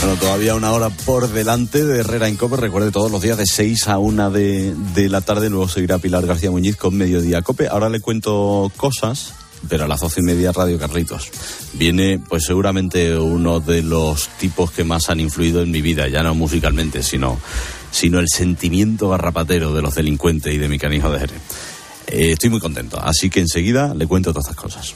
Bueno, 0.00 0.20
todavía 0.20 0.54
una 0.54 0.70
hora 0.72 0.90
por 0.90 1.28
delante 1.28 1.84
de 1.84 1.98
Herrera 2.00 2.28
en 2.28 2.36
Cope. 2.36 2.56
Recuerde, 2.56 2.92
todos 2.92 3.10
los 3.10 3.22
días 3.22 3.38
de 3.38 3.46
6 3.46 3.88
a 3.88 3.98
1 3.98 4.30
de, 4.30 4.74
de 4.94 5.08
la 5.08 5.20
tarde. 5.20 5.50
Luego 5.50 5.68
seguirá 5.68 5.98
Pilar 5.98 6.24
García 6.26 6.50
Muñiz 6.52 6.76
con 6.76 6.96
Mediodía 6.96 7.42
Cope. 7.42 7.66
Ahora 7.66 7.88
le 7.88 7.98
cuento 8.00 8.70
cosas, 8.76 9.34
pero 9.68 9.84
a 9.84 9.88
las 9.88 10.00
12 10.00 10.20
y 10.20 10.22
media 10.22 10.52
Radio 10.52 10.78
Carlitos. 10.78 11.30
Viene, 11.74 12.18
pues 12.18 12.44
seguramente 12.44 13.18
uno 13.18 13.60
de 13.60 13.82
los 13.82 14.28
tipos 14.38 14.70
que 14.70 14.84
más 14.84 15.10
han 15.10 15.20
influido 15.20 15.62
en 15.62 15.70
mi 15.70 15.82
vida, 15.82 16.08
ya 16.08 16.22
no 16.22 16.34
musicalmente, 16.34 17.02
sino, 17.02 17.38
sino 17.90 18.18
el 18.18 18.28
sentimiento 18.28 19.08
garrapatero 19.08 19.74
de 19.74 19.82
los 19.82 19.94
delincuentes 19.94 20.54
y 20.54 20.58
de 20.58 20.68
mi 20.68 20.78
canijo 20.78 21.10
de 21.10 21.20
Jerez. 21.20 21.40
Eh, 22.06 22.32
estoy 22.32 22.50
muy 22.50 22.60
contento, 22.60 23.00
así 23.02 23.30
que 23.30 23.40
enseguida 23.40 23.94
le 23.94 24.06
cuento 24.06 24.32
todas 24.32 24.50
estas 24.50 24.62
cosas. 24.62 24.94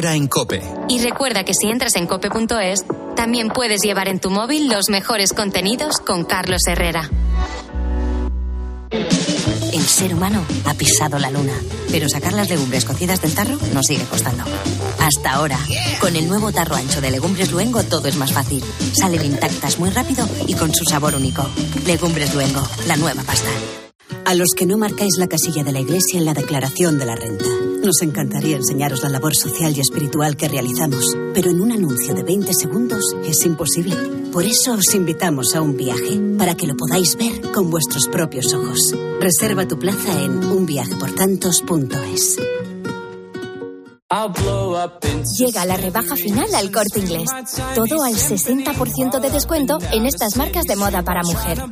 Herrera 0.00 0.14
en 0.14 0.28
Cope. 0.28 0.62
Y 0.88 0.98
recuerda 1.00 1.44
que 1.44 1.52
si 1.52 1.68
entras 1.68 1.94
en 1.96 2.06
cope.es, 2.06 2.86
también 3.16 3.50
puedes 3.50 3.82
llevar 3.82 4.08
en 4.08 4.18
tu 4.18 4.30
móvil 4.30 4.70
los 4.70 4.88
mejores 4.88 5.34
contenidos 5.34 5.98
con 5.98 6.24
Carlos 6.24 6.62
Herrera. 6.66 7.10
El 8.90 9.82
ser 9.82 10.14
humano 10.14 10.42
ha 10.64 10.72
pisado 10.72 11.18
la 11.18 11.30
luna, 11.30 11.52
pero 11.90 12.08
sacar 12.08 12.32
las 12.32 12.48
legumbres 12.48 12.86
cocidas 12.86 13.20
del 13.20 13.34
tarro 13.34 13.58
nos 13.74 13.86
sigue 13.86 14.04
costando. 14.04 14.44
Hasta 15.00 15.32
ahora, 15.32 15.58
con 16.00 16.16
el 16.16 16.28
nuevo 16.28 16.50
tarro 16.50 16.76
ancho 16.76 17.02
de 17.02 17.10
Legumbres 17.10 17.52
Luengo 17.52 17.82
todo 17.82 18.08
es 18.08 18.16
más 18.16 18.32
fácil. 18.32 18.64
Salen 18.98 19.22
intactas 19.22 19.78
muy 19.78 19.90
rápido 19.90 20.26
y 20.46 20.54
con 20.54 20.74
su 20.74 20.86
sabor 20.86 21.14
único. 21.14 21.46
Legumbres 21.84 22.34
Luengo, 22.34 22.66
la 22.86 22.96
nueva 22.96 23.22
pasta. 23.22 23.50
A 24.24 24.34
los 24.34 24.48
que 24.56 24.64
no 24.64 24.78
marcáis 24.78 25.18
la 25.18 25.26
casilla 25.26 25.62
de 25.62 25.72
la 25.72 25.80
Iglesia 25.80 26.18
en 26.18 26.24
la 26.24 26.32
declaración 26.32 26.98
de 26.98 27.04
la 27.04 27.16
renta. 27.16 27.44
Nos 27.82 28.02
encantaría 28.02 28.56
enseñaros 28.56 29.02
la 29.02 29.08
labor 29.08 29.34
social 29.34 29.74
y 29.74 29.80
espiritual 29.80 30.36
que 30.36 30.48
realizamos, 30.48 31.16
pero 31.32 31.50
en 31.50 31.60
un 31.60 31.72
anuncio 31.72 32.14
de 32.14 32.22
20 32.22 32.52
segundos 32.52 33.16
es 33.24 33.44
imposible. 33.46 33.96
Por 34.32 34.44
eso 34.44 34.74
os 34.74 34.94
invitamos 34.94 35.54
a 35.54 35.62
un 35.62 35.76
viaje, 35.76 36.20
para 36.36 36.54
que 36.54 36.66
lo 36.66 36.76
podáis 36.76 37.16
ver 37.16 37.40
con 37.52 37.70
vuestros 37.70 38.06
propios 38.08 38.52
ojos. 38.52 38.94
Reserva 39.18 39.66
tu 39.66 39.78
plaza 39.78 40.22
en 40.22 40.44
unviajeportantos.es. 40.44 42.38
Llega 45.38 45.64
la 45.64 45.76
rebaja 45.76 46.16
final 46.16 46.52
al 46.56 46.72
corte 46.72 46.98
inglés. 46.98 47.30
Todo 47.76 48.02
al 48.02 48.14
60% 48.14 49.20
de 49.20 49.30
descuento 49.30 49.78
en 49.92 50.04
estas 50.04 50.36
marcas 50.36 50.64
de 50.64 50.74
moda 50.74 51.02
para 51.04 51.22
mujer. 51.22 51.62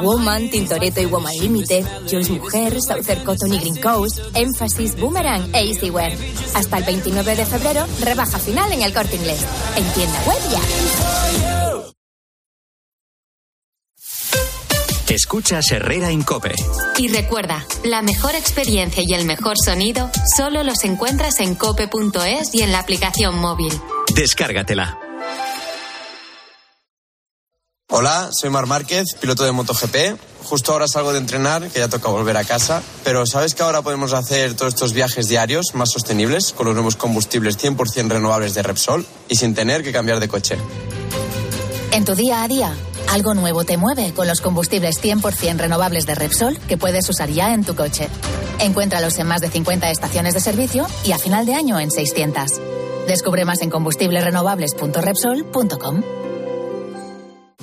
Woman, 0.00 0.48
Tintoretto 0.48 1.00
y 1.00 1.06
Woman 1.06 1.36
Limited, 1.40 1.84
Joyce 2.08 2.32
Mujer, 2.32 2.80
Southern 2.80 3.24
Cotton 3.24 3.52
y 3.52 3.58
Green 3.58 3.80
Coast, 3.80 4.20
Emphasis, 4.34 4.96
Boomerang 4.96 5.52
e 5.52 5.70
Easywear. 5.70 6.12
Hasta 6.54 6.78
el 6.78 6.84
29 6.84 7.34
de 7.34 7.44
febrero, 7.44 7.84
rebaja 8.00 8.38
final 8.38 8.70
en 8.72 8.82
el 8.82 8.94
corte 8.94 9.16
inglés. 9.16 9.44
En 9.76 9.84
tienda 9.92 10.22
web 10.24 10.38
y 10.52 11.47
Escuchas 15.18 15.72
Herrera 15.72 16.12
en 16.12 16.22
Cope. 16.22 16.54
Y 16.96 17.08
recuerda, 17.08 17.66
la 17.82 18.02
mejor 18.02 18.36
experiencia 18.36 19.02
y 19.04 19.14
el 19.14 19.24
mejor 19.24 19.56
sonido 19.58 20.12
solo 20.36 20.62
los 20.62 20.84
encuentras 20.84 21.40
en 21.40 21.56
cope.es 21.56 22.54
y 22.54 22.62
en 22.62 22.70
la 22.70 22.78
aplicación 22.78 23.36
móvil. 23.36 23.72
Descárgatela. 24.14 24.96
Hola, 27.90 28.30
soy 28.30 28.50
Mar 28.50 28.66
Márquez, 28.66 29.16
piloto 29.20 29.42
de 29.42 29.50
MotoGP. 29.50 29.96
Justo 30.44 30.70
ahora 30.70 30.86
salgo 30.86 31.12
de 31.12 31.18
entrenar, 31.18 31.68
que 31.68 31.80
ya 31.80 31.88
toca 31.88 32.08
volver 32.10 32.36
a 32.36 32.44
casa. 32.44 32.80
Pero 33.02 33.26
¿sabes 33.26 33.56
que 33.56 33.64
ahora 33.64 33.82
podemos 33.82 34.12
hacer 34.12 34.54
todos 34.54 34.74
estos 34.74 34.92
viajes 34.92 35.26
diarios 35.26 35.74
más 35.74 35.90
sostenibles 35.90 36.52
con 36.52 36.66
los 36.66 36.76
nuevos 36.76 36.94
combustibles 36.94 37.58
100% 37.58 38.08
renovables 38.08 38.54
de 38.54 38.62
Repsol 38.62 39.04
y 39.28 39.34
sin 39.34 39.56
tener 39.56 39.82
que 39.82 39.90
cambiar 39.90 40.20
de 40.20 40.28
coche? 40.28 40.56
En 41.90 42.04
tu 42.04 42.14
día 42.14 42.44
a 42.44 42.48
día, 42.48 42.72
algo 43.10 43.34
nuevo 43.34 43.64
te 43.64 43.76
mueve 43.76 44.14
con 44.14 44.28
los 44.28 44.40
combustibles 44.40 45.02
100% 45.02 45.58
renovables 45.58 46.06
de 46.06 46.14
Repsol 46.14 46.56
que 46.68 46.76
puedes 46.76 47.08
usar 47.08 47.28
ya 47.30 47.52
en 47.54 47.64
tu 47.64 47.74
coche. 47.74 48.08
Encuéntralos 48.60 49.18
en 49.18 49.26
más 49.26 49.40
de 49.40 49.48
50 49.48 49.90
estaciones 49.90 50.34
de 50.34 50.40
servicio 50.40 50.86
y 51.04 51.10
a 51.12 51.18
final 51.18 51.46
de 51.46 51.54
año 51.54 51.80
en 51.80 51.90
600. 51.90 52.60
Descubre 53.06 53.44
más 53.44 53.60
en 53.62 53.70
combustiblesrenovables.repsol.com. 53.70 56.02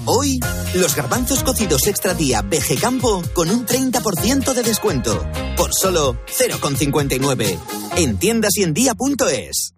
Hoy, 0.08 0.40
los 0.76 0.96
garbanzos 0.96 1.44
cocidos 1.44 1.88
extra 1.88 2.14
día 2.14 2.44
PG 2.44 2.80
Campo 2.80 3.24
con 3.34 3.50
un 3.50 3.66
30% 3.66 4.54
de 4.54 4.64
descuento. 4.64 5.26
Por 5.58 5.74
solo 5.74 6.16
0,59. 6.28 7.58
En 7.98 8.18
tiendas 8.18 8.56
y 8.58 8.64
en 8.64 8.74
día.es. 8.74 9.75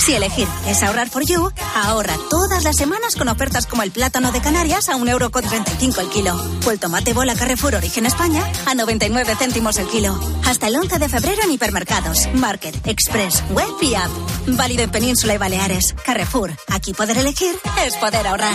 Si 0.00 0.14
elegir 0.14 0.48
es 0.66 0.82
ahorrar 0.82 1.08
for 1.08 1.24
you, 1.24 1.50
ahorra 1.74 2.14
todas 2.30 2.64
las 2.64 2.76
semanas 2.76 3.16
con 3.16 3.28
ofertas 3.28 3.66
como 3.66 3.82
el 3.82 3.90
plátano 3.90 4.32
de 4.32 4.40
Canarias 4.40 4.88
a 4.88 4.96
1,35€ 4.96 5.98
el 5.98 6.08
kilo. 6.08 6.36
O 6.66 6.70
el 6.70 6.78
tomate 6.78 7.12
bola 7.12 7.34
Carrefour 7.34 7.74
Origen 7.76 8.06
España 8.06 8.44
a 8.66 8.74
99 8.74 9.36
céntimos 9.36 9.78
el 9.78 9.86
kilo. 9.88 10.18
Hasta 10.44 10.68
el 10.68 10.76
11 10.76 10.98
de 10.98 11.08
febrero 11.08 11.42
en 11.42 11.52
hipermercados, 11.52 12.28
Market, 12.34 12.86
Express, 12.86 13.42
Web 13.50 13.74
y 13.82 13.94
App. 13.94 14.10
Válido 14.46 14.82
en 14.82 14.90
Península 14.90 15.34
y 15.34 15.38
Baleares. 15.38 15.94
Carrefour, 16.04 16.52
aquí 16.68 16.92
poder 16.92 17.18
elegir 17.18 17.54
es 17.84 17.96
poder 17.96 18.26
ahorrar. 18.26 18.54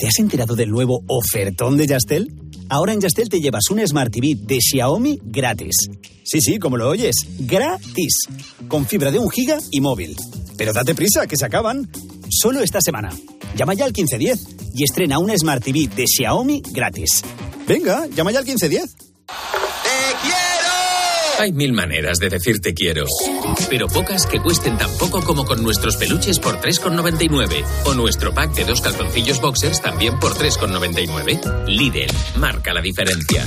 ¿Te 0.00 0.06
has 0.06 0.18
enterado 0.18 0.56
del 0.56 0.70
nuevo 0.70 1.04
ofertón 1.08 1.76
de 1.76 1.86
Yastel? 1.86 2.32
Ahora 2.70 2.94
en 2.94 3.02
Yastel 3.02 3.28
te 3.28 3.38
llevas 3.38 3.68
un 3.68 3.86
Smart 3.86 4.10
TV 4.10 4.34
de 4.34 4.58
Xiaomi 4.58 5.20
gratis. 5.22 5.76
Sí, 6.24 6.40
sí, 6.40 6.58
como 6.58 6.78
lo 6.78 6.88
oyes, 6.88 7.16
gratis. 7.40 8.20
Con 8.66 8.86
fibra 8.86 9.10
de 9.10 9.18
un 9.18 9.28
giga 9.28 9.58
y 9.70 9.82
móvil. 9.82 10.16
Pero 10.56 10.72
date 10.72 10.94
prisa, 10.94 11.26
que 11.26 11.36
se 11.36 11.44
acaban. 11.44 11.86
Solo 12.30 12.60
esta 12.60 12.80
semana. 12.80 13.10
Llama 13.54 13.74
ya 13.74 13.84
al 13.84 13.90
1510 13.90 14.72
y 14.74 14.84
estrena 14.84 15.18
un 15.18 15.38
Smart 15.38 15.62
TV 15.62 15.86
de 15.94 16.06
Xiaomi 16.06 16.62
gratis. 16.72 17.22
Venga, 17.68 18.06
llama 18.06 18.32
ya 18.32 18.38
al 18.38 18.46
1510. 18.46 19.69
Hay 21.40 21.52
mil 21.52 21.72
maneras 21.72 22.18
de 22.18 22.28
decir 22.28 22.60
te 22.60 22.74
quiero, 22.74 23.06
pero 23.70 23.88
pocas 23.88 24.26
que 24.26 24.40
cuesten 24.40 24.76
tan 24.76 24.90
poco 24.98 25.22
como 25.22 25.46
con 25.46 25.62
nuestros 25.62 25.96
peluches 25.96 26.38
por 26.38 26.60
3,99 26.60 27.64
o 27.86 27.94
nuestro 27.94 28.34
pack 28.34 28.52
de 28.52 28.66
dos 28.66 28.82
calzoncillos 28.82 29.40
boxers 29.40 29.80
también 29.80 30.20
por 30.20 30.34
3,99. 30.34 31.64
Lidl, 31.66 32.12
marca 32.36 32.74
la 32.74 32.82
diferencia. 32.82 33.46